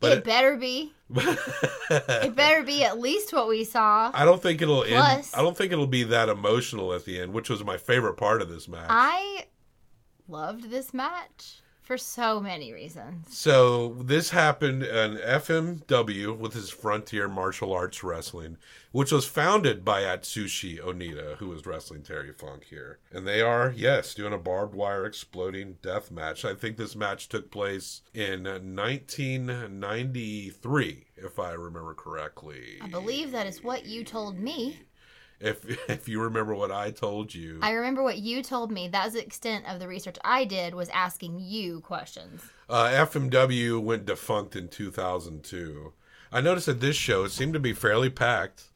but 0.00 0.12
it 0.12 0.18
it- 0.18 0.24
better 0.24 0.56
be. 0.56 0.92
it 1.10 2.34
better 2.34 2.62
be 2.62 2.84
at 2.84 2.98
least 2.98 3.32
what 3.32 3.48
we 3.48 3.64
saw. 3.64 4.10
I 4.14 4.24
don't 4.24 4.42
think 4.42 4.62
it'll 4.62 4.84
end. 4.84 5.28
I 5.34 5.42
don't 5.42 5.56
think 5.56 5.72
it'll 5.72 5.86
be 5.86 6.04
that 6.04 6.28
emotional 6.28 6.92
at 6.94 7.04
the 7.04 7.20
end, 7.20 7.32
which 7.32 7.50
was 7.50 7.62
my 7.62 7.76
favorite 7.76 8.14
part 8.14 8.40
of 8.40 8.48
this 8.48 8.66
match. 8.66 8.86
I 8.88 9.46
loved 10.28 10.70
this 10.70 10.92
match 10.94 11.60
for 11.86 11.96
so 11.96 12.38
many 12.40 12.72
reasons. 12.72 13.34
So 13.34 13.94
this 14.00 14.30
happened 14.30 14.82
in 14.82 15.18
FMW 15.18 16.36
with 16.36 16.52
his 16.52 16.68
Frontier 16.68 17.28
Martial 17.28 17.72
Arts 17.72 18.02
Wrestling, 18.02 18.56
which 18.90 19.12
was 19.12 19.24
founded 19.24 19.84
by 19.84 20.02
Atsushi 20.02 20.80
Onita, 20.80 21.36
who 21.36 21.46
was 21.48 21.64
wrestling 21.64 22.02
Terry 22.02 22.32
Funk 22.32 22.64
here. 22.64 22.98
And 23.12 23.24
they 23.26 23.40
are, 23.40 23.72
yes, 23.74 24.14
doing 24.14 24.32
a 24.32 24.38
barbed 24.38 24.74
wire 24.74 25.06
exploding 25.06 25.76
death 25.80 26.10
match. 26.10 26.44
I 26.44 26.54
think 26.54 26.76
this 26.76 26.96
match 26.96 27.28
took 27.28 27.52
place 27.52 28.02
in 28.12 28.42
1993, 28.42 31.04
if 31.16 31.38
I 31.38 31.52
remember 31.52 31.94
correctly. 31.94 32.78
I 32.82 32.88
believe 32.88 33.30
that 33.30 33.46
is 33.46 33.62
what 33.62 33.86
you 33.86 34.02
told 34.02 34.40
me. 34.40 34.80
If 35.40 35.88
if 35.88 36.08
you 36.08 36.20
remember 36.20 36.54
what 36.54 36.70
I 36.70 36.90
told 36.90 37.34
you. 37.34 37.58
I 37.62 37.72
remember 37.72 38.02
what 38.02 38.18
you 38.18 38.42
told 38.42 38.70
me. 38.70 38.88
That 38.88 39.04
was 39.04 39.14
the 39.14 39.24
extent 39.24 39.64
of 39.68 39.78
the 39.80 39.88
research 39.88 40.16
I 40.24 40.44
did 40.44 40.74
was 40.74 40.88
asking 40.90 41.40
you 41.40 41.80
questions. 41.80 42.42
Uh, 42.68 42.86
FMW 42.86 43.80
went 43.80 44.06
defunct 44.06 44.56
in 44.56 44.68
2002. 44.68 45.92
I 46.32 46.40
noticed 46.40 46.66
that 46.66 46.80
this 46.80 46.96
show 46.96 47.24
it 47.24 47.30
seemed 47.30 47.54
to 47.54 47.60
be 47.60 47.72
fairly 47.72 48.10
packed, 48.10 48.70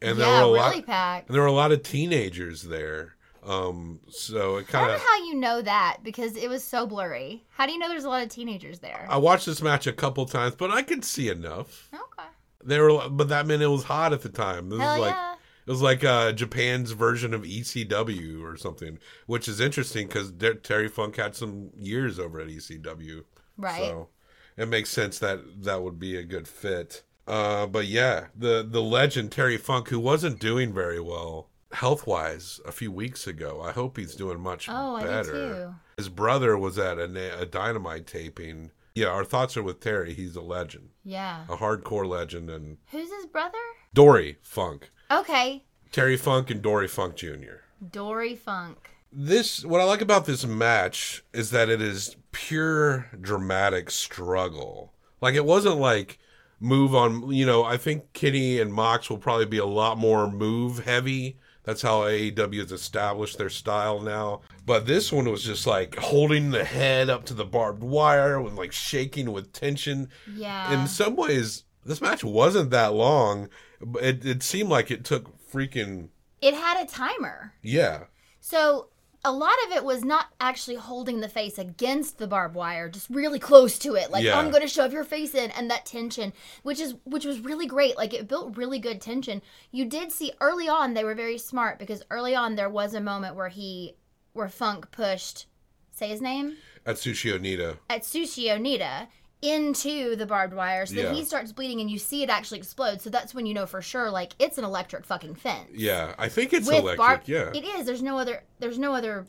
and 0.00 0.18
there 0.18 0.26
yeah, 0.26 0.44
were 0.44 0.48
a 0.48 0.52
really 0.52 0.76
lot. 0.76 0.86
packed. 0.86 1.28
And 1.28 1.34
there 1.34 1.42
were 1.42 1.48
a 1.48 1.52
lot 1.52 1.72
of 1.72 1.82
teenagers 1.82 2.62
there. 2.62 3.14
Um, 3.44 4.00
so 4.08 4.56
it 4.56 4.74
I 4.74 4.80
don't 4.80 4.88
know 4.88 4.98
how 4.98 5.24
you 5.24 5.34
know 5.34 5.62
that 5.62 5.98
because 6.02 6.36
it 6.36 6.48
was 6.48 6.62
so 6.62 6.86
blurry. 6.86 7.44
How 7.50 7.66
do 7.66 7.72
you 7.72 7.78
know 7.78 7.88
there's 7.88 8.04
a 8.04 8.08
lot 8.08 8.22
of 8.22 8.28
teenagers 8.28 8.80
there? 8.80 9.06
I 9.08 9.16
watched 9.16 9.46
this 9.46 9.62
match 9.62 9.86
a 9.86 9.92
couple 9.92 10.26
times, 10.26 10.54
but 10.54 10.70
I 10.70 10.82
could 10.82 11.04
see 11.04 11.28
enough. 11.28 11.88
Okay. 11.94 12.28
There 12.64 12.84
were, 12.84 13.08
but 13.08 13.28
that 13.28 13.46
meant 13.46 13.62
it 13.62 13.68
was 13.68 13.84
hot 13.84 14.12
at 14.12 14.22
the 14.22 14.28
time. 14.28 14.68
This 14.68 14.80
Hell 14.80 14.94
is 14.94 15.00
like 15.00 15.14
yeah. 15.14 15.34
It 15.68 15.70
was 15.70 15.82
like 15.82 16.02
uh, 16.02 16.32
Japan's 16.32 16.92
version 16.92 17.34
of 17.34 17.42
ECW 17.42 18.42
or 18.42 18.56
something, 18.56 18.98
which 19.26 19.46
is 19.46 19.60
interesting 19.60 20.06
because 20.06 20.32
Terry 20.62 20.88
Funk 20.88 21.16
had 21.16 21.36
some 21.36 21.70
years 21.76 22.18
over 22.18 22.40
at 22.40 22.48
ECW. 22.48 23.24
Right. 23.56 23.84
So 23.84 24.08
it 24.56 24.66
makes 24.68 24.88
sense 24.90 25.18
that 25.18 25.62
that 25.64 25.82
would 25.82 25.98
be 25.98 26.16
a 26.16 26.24
good 26.24 26.48
fit. 26.48 27.02
Uh, 27.26 27.66
but 27.66 27.84
yeah, 27.86 28.28
the 28.34 28.66
the 28.68 28.82
legend 28.82 29.30
Terry 29.30 29.58
Funk, 29.58 29.88
who 29.88 30.00
wasn't 30.00 30.40
doing 30.40 30.72
very 30.72 30.98
well 31.00 31.50
health 31.72 32.06
wise 32.06 32.60
a 32.64 32.72
few 32.72 32.90
weeks 32.90 33.26
ago. 33.26 33.60
I 33.62 33.72
hope 33.72 33.98
he's 33.98 34.14
doing 34.14 34.40
much 34.40 34.68
Oh, 34.70 34.98
better. 35.02 35.32
too. 35.32 35.74
His 35.98 36.08
brother 36.08 36.56
was 36.56 36.78
at 36.78 36.98
a, 36.98 37.40
a 37.40 37.44
dynamite 37.44 38.06
taping. 38.06 38.70
Yeah, 38.94 39.08
our 39.08 39.24
thoughts 39.24 39.56
are 39.58 39.62
with 39.62 39.80
Terry. 39.80 40.14
He's 40.14 40.34
a 40.34 40.40
legend, 40.40 40.88
Yeah. 41.04 41.44
a 41.48 41.56
hardcore 41.58 42.08
legend, 42.08 42.48
and 42.48 42.78
Who's 42.90 43.12
his 43.12 43.26
brother? 43.26 43.58
Dory 43.92 44.38
Funk, 44.40 44.90
Okay. 45.10 45.64
Terry 45.92 46.16
Funk, 46.16 46.50
and 46.50 46.60
Dory 46.62 46.88
Funk 46.88 47.16
Jr. 47.16 47.62
Dory 47.90 48.34
Funk. 48.34 48.90
this 49.12 49.64
what 49.64 49.80
I 49.80 49.84
like 49.84 50.00
about 50.02 50.26
this 50.26 50.44
match 50.44 51.24
is 51.32 51.50
that 51.50 51.68
it 51.68 51.80
is 51.80 52.16
pure 52.32 53.06
dramatic 53.20 53.90
struggle. 53.90 54.92
Like 55.20 55.34
it 55.34 55.44
wasn't 55.44 55.76
like 55.76 56.18
move 56.60 56.94
on, 56.94 57.32
you 57.32 57.46
know, 57.46 57.64
I 57.64 57.76
think 57.76 58.12
Kenny 58.12 58.60
and 58.60 58.72
Mox 58.72 59.08
will 59.08 59.18
probably 59.18 59.46
be 59.46 59.58
a 59.58 59.66
lot 59.66 59.96
more 59.96 60.30
move 60.30 60.84
heavy. 60.84 61.38
That's 61.62 61.82
how 61.82 62.00
AEW 62.00 62.60
has 62.60 62.72
established 62.72 63.38
their 63.38 63.50
style 63.50 64.00
now. 64.00 64.40
But 64.64 64.86
this 64.86 65.12
one 65.12 65.30
was 65.30 65.44
just 65.44 65.66
like 65.66 65.96
holding 65.96 66.50
the 66.50 66.64
head 66.64 67.10
up 67.10 67.24
to 67.26 67.34
the 67.34 67.44
barbed 67.44 67.82
wire 67.82 68.38
and 68.40 68.56
like 68.56 68.72
shaking 68.72 69.32
with 69.32 69.52
tension. 69.52 70.08
Yeah. 70.34 70.72
In 70.72 70.86
some 70.86 71.14
ways, 71.14 71.64
this 71.84 72.00
match 72.00 72.24
wasn't 72.24 72.70
that 72.70 72.94
long. 72.94 73.48
But 73.80 74.02
It, 74.04 74.24
it 74.26 74.42
seemed 74.42 74.70
like 74.70 74.90
it 74.90 75.04
took 75.04 75.38
freaking 75.50 76.08
It 76.40 76.54
had 76.54 76.82
a 76.82 76.86
timer. 76.90 77.54
yeah. 77.62 78.04
So 78.40 78.88
a 79.24 79.32
lot 79.32 79.54
of 79.66 79.72
it 79.72 79.84
was 79.84 80.04
not 80.04 80.26
actually 80.40 80.76
holding 80.76 81.20
the 81.20 81.28
face 81.28 81.58
against 81.58 82.18
the 82.18 82.28
barbed 82.28 82.54
wire, 82.54 82.88
just 82.88 83.10
really 83.10 83.40
close 83.40 83.76
to 83.80 83.94
it. 83.96 84.10
Like 84.12 84.22
Yeah. 84.24 84.38
I'm 84.38 84.50
going 84.50 84.62
to 84.62 84.68
shove 84.68 84.92
your 84.92 85.02
face 85.04 85.34
in, 85.34 85.50
and 85.50 85.68
that 85.70 85.84
tension, 85.84 86.32
which 86.62 86.80
is 86.80 86.94
which 87.04 87.24
was 87.24 87.40
really 87.40 87.66
great. 87.66 87.96
Like 87.96 88.14
it 88.14 88.28
built 88.28 88.56
really 88.56 88.78
good 88.78 89.00
tension. 89.00 89.42
You 89.72 89.84
did 89.86 90.12
see 90.12 90.32
early 90.40 90.68
on 90.68 90.94
they 90.94 91.02
were 91.04 91.16
very 91.16 91.36
smart 91.36 91.78
because 91.80 92.02
early 92.10 92.34
on 92.34 92.54
there 92.54 92.70
was 92.70 92.94
a 92.94 93.00
moment 93.00 93.34
where 93.34 93.48
he, 93.48 93.96
where 94.34 94.48
Funk 94.48 94.92
pushed, 94.92 95.46
say 95.90 96.08
his 96.08 96.22
name, 96.22 96.56
At 96.86 96.94
Atsushi 96.96 97.36
Onita. 97.36 97.78
Atsushi 97.90 98.44
Onita 98.56 99.08
into 99.42 100.16
the 100.16 100.26
barbed 100.26 100.54
wire, 100.54 100.84
so 100.86 100.94
Yeah. 100.94 101.04
then 101.04 101.14
he 101.14 101.24
starts 101.24 101.52
bleeding, 101.52 101.80
and 101.80 101.90
you 101.90 101.98
see 101.98 102.22
it 102.22 102.30
actually 102.30 102.58
explode. 102.58 103.00
So 103.00 103.10
that's 103.10 103.34
when 103.34 103.46
you 103.46 103.54
know 103.54 103.66
for 103.66 103.80
sure, 103.80 104.10
like 104.10 104.32
it's 104.38 104.58
an 104.58 104.64
electric 104.64 105.04
fucking 105.04 105.36
fence. 105.36 105.70
Yeah, 105.74 106.14
I 106.18 106.28
think 106.28 106.52
it's 106.52 106.66
With 106.66 106.78
electric. 106.78 106.98
bar- 106.98 107.22
yeah. 107.26 107.50
it 107.54 107.64
is. 107.64 107.86
There's 107.86 108.02
no 108.02 108.18
other. 108.18 108.42
There's 108.58 108.78
no 108.78 108.94
other 108.94 109.26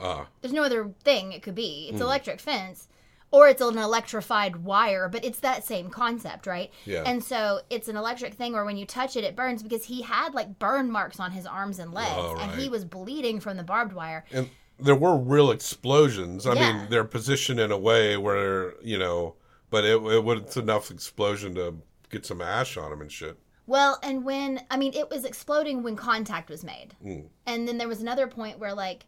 Ah, 0.00 0.26
there's 0.40 0.54
no 0.54 0.62
other 0.62 0.90
thing 1.04 1.32
it 1.32 1.42
could 1.42 1.54
be. 1.54 1.88
It's 1.90 1.98
Mm. 1.98 2.04
electric 2.04 2.40
fence 2.40 2.88
or 3.30 3.46
it's 3.48 3.60
an 3.62 3.78
electrified 3.78 4.56
wire, 4.56 5.08
but 5.08 5.24
it's 5.24 5.38
that 5.40 5.64
same 5.64 5.90
concept, 5.90 6.46
right? 6.46 6.70
Yeah. 6.86 7.02
And 7.06 7.22
so 7.22 7.60
it's 7.70 7.88
an 7.88 7.96
electric 7.96 8.34
thing 8.34 8.52
where 8.54 8.64
when 8.64 8.76
you 8.76 8.84
touch 8.86 9.16
it, 9.16 9.24
it 9.24 9.36
burns 9.36 9.62
because 9.62 9.84
he 9.84 10.02
had 10.02 10.34
like 10.34 10.58
burn 10.58 10.90
marks 10.90 11.20
on 11.20 11.32
his 11.32 11.46
arms 11.46 11.78
and 11.78 11.92
legs, 11.92 12.10
Oh, 12.14 12.36
and 12.38 12.60
he 12.60 12.68
was 12.68 12.84
bleeding 12.84 13.38
from 13.40 13.56
the 13.58 13.62
barbed 13.62 13.92
wire. 13.92 14.24
and 14.32 14.50
there 14.78 14.94
were 14.96 15.16
real 15.16 15.50
explosions. 15.50 16.46
I 16.46 16.54
Yeah. 16.54 16.72
mean, 16.72 16.90
they're 16.90 17.04
positioned 17.04 17.60
in 17.60 17.70
a 17.70 17.78
way 17.78 18.16
where 18.16 18.74
you 18.82 18.98
know, 18.98 19.36
but 19.70 19.84
it 19.84 19.96
it 20.02 20.24
was 20.24 20.56
enough 20.56 20.90
explosion 20.90 21.54
to 21.56 21.76
get 22.10 22.26
some 22.26 22.40
ash 22.42 22.76
on 22.76 22.92
him 22.92 23.00
and 23.00 23.10
shit. 23.12 23.38
Well, 23.66 23.98
and 24.02 24.24
when 24.24 24.64
I 24.70 24.76
mean, 24.76 24.92
it 24.94 25.08
was 25.10 25.24
exploding 25.24 25.82
when 25.82 25.96
contact 25.96 26.50
was 26.50 26.64
made, 26.64 26.94
Mm. 27.04 27.28
and 27.46 27.68
then 27.68 27.78
there 27.78 27.88
was 27.88 28.00
another 28.00 28.26
point 28.26 28.58
where 28.58 28.74
like, 28.74 29.06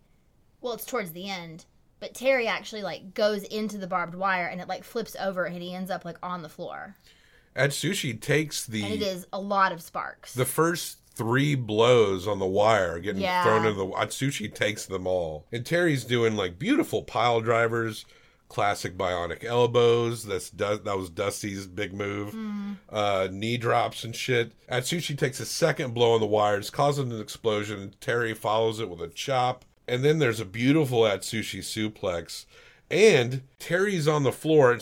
well, 0.61 0.75
it's 0.75 0.87
towards 0.87 1.13
the 1.13 1.29
end. 1.29 1.67
But 2.01 2.15
Terry 2.15 2.47
actually 2.47 2.83
like 2.83 3.15
goes 3.15 3.43
into 3.45 3.79
the 3.79 3.87
barbed 3.87 4.15
wire 4.15 4.47
and 4.47 4.61
it 4.61 4.69
like 4.69 4.85
flips 4.85 5.17
over 5.19 5.45
and 5.45 5.61
he 5.63 5.75
ends 5.75 5.91
up 5.91 6.05
like 6.05 6.19
on 6.23 6.43
the 6.43 6.49
floor. 6.49 6.97
Atsushi 7.57 8.21
takes 8.21 8.67
the 8.67 8.83
And 8.85 8.93
it 8.95 9.03
is 9.03 9.27
a 9.33 9.41
lot 9.41 9.73
of 9.73 9.81
sparks. 9.81 10.35
the 10.35 10.45
first 10.45 10.99
three 11.15 11.55
blows 11.55 12.27
on 12.27 12.39
the 12.39 12.47
wire 12.47 12.99
getting 12.99 13.23
Yeah. 13.23 13.45
thrown 13.45 13.65
into 13.67 13.79
the 13.79 13.87
Atsushi 13.87 14.53
takes 14.53 14.87
them 14.87 15.07
all. 15.07 15.47
And 15.53 15.65
Terry's 15.65 16.05
doing 16.05 16.37
like 16.37 16.59
beautiful 16.59 17.03
pile 17.03 17.41
drivers, 17.41 18.05
classic 18.49 18.97
bionic 18.97 19.45
elbows. 19.45 20.25
That's 20.25 20.51
that 20.51 20.85
was 20.85 21.11
Dusty's 21.11 21.67
big 21.67 21.93
move. 21.93 22.35
Uh, 22.91 23.29
knee 23.31 23.57
drops 23.57 24.05
and 24.05 24.15
shit. 24.15 24.53
Atsushi 24.71 25.17
takes 25.17 25.41
a 25.41 25.47
second 25.47 25.95
blow 25.95 26.13
on 26.15 26.21
the 26.21 26.27
wires, 26.27 26.71
causing 26.71 27.13
an 27.13 27.21
explosion. 27.21 27.95
Terry 28.01 28.35
follows 28.35 28.81
it 28.81 28.89
with 28.89 29.01
a 29.01 29.09
chop. 29.09 29.65
And 29.87 30.05
then 30.05 30.19
there's 30.19 30.41
a 30.41 30.45
beautiful 30.47 31.01
Atsushi 31.03 31.61
suplex. 31.61 32.47
And 32.91 33.43
Terry's 33.59 34.07
on 34.09 34.23
the 34.25 34.33
floor. 34.33 34.79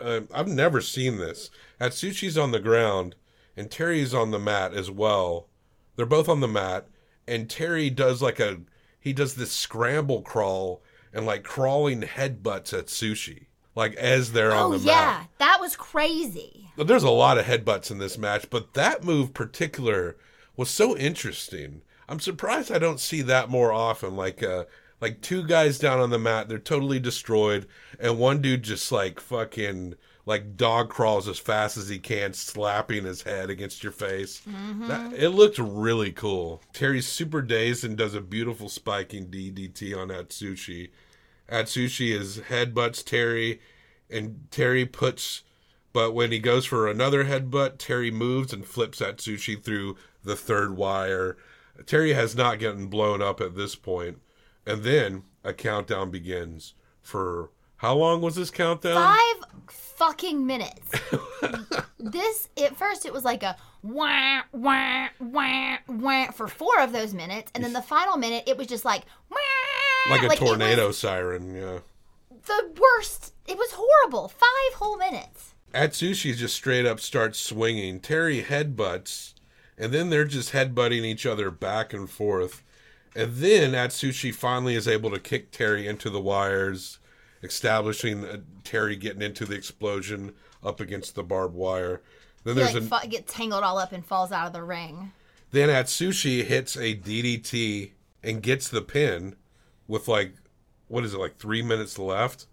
Uh, 0.00 0.20
I've 0.34 0.48
never 0.48 0.80
seen 0.80 1.18
this. 1.18 1.50
Atsushi's 1.80 2.36
on 2.38 2.50
the 2.50 2.60
ground, 2.60 3.14
and 3.56 3.70
Terry's 3.70 4.14
on 4.14 4.30
the 4.30 4.38
mat 4.38 4.72
as 4.74 4.90
well. 4.90 5.48
They're 5.96 6.06
both 6.06 6.28
on 6.28 6.40
the 6.40 6.48
mat, 6.48 6.86
and 7.26 7.48
Terry 7.48 7.90
does 7.90 8.22
like 8.22 8.40
a 8.40 8.60
he 8.98 9.12
does 9.12 9.34
this 9.34 9.52
scramble 9.52 10.22
crawl 10.22 10.82
and 11.12 11.26
like 11.26 11.42
crawling 11.42 12.02
headbutts 12.02 12.72
Atsushi, 12.72 13.46
like 13.74 13.94
as 13.94 14.32
they're 14.32 14.52
on 14.52 14.72
oh 14.72 14.78
the 14.78 14.86
yeah, 14.86 14.92
mat. 14.94 15.20
Yeah, 15.20 15.26
that 15.38 15.60
was 15.60 15.76
crazy. 15.76 16.70
There's 16.76 17.02
a 17.02 17.10
lot 17.10 17.38
of 17.38 17.44
headbutts 17.44 17.90
in 17.90 17.98
this 17.98 18.16
match, 18.16 18.48
but 18.48 18.74
that 18.74 19.04
move 19.04 19.34
particular 19.34 20.16
was 20.56 20.70
so 20.70 20.96
interesting. 20.96 21.82
I'm 22.08 22.20
surprised 22.20 22.70
I 22.72 22.78
don't 22.78 23.00
see 23.00 23.22
that 23.22 23.50
more 23.50 23.72
often. 23.72 24.16
Like 24.16 24.42
uh 24.42 24.64
like 25.02 25.20
two 25.20 25.42
guys 25.42 25.80
down 25.80 25.98
on 25.98 26.10
the 26.10 26.18
mat, 26.18 26.48
they're 26.48 26.60
totally 26.60 27.00
destroyed, 27.00 27.66
and 27.98 28.20
one 28.20 28.40
dude 28.40 28.62
just 28.62 28.92
like 28.92 29.18
fucking 29.18 29.96
like 30.24 30.56
dog 30.56 30.88
crawls 30.88 31.26
as 31.26 31.40
fast 31.40 31.76
as 31.76 31.88
he 31.88 31.98
can, 31.98 32.32
slapping 32.32 33.04
his 33.04 33.22
head 33.22 33.50
against 33.50 33.82
your 33.82 33.90
face. 33.90 34.42
Mm-hmm. 34.48 34.86
That, 34.86 35.12
it 35.14 35.30
looked 35.30 35.58
really 35.58 36.12
cool. 36.12 36.62
Terry's 36.72 37.08
super 37.08 37.42
dazed 37.42 37.84
and 37.84 37.98
does 37.98 38.14
a 38.14 38.20
beautiful 38.20 38.68
spiking 38.68 39.26
DDT 39.26 39.98
on 39.98 40.08
Atsushi. 40.08 40.90
Atsushi 41.50 42.16
is 42.16 42.38
headbutts 42.48 43.04
Terry, 43.04 43.60
and 44.08 44.46
Terry 44.52 44.86
puts. 44.86 45.42
But 45.92 46.14
when 46.14 46.30
he 46.30 46.38
goes 46.38 46.64
for 46.64 46.88
another 46.88 47.24
headbutt, 47.24 47.78
Terry 47.78 48.12
moves 48.12 48.52
and 48.52 48.64
flips 48.64 49.00
Atsushi 49.00 49.60
through 49.60 49.96
the 50.22 50.36
third 50.36 50.76
wire. 50.76 51.36
Terry 51.86 52.12
has 52.12 52.36
not 52.36 52.60
gotten 52.60 52.86
blown 52.86 53.20
up 53.20 53.40
at 53.40 53.56
this 53.56 53.74
point. 53.74 54.20
And 54.66 54.82
then 54.82 55.24
a 55.44 55.52
countdown 55.52 56.10
begins 56.10 56.74
for 57.00 57.50
how 57.76 57.94
long 57.94 58.20
was 58.20 58.36
this 58.36 58.50
countdown? 58.50 58.94
Five 58.94 59.66
fucking 59.68 60.46
minutes. 60.46 60.90
this 61.98 62.48
at 62.56 62.76
first 62.76 63.04
it 63.06 63.12
was 63.12 63.24
like 63.24 63.42
a 63.42 63.56
wah 63.82 64.42
wah 64.52 65.08
wah 65.20 65.76
wah 65.88 66.30
for 66.30 66.48
four 66.48 66.80
of 66.80 66.92
those 66.92 67.12
minutes, 67.14 67.50
and 67.54 67.62
then 67.64 67.72
the 67.72 67.82
final 67.82 68.16
minute 68.16 68.44
it 68.46 68.56
was 68.56 68.66
just 68.66 68.84
like 68.84 69.02
wah 69.30 70.10
Like 70.10 70.22
a 70.22 70.28
was 70.28 70.38
tornado 70.38 70.92
siren, 70.92 71.54
yeah. 71.54 71.78
the 72.46 72.80
worst. 72.80 73.32
It 73.46 73.56
was 73.56 73.70
horrible. 73.72 74.28
Five 74.28 74.78
whole 74.78 74.96
minutes. 74.96 75.54
Atsushi 75.74 76.36
just 76.36 76.54
straight 76.54 76.86
up 76.86 77.00
starts 77.00 77.40
swinging. 77.40 77.98
Terry 77.98 78.42
headbutts, 78.42 79.34
and 79.78 79.92
then 79.92 80.10
they're 80.10 80.24
just 80.24 80.52
headbutting 80.52 81.02
each 81.02 81.26
other 81.26 81.50
back 81.50 81.92
and 81.92 82.08
forth. 82.08 82.62
And 83.14 83.34
then 83.36 83.72
Atsushi 83.72 84.34
finally 84.34 84.74
is 84.74 84.88
able 84.88 85.10
to 85.10 85.20
kick 85.20 85.50
Terry 85.50 85.86
into 85.86 86.08
the 86.08 86.20
wires, 86.20 86.98
establishing 87.42 88.24
uh, 88.24 88.38
Terry 88.64 88.96
getting 88.96 89.22
into 89.22 89.44
the 89.44 89.54
explosion 89.54 90.32
up 90.62 90.80
against 90.80 91.14
the 91.14 91.22
barbed 91.22 91.54
wire. 91.54 92.00
Then 92.44 92.54
He 92.56 92.62
there's 92.62 92.74
like 92.74 92.82
a, 92.82 92.86
fa- 93.02 93.08
gets 93.08 93.32
tangled 93.34 93.64
all 93.64 93.78
up 93.78 93.92
and 93.92 94.04
falls 94.04 94.32
out 94.32 94.46
of 94.46 94.52
the 94.52 94.62
ring. 94.62 95.12
then 95.50 95.68
Atsushi 95.68 96.44
hits 96.44 96.76
a 96.76 96.94
DDT 96.96 97.92
and 98.22 98.42
gets 98.42 98.68
the 98.68 98.82
pin 98.82 99.36
with 99.86 100.08
like 100.08 100.34
what 100.88 101.04
is 101.04 101.14
it 101.14 101.18
like 101.18 101.36
three 101.38 101.62
minutes 101.62 101.98
left, 101.98 102.46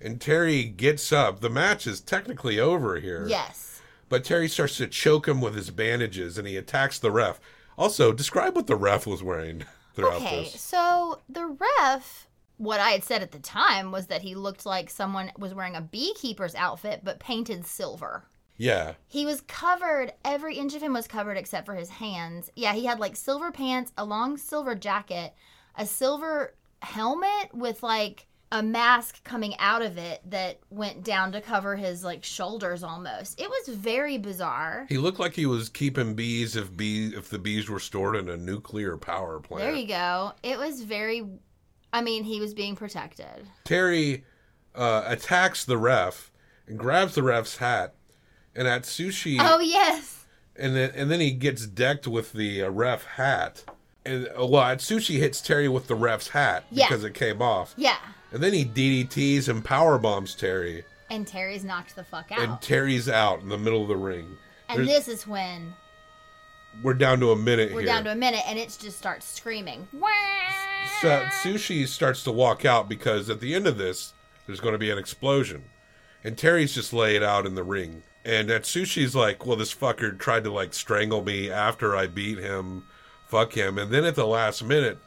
and 0.00 0.20
Terry 0.20 0.64
gets 0.64 1.12
up. 1.12 1.40
The 1.40 1.50
match 1.50 1.86
is 1.86 2.00
technically 2.00 2.58
over 2.60 3.00
here. 3.00 3.26
Yes. 3.28 3.80
But 4.08 4.24
Terry 4.24 4.48
starts 4.48 4.76
to 4.78 4.86
choke 4.86 5.28
him 5.28 5.40
with 5.40 5.54
his 5.54 5.70
bandages 5.70 6.36
and 6.38 6.46
he 6.48 6.56
attacks 6.56 6.98
the 6.98 7.10
ref. 7.10 7.38
Also, 7.78 8.12
describe 8.12 8.54
what 8.56 8.66
the 8.66 8.76
ref 8.76 9.06
was 9.06 9.22
wearing 9.22 9.64
throughout 9.94 10.16
Okay, 10.22 10.44
this. 10.44 10.60
so 10.60 11.20
the 11.28 11.46
ref, 11.46 12.28
what 12.56 12.80
I 12.80 12.90
had 12.90 13.04
said 13.04 13.22
at 13.22 13.32
the 13.32 13.38
time 13.38 13.90
was 13.92 14.06
that 14.06 14.22
he 14.22 14.34
looked 14.34 14.66
like 14.66 14.90
someone 14.90 15.32
was 15.38 15.54
wearing 15.54 15.76
a 15.76 15.80
beekeeper's 15.80 16.54
outfit 16.54 17.00
but 17.02 17.18
painted 17.20 17.66
silver. 17.66 18.24
Yeah. 18.56 18.92
He 19.08 19.24
was 19.24 19.40
covered, 19.42 20.12
every 20.24 20.56
inch 20.56 20.74
of 20.74 20.82
him 20.82 20.92
was 20.92 21.06
covered 21.06 21.38
except 21.38 21.64
for 21.64 21.74
his 21.74 21.88
hands. 21.88 22.50
Yeah, 22.54 22.74
he 22.74 22.84
had 22.84 23.00
like 23.00 23.16
silver 23.16 23.50
pants, 23.50 23.92
a 23.96 24.04
long 24.04 24.36
silver 24.36 24.74
jacket, 24.74 25.32
a 25.76 25.86
silver 25.86 26.54
helmet 26.82 27.54
with 27.54 27.82
like 27.82 28.26
a 28.52 28.62
mask 28.62 29.22
coming 29.22 29.54
out 29.58 29.80
of 29.82 29.96
it 29.96 30.20
that 30.28 30.58
went 30.70 31.04
down 31.04 31.32
to 31.32 31.40
cover 31.40 31.76
his 31.76 32.02
like 32.02 32.24
shoulders 32.24 32.82
almost. 32.82 33.40
It 33.40 33.48
was 33.48 33.68
very 33.76 34.18
bizarre. 34.18 34.86
He 34.88 34.98
looked 34.98 35.20
like 35.20 35.34
he 35.34 35.46
was 35.46 35.68
keeping 35.68 36.14
bees 36.14 36.56
if 36.56 36.76
bee 36.76 37.12
if 37.16 37.28
the 37.30 37.38
bees 37.38 37.68
were 37.68 37.78
stored 37.78 38.16
in 38.16 38.28
a 38.28 38.36
nuclear 38.36 38.96
power 38.96 39.38
plant. 39.40 39.64
There 39.64 39.74
you 39.80 39.86
go. 39.86 40.32
It 40.42 40.58
was 40.58 40.82
very 40.82 41.24
I 41.92 42.02
mean, 42.02 42.24
he 42.24 42.40
was 42.40 42.54
being 42.54 42.76
protected. 42.76 43.46
Terry 43.64 44.24
uh, 44.74 45.02
attacks 45.06 45.64
the 45.64 45.78
ref 45.78 46.30
and 46.66 46.78
grabs 46.78 47.14
the 47.16 47.22
ref's 47.22 47.56
hat, 47.58 47.94
and 48.54 48.66
Atsushi 48.68 49.36
Oh 49.40 49.60
yes. 49.60 50.26
and 50.56 50.74
then 50.74 50.90
and 50.94 51.10
then 51.10 51.20
he 51.20 51.30
gets 51.32 51.66
decked 51.66 52.06
with 52.08 52.32
the 52.32 52.62
uh, 52.62 52.70
ref 52.70 53.04
hat. 53.04 53.64
And 54.04 54.28
uh, 54.28 54.46
well, 54.46 54.62
Atsushi 54.64 55.18
hits 55.18 55.40
Terry 55.40 55.68
with 55.68 55.86
the 55.86 55.94
ref's 55.94 56.28
hat 56.28 56.64
Yeah. 56.70 56.88
because 56.88 57.04
it 57.04 57.14
came 57.14 57.42
off. 57.42 57.74
Yeah. 57.76 57.96
And 58.32 58.42
then 58.42 58.52
he 58.52 58.64
DDTs 58.64 59.48
and 59.48 59.64
power 59.64 59.98
bombs 59.98 60.34
Terry. 60.34 60.84
And 61.10 61.26
Terry's 61.26 61.64
knocked 61.64 61.96
the 61.96 62.04
fuck 62.04 62.30
out. 62.32 62.38
and 62.40 62.60
Terry's 62.62 63.08
out 63.08 63.40
in 63.40 63.48
the 63.48 63.58
middle 63.58 63.82
of 63.82 63.88
the 63.88 63.96
ring. 63.96 64.36
And 64.68 64.86
There's- 64.86 65.06
this 65.06 65.08
is 65.20 65.26
when 65.26 65.74
we're 66.82 66.94
down 66.94 67.18
to 67.20 67.32
a 67.32 67.36
minute 67.36 67.72
we're 67.72 67.80
here. 67.80 67.88
down 67.88 68.04
to 68.04 68.12
a 68.12 68.16
minute 68.16 68.42
and 68.46 68.58
it 68.58 68.76
just 68.80 68.96
starts 68.96 69.26
screaming. 69.26 69.88
so 71.00 71.08
Sushi 71.42 71.86
starts 71.88 72.22
to 72.24 72.30
walk 72.32 72.64
out 72.64 72.88
because 72.88 73.28
at 73.28 73.40
the 73.40 73.54
end 73.54 73.66
of 73.66 73.76
this, 73.78 74.12
there's 74.46 74.60
going 74.60 74.72
to 74.74 74.78
be 74.78 74.90
an 74.90 74.98
explosion, 74.98 75.64
and 76.24 76.36
Terry's 76.36 76.74
just 76.74 76.92
laid 76.92 77.22
out 77.22 77.46
in 77.46 77.54
the 77.54 77.62
ring. 77.64 78.02
And 78.24 78.48
Atsushi's 78.50 79.14
like, 79.14 79.46
"Well, 79.46 79.56
this 79.56 79.74
fucker 79.74 80.18
tried 80.18 80.44
to 80.44 80.52
like 80.52 80.74
strangle 80.74 81.24
me 81.24 81.50
after 81.50 81.96
I 81.96 82.06
beat 82.06 82.38
him. 82.38 82.84
Fuck 83.30 83.52
him." 83.54 83.78
And 83.78 83.90
then 83.90 84.04
at 84.04 84.16
the 84.16 84.26
last 84.26 84.62
minute, 84.64 84.98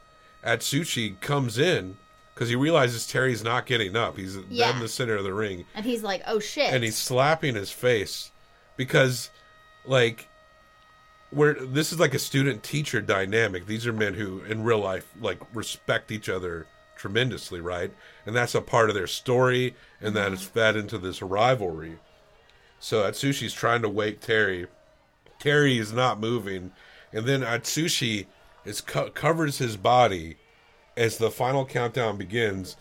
Atsushi 0.45 1.19
comes 1.21 1.57
in 1.57 1.97
because 2.33 2.49
he 2.49 2.55
realizes 2.55 3.05
Terry's 3.05 3.43
not 3.43 3.65
getting 3.65 3.95
up. 3.95 4.17
He's 4.17 4.37
Yeah. 4.49 4.71
in 4.73 4.79
the 4.79 4.87
center 4.87 5.15
of 5.15 5.23
the 5.23 5.33
ring. 5.33 5.65
And 5.75 5.85
he's 5.85 6.03
like, 6.03 6.23
"Oh 6.25 6.39
shit!" 6.39 6.73
and 6.73 6.83
he's 6.83 6.97
slapping 6.97 7.55
his 7.55 7.71
face 7.71 8.31
because 8.77 9.29
like 9.85 10.27
where 11.31 11.53
this 11.55 11.91
is 11.91 11.99
like 11.99 12.13
a 12.13 12.19
student 12.19 12.63
teacher 12.63 13.01
dynamic 13.01 13.65
these 13.65 13.85
are 13.87 13.91
men 13.93 14.13
who 14.13 14.41
in 14.43 14.63
real 14.63 14.77
life 14.79 15.07
like 15.19 15.39
respect 15.53 16.11
each 16.11 16.29
other 16.29 16.67
tremendously 16.95 17.59
right 17.59 17.91
and 18.25 18.35
that's 18.35 18.53
a 18.55 18.61
part 18.61 18.87
of 18.89 18.95
their 18.95 19.07
story 19.07 19.75
and 19.99 20.15
that 20.15 20.31
is 20.31 20.43
fed 20.43 20.75
into 20.77 20.97
this 20.99 21.21
rivalry 21.23 21.97
so 22.79 23.01
atsushi's 23.01 23.51
trying 23.53 23.81
to 23.81 23.89
wake 23.89 24.21
terry 24.21 24.67
terry 25.39 25.77
is 25.79 25.91
not 25.91 26.19
moving 26.19 26.71
and 27.13 27.25
then 27.25 27.41
atsushi 27.41 28.25
is 28.65 28.81
co- 28.81 29.09
covers 29.11 29.57
his 29.57 29.77
body 29.77 30.35
as 30.97 31.17
the 31.17 31.31
final 31.31 31.65
countdown 31.65 32.17
begins 32.17 32.75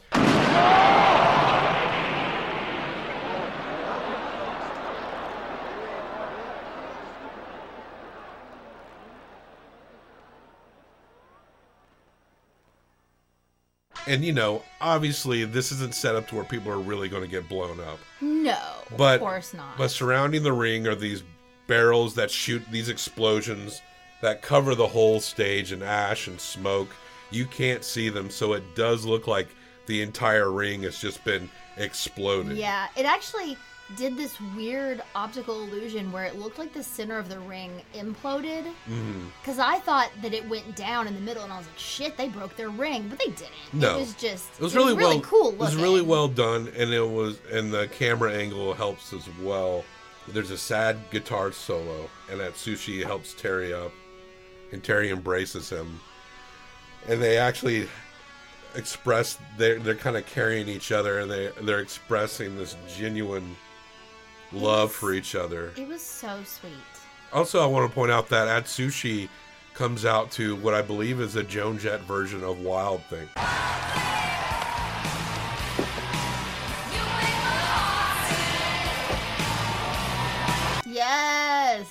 And 14.07 14.25
you 14.25 14.33
know, 14.33 14.63
obviously, 14.81 15.45
this 15.45 15.71
isn't 15.71 15.95
set 15.95 16.17
up 16.17 16.27
to 16.29 16.35
where 16.35 16.45
people 16.45 16.73
are 16.73 16.79
really 16.79 17.09
going 17.09 17.23
to 17.23 17.29
get 17.29 17.49
blown 17.49 17.79
up. 17.81 17.99
no, 18.21 18.59
But 18.97 19.17
of 19.17 19.21
course 19.21 19.55
not. 19.55 19.79
But 19.79 19.91
surrounding 19.91 20.43
the 20.43 20.53
ring 20.53 20.87
are 20.89 20.95
these 20.97 21.23
barrels 21.69 22.15
that 22.17 22.31
shoot 22.31 22.63
these 22.73 22.89
explosions 22.89 23.81
that 24.23 24.41
cover 24.41 24.75
the 24.75 24.87
whole 24.89 25.21
stage 25.21 25.73
in 25.73 25.83
ash 25.83 26.27
and 26.27 26.41
smoke. 26.41 26.89
You 27.31 27.45
can't 27.45 27.85
see 27.85 28.09
them, 28.09 28.31
so 28.31 28.55
it 28.55 28.75
does 28.75 29.05
look 29.05 29.27
like 29.27 29.49
the 29.87 30.01
entire 30.01 30.51
ring 30.51 30.83
has 30.85 30.99
just 30.99 31.23
been 31.25 31.51
exploded. 31.77 32.57
yeah, 32.57 32.89
it 32.97 33.05
actually 33.05 33.57
did 33.97 34.17
this 34.17 34.39
weird 34.57 35.03
optical 35.15 35.65
illusion 35.65 36.11
where 36.13 36.25
it 36.25 36.39
looked 36.39 36.59
like 36.59 36.73
the 36.73 36.83
center 36.83 37.19
of 37.19 37.29
the 37.29 37.39
ring 37.41 37.71
imploded. 37.95 38.65
Mm-hmm. 38.89 39.27
Because 39.43 39.59
I 39.59 39.79
thought 39.81 40.11
that 40.23 40.33
it 40.33 40.49
went 40.49 40.77
down 40.77 41.07
in 41.09 41.15
the 41.15 41.21
middle, 41.21 41.43
and 41.43 41.53
I 41.53 41.59
was 41.59 41.67
like, 41.67 41.79
"Shit, 41.79 42.17
they 42.17 42.29
broke 42.29 42.57
their 42.57 42.71
ring," 42.71 43.09
but 43.09 43.19
they 43.19 43.27
didn't. 43.33 43.51
No, 43.73 43.97
it 43.97 44.01
was 44.01 44.15
just 44.15 44.49
It 44.59 44.63
was 44.63 44.75
really, 44.75 44.95
well. 44.95 45.21
cool. 45.21 45.51
It 45.51 45.59
was 45.59 45.77
really 45.77 46.01
well 46.01 46.29
done, 46.29 46.69
and 46.77 46.93
it 46.93 47.07
was, 47.07 47.39
and 47.51 47.73
the 47.73 47.89
camera 47.89 48.33
angle 48.33 48.73
helps 48.73 49.13
as 49.13 49.29
well. 49.43 49.85
There's 50.29 50.53
a 50.53 50.59
sad 50.59 50.99
guitar 51.11 51.51
solo, 51.53 52.09
and 52.31 52.41
Atsushi 52.41 53.05
helps 53.05 53.35
Terry 53.35 53.75
up, 53.75 53.93
and 54.73 54.83
Terry 54.83 55.11
embraces 55.11 55.71
him, 55.71 56.01
and 57.07 57.23
they 57.23 57.39
actually 57.39 57.89
express 58.75 59.39
they're 59.59 59.79
they're 59.79 59.95
kind 59.95 60.17
of 60.17 60.27
carrying 60.27 60.69
each 60.69 60.91
other, 60.91 61.21
and 61.21 61.31
they 61.31 61.51
they're 61.63 61.81
expressing 61.81 62.57
this 62.57 62.77
genuine 62.97 63.55
love 64.53 64.93
for 64.93 65.13
each 65.13 65.35
other. 65.35 65.73
It 65.77 65.87
was 65.87 66.03
so 66.03 66.43
sweet. 66.45 66.73
Also, 67.33 67.63
I 67.63 67.67
want 67.67 67.89
to 67.89 67.95
point 67.95 68.11
out 68.11 68.29
that 68.31 68.49
Atsushi 68.49 69.29
comes 69.75 70.05
out 70.05 70.31
to 70.33 70.57
what 70.57 70.75
I 70.75 70.83
believe 70.83 71.21
is 71.21 71.37
a 71.37 71.43
Joan 71.43 71.79
Jett 71.79 72.01
version 72.03 72.43
of 72.45 72.61
Wild 72.61 73.03
Thing. 73.05 73.29
Yes. 80.85 81.87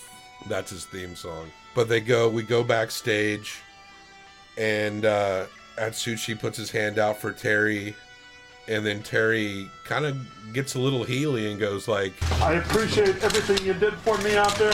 That's 0.47 0.69
his 0.69 0.86
theme 0.86 1.15
song. 1.15 1.49
But 1.74 1.88
they 1.88 2.01
go, 2.01 2.30
we 2.30 2.43
go 2.43 2.63
backstage, 2.63 3.59
and 4.57 5.05
uh, 5.05 5.45
Atsushi 5.78 6.38
puts 6.38 6.57
his 6.57 6.69
hand 6.69 6.99
out 6.99 7.17
for 7.17 7.32
Terry, 7.32 7.95
and 8.67 8.86
then 8.86 9.01
Terry 9.01 9.69
kind 9.86 10.05
of 10.05 10.17
gets 10.53 10.76
a 10.76 10.80
little 10.80 11.05
heely 11.05 11.49
and 11.49 11.59
goes 11.59 11.88
like, 11.88 12.13
I 12.41 12.53
appreciate 12.53 13.24
everything 13.24 13.65
you 13.65 13.74
did 13.74 13.93
for 13.95 14.17
me 14.17 14.36
out 14.36 14.55
there. 14.55 14.74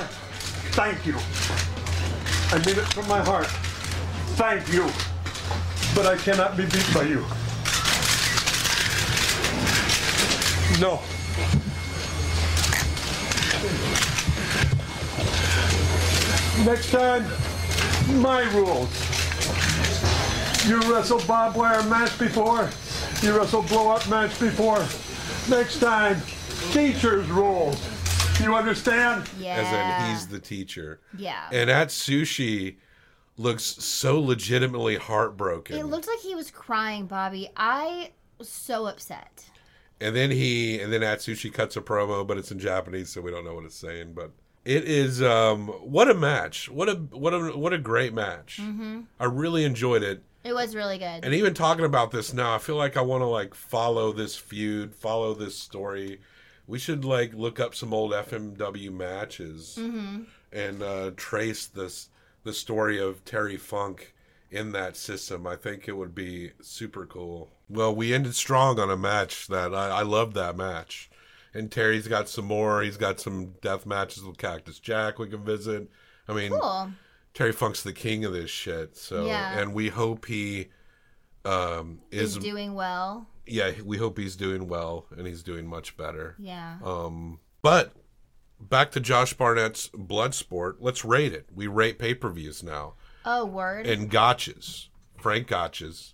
Thank 0.74 1.06
you. 1.06 1.16
I 2.50 2.58
mean 2.66 2.78
it 2.80 2.92
from 2.94 3.08
my 3.08 3.24
heart. 3.24 3.48
Thank 4.38 4.72
you. 4.72 4.86
But 5.96 6.06
I 6.06 6.18
cannot 6.18 6.58
be 6.58 6.66
beat 6.66 6.88
by 6.94 7.04
you. 7.04 7.26
No. 10.80 11.02
Next 16.68 16.92
time, 16.92 17.24
my 18.22 18.42
rules. 18.54 18.90
You 20.68 20.82
wrestle 20.92 21.22
barbed 21.26 21.56
wire 21.56 21.82
match 21.84 22.20
before. 22.20 22.70
You 23.22 23.38
wrestle 23.38 23.62
blow 23.62 23.90
up 23.90 24.06
match 24.10 24.38
before. 24.38 24.86
Next 25.50 25.80
time, 25.80 26.22
teacher's 26.74 27.26
rules. 27.30 27.82
You 28.42 28.54
understand? 28.54 29.30
Yeah. 29.40 29.56
As 29.56 30.04
in, 30.04 30.12
he's 30.12 30.28
the 30.28 30.42
teacher. 30.42 31.00
Yeah. 31.18 31.48
And 31.54 31.70
Atsushi 31.70 32.76
looks 33.38 33.64
so 33.64 34.20
legitimately 34.20 34.98
heartbroken. 34.98 35.78
It 35.78 35.86
looked 35.86 36.10
like 36.10 36.20
he 36.20 36.36
was 36.36 36.52
crying, 36.52 37.06
Bobby. 37.06 37.48
I 37.56 38.12
was 38.40 38.50
so 38.50 38.88
upset. 38.88 39.46
And 40.02 40.14
then 40.14 40.32
he 40.32 40.82
and 40.82 40.92
then 40.92 41.00
Atsushi 41.00 41.54
cuts 41.54 41.78
a 41.78 41.82
promo, 41.82 42.28
but 42.28 42.38
it's 42.38 42.52
in 42.52 42.60
Japanese, 42.60 43.08
so 43.08 43.22
we 43.22 43.32
don't 43.32 43.46
know 43.46 43.54
what 43.54 43.64
it's 43.64 43.78
saying. 43.80 44.12
But 44.14 44.32
it 44.68 44.84
is 44.84 45.22
um 45.22 45.68
what 45.68 46.10
a 46.10 46.14
match. 46.14 46.70
What 46.70 46.90
a 46.90 46.96
what 46.96 47.34
a 47.34 47.58
what 47.58 47.72
a 47.74 47.78
great 47.78 48.14
match. 48.14 48.60
Mhm. 48.62 49.06
I 49.20 49.26
really 49.26 49.64
enjoyed 49.64 50.04
it. 50.04 50.22
It 50.44 50.54
was 50.54 50.76
really 50.76 50.98
good. 50.98 51.24
And 51.24 51.34
even 51.34 51.54
talking 51.54 51.86
about 51.86 52.12
this 52.12 52.34
now, 52.34 52.54
I 52.54 52.58
feel 52.58 52.76
like 52.76 52.98
I 52.98 53.02
want 53.02 53.22
to 53.22 53.26
like 53.28 53.54
follow 53.56 54.12
this 54.12 54.36
feud, 54.36 54.94
follow 54.94 55.34
this 55.34 55.58
story. 55.58 56.20
We 56.68 56.80
should 56.80 57.06
like 57.06 57.34
look 57.34 57.60
up 57.60 57.76
some 57.76 57.94
old 57.94 58.12
FMW 58.14 58.92
matches 58.92 59.78
Mhm. 59.80 60.26
and 60.52 60.84
uh, 60.84 61.12
trace 61.16 61.66
this 61.66 62.10
the 62.44 62.54
story 62.54 63.00
of 63.00 63.24
Terry 63.26 63.58
Funk 63.58 64.14
in 64.52 64.72
that 64.74 64.96
system. 64.98 65.48
I 65.48 65.56
think 65.56 65.88
it 65.88 65.98
would 65.98 66.14
be 66.16 66.52
super 66.62 67.06
cool. 67.06 67.52
Well, 67.70 67.94
we 67.96 68.14
ended 68.14 68.36
strong 68.36 68.80
on 68.80 68.90
a 68.90 68.96
match 68.98 69.48
that 69.48 69.74
I, 69.74 69.90
I 69.90 70.02
love 70.04 70.34
that 70.36 70.56
match. 70.58 71.10
And 71.58 71.72
Terry's 71.72 72.08
got 72.08 72.30
some 72.30 72.46
more. 72.46 72.82
He's 72.84 72.98
got 72.98 73.20
some 73.20 73.54
death 73.62 73.86
matches 73.86 74.24
with 74.24 74.38
Cactus 74.38 74.80
Jack 74.80 75.18
we 75.20 75.28
can 75.28 75.44
visit. 75.44 75.90
I 76.28 76.34
mean, 76.34 76.52
Cool. 76.52 76.92
Terry 77.34 77.52
Funk's 77.52 77.84
the 77.84 77.94
king 77.94 78.26
of 78.26 78.34
this 78.34 78.50
shit. 78.50 78.96
So, 78.98 79.26
Yeah. 79.26 79.58
and 79.60 79.74
we 79.74 79.90
hope 79.90 80.26
he 80.26 80.68
um, 81.46 82.00
is 82.12 82.36
He's 82.36 82.44
doing 82.44 82.74
well. 82.76 83.28
yeah, 83.46 83.72
we 83.86 83.98
hope 83.98 84.18
he's 84.18 84.36
doing 84.36 84.68
well 84.68 85.06
and 85.18 85.26
he's 85.26 85.44
doing 85.44 85.66
much 85.68 85.96
better. 85.98 86.36
Yeah. 86.38 86.78
Um, 86.84 87.40
but 87.62 87.94
back 88.60 88.92
to 88.92 89.00
Josh 89.00 89.34
Barnett's 89.34 89.88
Bloodsport. 89.90 90.76
Let's 90.80 91.06
rate 91.06 91.34
it. 91.34 91.48
We 91.54 91.68
rate 91.68 92.00
pay 92.00 92.14
per 92.16 92.30
views 92.30 92.64
now 92.64 92.96
Oh, 93.26 93.46
word. 93.46 93.88
and 93.88 94.12
gotchas. 94.12 94.88
Frank 95.20 95.48
gotchas. 95.48 96.14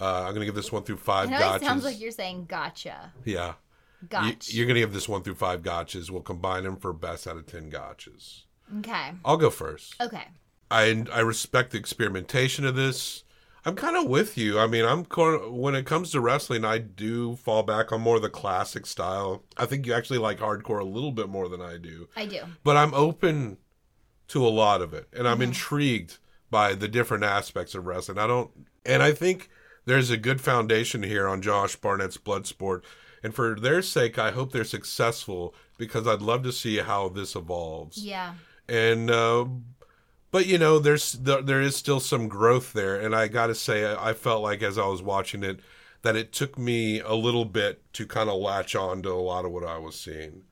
Uh, 0.00 0.24
I'm 0.26 0.32
gonna 0.34 0.44
give 0.46 0.54
this 0.54 0.70
one 0.70 0.84
through 0.84 0.98
five 0.98 1.28
know 1.28 1.38
gotchas. 1.38 1.56
it 1.56 1.62
sounds 1.64 1.84
like 1.84 2.00
you're 2.00 2.12
saying 2.12 2.44
gotcha. 2.48 3.12
yeah. 3.24 3.54
Gotch. 4.08 4.50
You, 4.52 4.64
are 4.64 4.66
gonna 4.66 4.80
give 4.80 4.92
this 4.92 5.08
one 5.08 5.22
through 5.22 5.34
five 5.36 5.62
gotchas. 5.62 6.10
We'll 6.10 6.22
combine 6.22 6.64
them 6.64 6.76
for 6.76 6.92
best 6.92 7.26
out 7.26 7.36
of 7.36 7.46
ten 7.46 7.70
gotchas. 7.70 8.42
Okay. 8.78 9.12
I'll 9.24 9.36
go 9.36 9.50
first. 9.50 9.94
Okay. 10.00 10.24
I 10.70 11.04
I 11.12 11.20
respect 11.20 11.72
the 11.72 11.78
experimentation 11.78 12.64
of 12.64 12.76
this. 12.76 13.24
I'm 13.64 13.74
kind 13.74 13.96
of 13.96 14.06
with 14.06 14.38
you. 14.38 14.58
I 14.58 14.66
mean, 14.66 14.84
I'm 14.84 15.04
when 15.52 15.74
it 15.74 15.84
comes 15.84 16.10
to 16.12 16.20
wrestling, 16.20 16.64
I 16.64 16.78
do 16.78 17.36
fall 17.36 17.62
back 17.62 17.90
on 17.92 18.00
more 18.00 18.16
of 18.16 18.22
the 18.22 18.30
classic 18.30 18.86
style. 18.86 19.42
I 19.56 19.66
think 19.66 19.84
you 19.86 19.92
actually 19.94 20.18
like 20.18 20.38
hardcore 20.38 20.80
a 20.80 20.84
little 20.84 21.12
bit 21.12 21.28
more 21.28 21.48
than 21.48 21.60
I 21.60 21.76
do. 21.76 22.08
I 22.16 22.26
do. 22.26 22.42
But 22.62 22.76
I'm 22.76 22.94
open 22.94 23.58
to 24.28 24.46
a 24.46 24.48
lot 24.48 24.80
of 24.80 24.94
it, 24.94 25.08
and 25.12 25.26
I'm 25.26 25.38
Mhm. 25.40 25.44
intrigued 25.44 26.18
by 26.50 26.74
the 26.74 26.88
different 26.88 27.24
aspects 27.24 27.74
of 27.74 27.86
wrestling. 27.86 28.18
I 28.18 28.26
don't, 28.26 28.50
and 28.86 29.02
I 29.02 29.12
think 29.12 29.48
there's 29.86 30.10
a 30.10 30.16
good 30.16 30.40
foundation 30.40 31.02
here 31.02 31.26
on 31.26 31.42
Josh 31.42 31.76
Barnett's 31.76 32.16
Bloodsport, 32.18 32.82
and 33.22 33.34
for 33.34 33.58
their 33.58 33.82
sake, 33.82 34.18
I 34.18 34.30
hope 34.30 34.52
they're 34.52 34.64
successful 34.64 35.54
because 35.76 36.06
I'd 36.06 36.22
love 36.22 36.42
to 36.44 36.52
see 36.52 36.78
how 36.78 37.08
this 37.08 37.34
evolves 37.36 37.98
Yeah. 37.98 38.34
and 38.68 39.10
uh, 39.10 39.46
but 40.30 40.46
you 40.46 40.58
know 40.58 40.78
there's 40.78 41.12
there, 41.12 41.40
there 41.42 41.60
is 41.60 41.74
still 41.76 42.00
some 42.00 42.28
growth 42.28 42.72
there 42.74 42.96
and 43.00 43.14
i 43.16 43.28
gotta 43.28 43.54
say 43.54 43.90
I, 43.94 44.12
felt 44.12 44.42
like 44.42 44.62
as 44.62 44.76
i 44.76 44.86
was 44.86 45.00
watching 45.02 45.42
it 45.42 45.60
that 46.02 46.16
it 46.16 46.32
took 46.32 46.58
me 46.58 47.00
a 47.00 47.14
little 47.14 47.44
bit 47.46 47.82
to 47.94 48.06
kind 48.06 48.28
of 48.28 48.38
latch 48.40 48.76
on 48.76 49.02
to 49.02 49.10
a 49.10 49.14
lot 49.14 49.44
of 49.46 49.52
what 49.52 49.64
i 49.64 49.78
was 49.78 49.98
seeing 49.98 50.42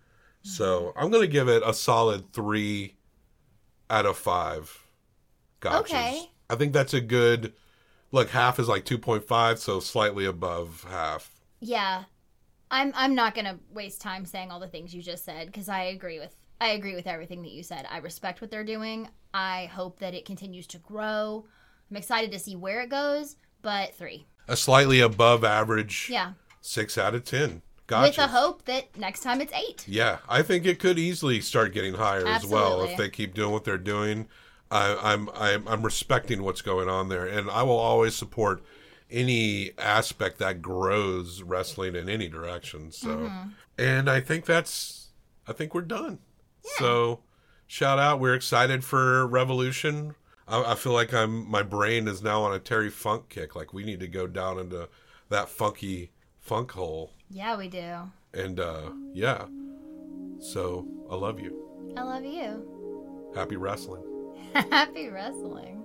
so 0.43 0.95
i'm 0.97 1.11
gonna 1.11 1.27
give 1.27 1.49
it 1.49 1.63
a 1.67 1.75
solid 1.75 2.33
three 2.33 2.95
out 3.91 4.07
of 4.07 4.17
five 4.17 4.87
gotchas. 5.61 5.81
Okay. 5.81 6.31
i 6.49 6.55
think 6.55 6.73
that's 6.73 6.95
a 6.95 7.01
good 7.01 7.53
look 8.13 8.31
half 8.31 8.59
is 8.59 8.69
like 8.69 8.85
2.5 8.87 9.59
so 9.59 9.79
slightly 9.81 10.25
above 10.25 10.87
half 10.89 11.31
Yeah. 11.61 12.05
I'm 12.77 12.93
I'm 12.95 13.15
not 13.15 13.35
going 13.35 13.47
to 13.47 13.59
waste 13.73 14.01
time 14.01 14.25
saying 14.27 14.51
all 14.51 14.61
the 14.61 14.69
things 14.69 14.95
you 14.95 15.03
just 15.03 15.25
said 15.25 15.53
cuz 15.53 15.69
I 15.69 15.85
agree 15.85 16.19
with 16.19 16.37
I 16.61 16.69
agree 16.71 16.95
with 16.95 17.07
everything 17.07 17.43
that 17.43 17.53
you 17.53 17.63
said. 17.63 17.87
I 17.91 17.99
respect 17.99 18.41
what 18.41 18.51
they're 18.51 18.65
doing. 18.65 19.09
I 19.35 19.67
hope 19.67 19.99
that 19.99 20.15
it 20.15 20.25
continues 20.25 20.67
to 20.69 20.79
grow. 20.79 21.47
I'm 21.91 21.97
excited 21.97 22.33
to 22.33 22.39
see 22.39 22.57
where 22.57 22.81
it 22.81 22.89
goes, 22.91 23.37
but 23.63 23.95
3. 23.95 24.27
a 24.49 24.57
slightly 24.57 25.01
above 25.01 25.45
average 25.45 26.09
Yeah. 26.11 26.33
six 26.61 26.97
out 26.99 27.15
of 27.15 27.25
ten 27.25 27.63
gotcha 27.87 28.09
With 28.09 28.19
a 28.19 28.27
hope 28.29 28.65
that 28.65 28.97
next 28.99 29.21
time 29.21 29.41
it's 29.41 29.53
8. 29.53 29.87
Yeah, 29.89 30.19
I 30.29 30.43
think 30.43 30.67
it 30.67 30.79
could 30.79 30.99
easily 30.99 31.41
start 31.41 31.73
getting 31.73 31.95
higher 31.95 32.27
as 32.27 32.45
well 32.45 32.83
if 32.83 32.97
they 32.97 33.09
keep 33.09 33.35
doing 33.35 33.53
what 33.53 33.65
they're 33.65 33.79
doing. 33.79 34.29
I, 34.71 34.97
I'm 35.13 35.31
I'm 35.35 35.69
I'm 35.69 35.83
respecting 35.83 36.43
what's 36.43 36.63
going 36.63 36.89
on 36.89 37.09
there, 37.09 37.25
and 37.25 37.49
I 37.49 37.63
will 37.63 37.79
always 37.79 38.17
support 38.17 38.65
any 39.11 39.73
aspect 39.79 40.39
that 40.39 40.61
grows 40.63 41.43
wrestling 41.43 41.95
in 41.95 42.09
any 42.09 42.29
direction. 42.29 42.91
So, 42.91 43.09
Mhm. 43.09 43.53
and 43.79 44.11
I 44.11 44.21
think 44.21 44.45
that's 44.47 45.09
I 45.49 45.53
think 45.53 45.75
we're 45.75 45.83
done. 45.83 46.19
So, 46.79 47.21
shout 47.69 47.99
out! 48.01 48.19
We're 48.19 48.35
excited 48.35 48.85
for 48.85 49.25
Revolution. 49.27 50.17
I, 50.49 50.73
I 50.73 50.75
feel 50.75 50.93
like 50.93 51.15
I'm 51.15 51.49
my 51.49 51.63
brain 51.63 52.09
is 52.09 52.21
now 52.23 52.43
on 52.43 52.53
a 52.53 52.59
Terry 52.59 52.91
Funk 52.91 53.29
kick. 53.29 53.55
Like 53.55 53.73
we 53.73 53.85
need 53.85 54.01
to 54.01 54.09
go 54.09 54.27
down 54.27 54.59
into 54.59 54.89
that 55.29 55.49
funky 55.49 56.11
funk 56.41 56.73
hole, 56.73 57.13
Yeah, 57.31 57.57
we 57.57 57.69
do. 57.69 58.11
and 58.35 58.59
uh 58.61 58.91
yeah. 59.13 59.47
So 60.41 60.87
I 61.11 61.15
love 61.17 61.41
you. 61.41 61.95
I 61.97 62.03
love 62.03 62.25
you. 62.25 63.33
Happy 63.35 63.57
wrestling. 63.57 64.03
Happy 64.55 65.09
wrestling. 65.09 65.85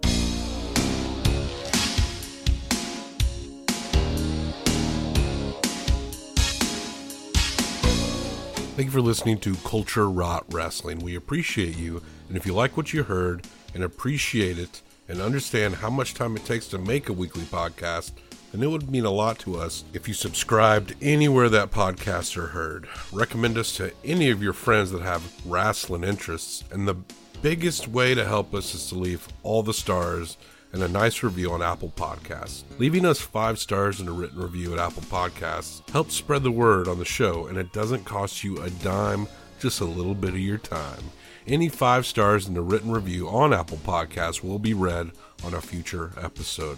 Thank 8.74 8.86
you 8.86 8.91
for 8.91 9.01
listening 9.01 9.38
to 9.39 9.53
Culture 9.65 10.09
Rot 10.09 10.45
Wrestling. 10.49 10.99
We 10.99 11.15
appreciate 11.15 11.78
you, 11.78 12.01
and 12.30 12.38
if 12.38 12.45
you 12.45 12.53
like 12.53 12.78
what 12.78 12.93
you 12.93 13.03
heard 13.03 13.45
and 13.76 13.84
appreciate 13.84 14.57
it 14.57 14.82
and 15.09 15.19
understand 15.19 15.76
how 15.76 15.89
much 15.89 16.13
time 16.13 16.38
it 16.38 16.45
takes 16.45 16.67
to 16.67 16.78
make 16.78 17.09
a 17.09 17.13
weekly 17.13 17.43
podcast, 17.43 18.13
then 18.51 18.63
it 18.63 18.67
would 18.67 18.89
mean 18.89 19.03
a 19.03 19.11
lot 19.11 19.38
to 19.39 19.57
us 19.59 19.84
if 19.93 20.07
you 20.07 20.13
subscribed 20.13 20.95
anywhere 21.01 21.49
that 21.49 21.69
podcasts 21.69 22.38
are 22.38 22.47
heard. 22.47 22.88
Recommend 23.11 23.57
us 23.57 23.76
to 23.76 23.91
any 24.05 24.30
of 24.30 24.41
your 24.41 24.53
friends 24.53 24.89
that 24.91 25.01
have 25.01 25.45
wrestling 25.45 26.05
interests, 26.05 26.63
and 26.72 26.88
the 26.88 26.95
biggest 27.41 27.89
way 27.89 28.15
to 28.15 28.24
help 28.24 28.55
us 28.55 28.74
is 28.74 28.88
to 28.88 28.95
leave 28.95 29.28
all 29.43 29.63
the 29.63 29.74
stars 29.74 30.38
and 30.74 30.84
a 30.84 30.88
nice 30.88 31.24
review 31.24 31.51
on 31.51 31.61
Apple 31.61 31.91
Podcasts. 31.95 32.63
Leaving 32.78 33.05
us 33.05 33.19
five 33.19 33.59
stars 33.59 33.99
and 33.99 34.07
a 34.07 34.11
written 34.11 34.41
review 34.41 34.74
at 34.74 34.80
Apple 34.80 35.03
Podcasts 35.03 35.88
helps 35.89 36.15
spread 36.15 36.43
the 36.43 36.51
word 36.51 36.88
on 36.88 36.99
the 36.99 37.05
show, 37.05 37.47
and 37.47 37.57
it 37.57 37.74
doesn't 37.74 38.05
cost 38.05 38.43
you 38.43 38.61
a 38.61 38.69
dime, 38.69 39.28
just 39.59 39.82
a 39.82 39.86
little 39.86 40.15
bit 40.15 40.32
of 40.32 40.39
your 40.39 40.57
time. 40.57 41.03
Any 41.47 41.69
five 41.69 42.05
stars 42.05 42.47
and 42.47 42.57
a 42.57 42.61
written 42.61 42.91
review 42.91 43.28
on 43.28 43.53
Apple 43.53 43.78
Podcasts 43.78 44.43
will 44.43 44.59
be 44.59 44.74
read 44.74 45.11
on 45.43 45.53
a 45.53 45.61
future 45.61 46.11
episode. 46.22 46.78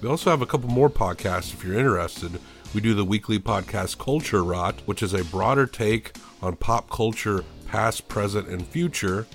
We 0.00 0.08
also 0.08 0.30
have 0.30 0.42
a 0.42 0.46
couple 0.46 0.68
more 0.68 0.90
podcasts 0.90 1.54
if 1.54 1.64
you're 1.64 1.78
interested. 1.78 2.38
We 2.74 2.80
do 2.80 2.94
the 2.94 3.04
weekly 3.04 3.38
podcast 3.38 3.98
Culture 3.98 4.44
Rot, 4.44 4.82
which 4.84 5.02
is 5.02 5.14
a 5.14 5.24
broader 5.24 5.66
take 5.66 6.16
on 6.42 6.56
pop 6.56 6.90
culture, 6.90 7.44
past, 7.66 8.08
present, 8.08 8.48
and 8.48 8.66
future. 8.66 9.26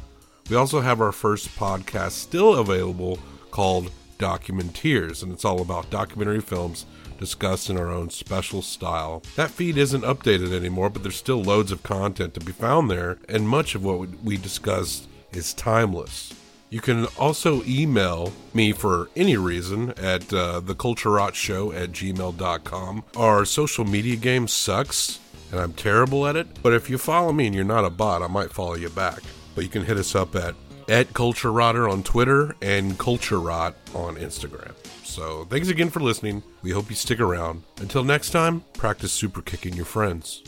We 0.50 0.56
also 0.56 0.82
have 0.82 1.02
our 1.02 1.12
first 1.12 1.50
podcast 1.58 2.12
still 2.12 2.56
available 2.56 3.18
called 3.52 3.92
Documenteers, 4.18 5.24
and 5.24 5.32
it's 5.32 5.46
all 5.46 5.62
about 5.62 5.90
documentary 5.90 6.42
films 6.42 6.86
discussed 7.18 7.70
in 7.70 7.78
our 7.78 7.92
own 7.92 8.10
special 8.10 8.62
style. 8.62 9.22
That 9.36 9.52
feed 9.52 9.78
isn't 9.78 10.04
updated 10.04 10.54
anymore, 10.54 10.90
but 10.90 11.04
there's 11.04 11.16
still 11.16 11.42
loads 11.44 11.72
of 11.72 11.84
content 11.84 12.34
to 12.34 12.40
be 12.40 12.52
found 12.52 12.90
there, 12.90 13.18
and 13.28 13.48
much 13.48 13.76
of 13.76 13.84
what 13.84 14.00
we 14.24 14.38
discussed 14.38 15.08
is 15.32 15.54
timeless. 15.54 16.34
You 16.70 16.82
can 16.82 17.06
also 17.18 17.64
email 17.64 18.32
me 18.54 18.74
for 18.74 19.10
any 19.16 19.38
reason 19.38 19.90
at 19.92 20.32
uh, 20.32 20.62
theculturerotshow 20.64 21.76
at 21.76 21.92
gmail.com. 21.92 23.04
Our 23.16 23.46
social 23.46 23.86
media 23.86 24.16
game 24.16 24.48
sucks, 24.48 25.20
and 25.52 25.60
I'm 25.60 25.74
terrible 25.74 26.28
at 26.28 26.36
it, 26.36 26.62
but 26.62 26.74
if 26.74 26.90
you 26.90 26.98
follow 26.98 27.34
me 27.34 27.48
and 27.48 27.56
you're 27.56 27.64
not 27.64 27.86
a 27.86 27.90
bot, 27.90 28.22
I 28.22 28.28
might 28.28 28.54
follow 28.54 28.76
you 28.76 28.90
back. 28.90 29.22
But 29.56 29.64
you 29.64 29.70
can 29.70 29.84
hit 29.84 29.98
us 29.98 30.14
up 30.14 30.36
at 30.36 30.54
at 30.90 31.14
Culture 31.14 31.52
Rotter 31.52 31.88
on 31.88 32.04
Twitter 32.04 32.56
and 32.62 32.98
Culture 32.98 33.40
Rot 33.40 33.76
on 33.94 34.16
Instagram. 34.16 34.74
So 35.04 35.46
thanks 35.46 35.70
again 35.70 35.90
for 35.90 36.00
listening. 36.00 36.44
We 36.62 36.72
hope 36.72 36.90
you 36.90 36.96
stick 36.96 37.20
around. 37.20 37.64
Until 37.80 38.04
next 38.04 38.32
time, 38.32 38.64
practice 38.74 39.14
super 39.14 39.42
kicking 39.42 39.74
your 39.74 39.86
friends. 39.86 40.44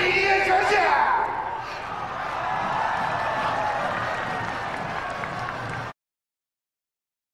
Yeah! 0.00 0.29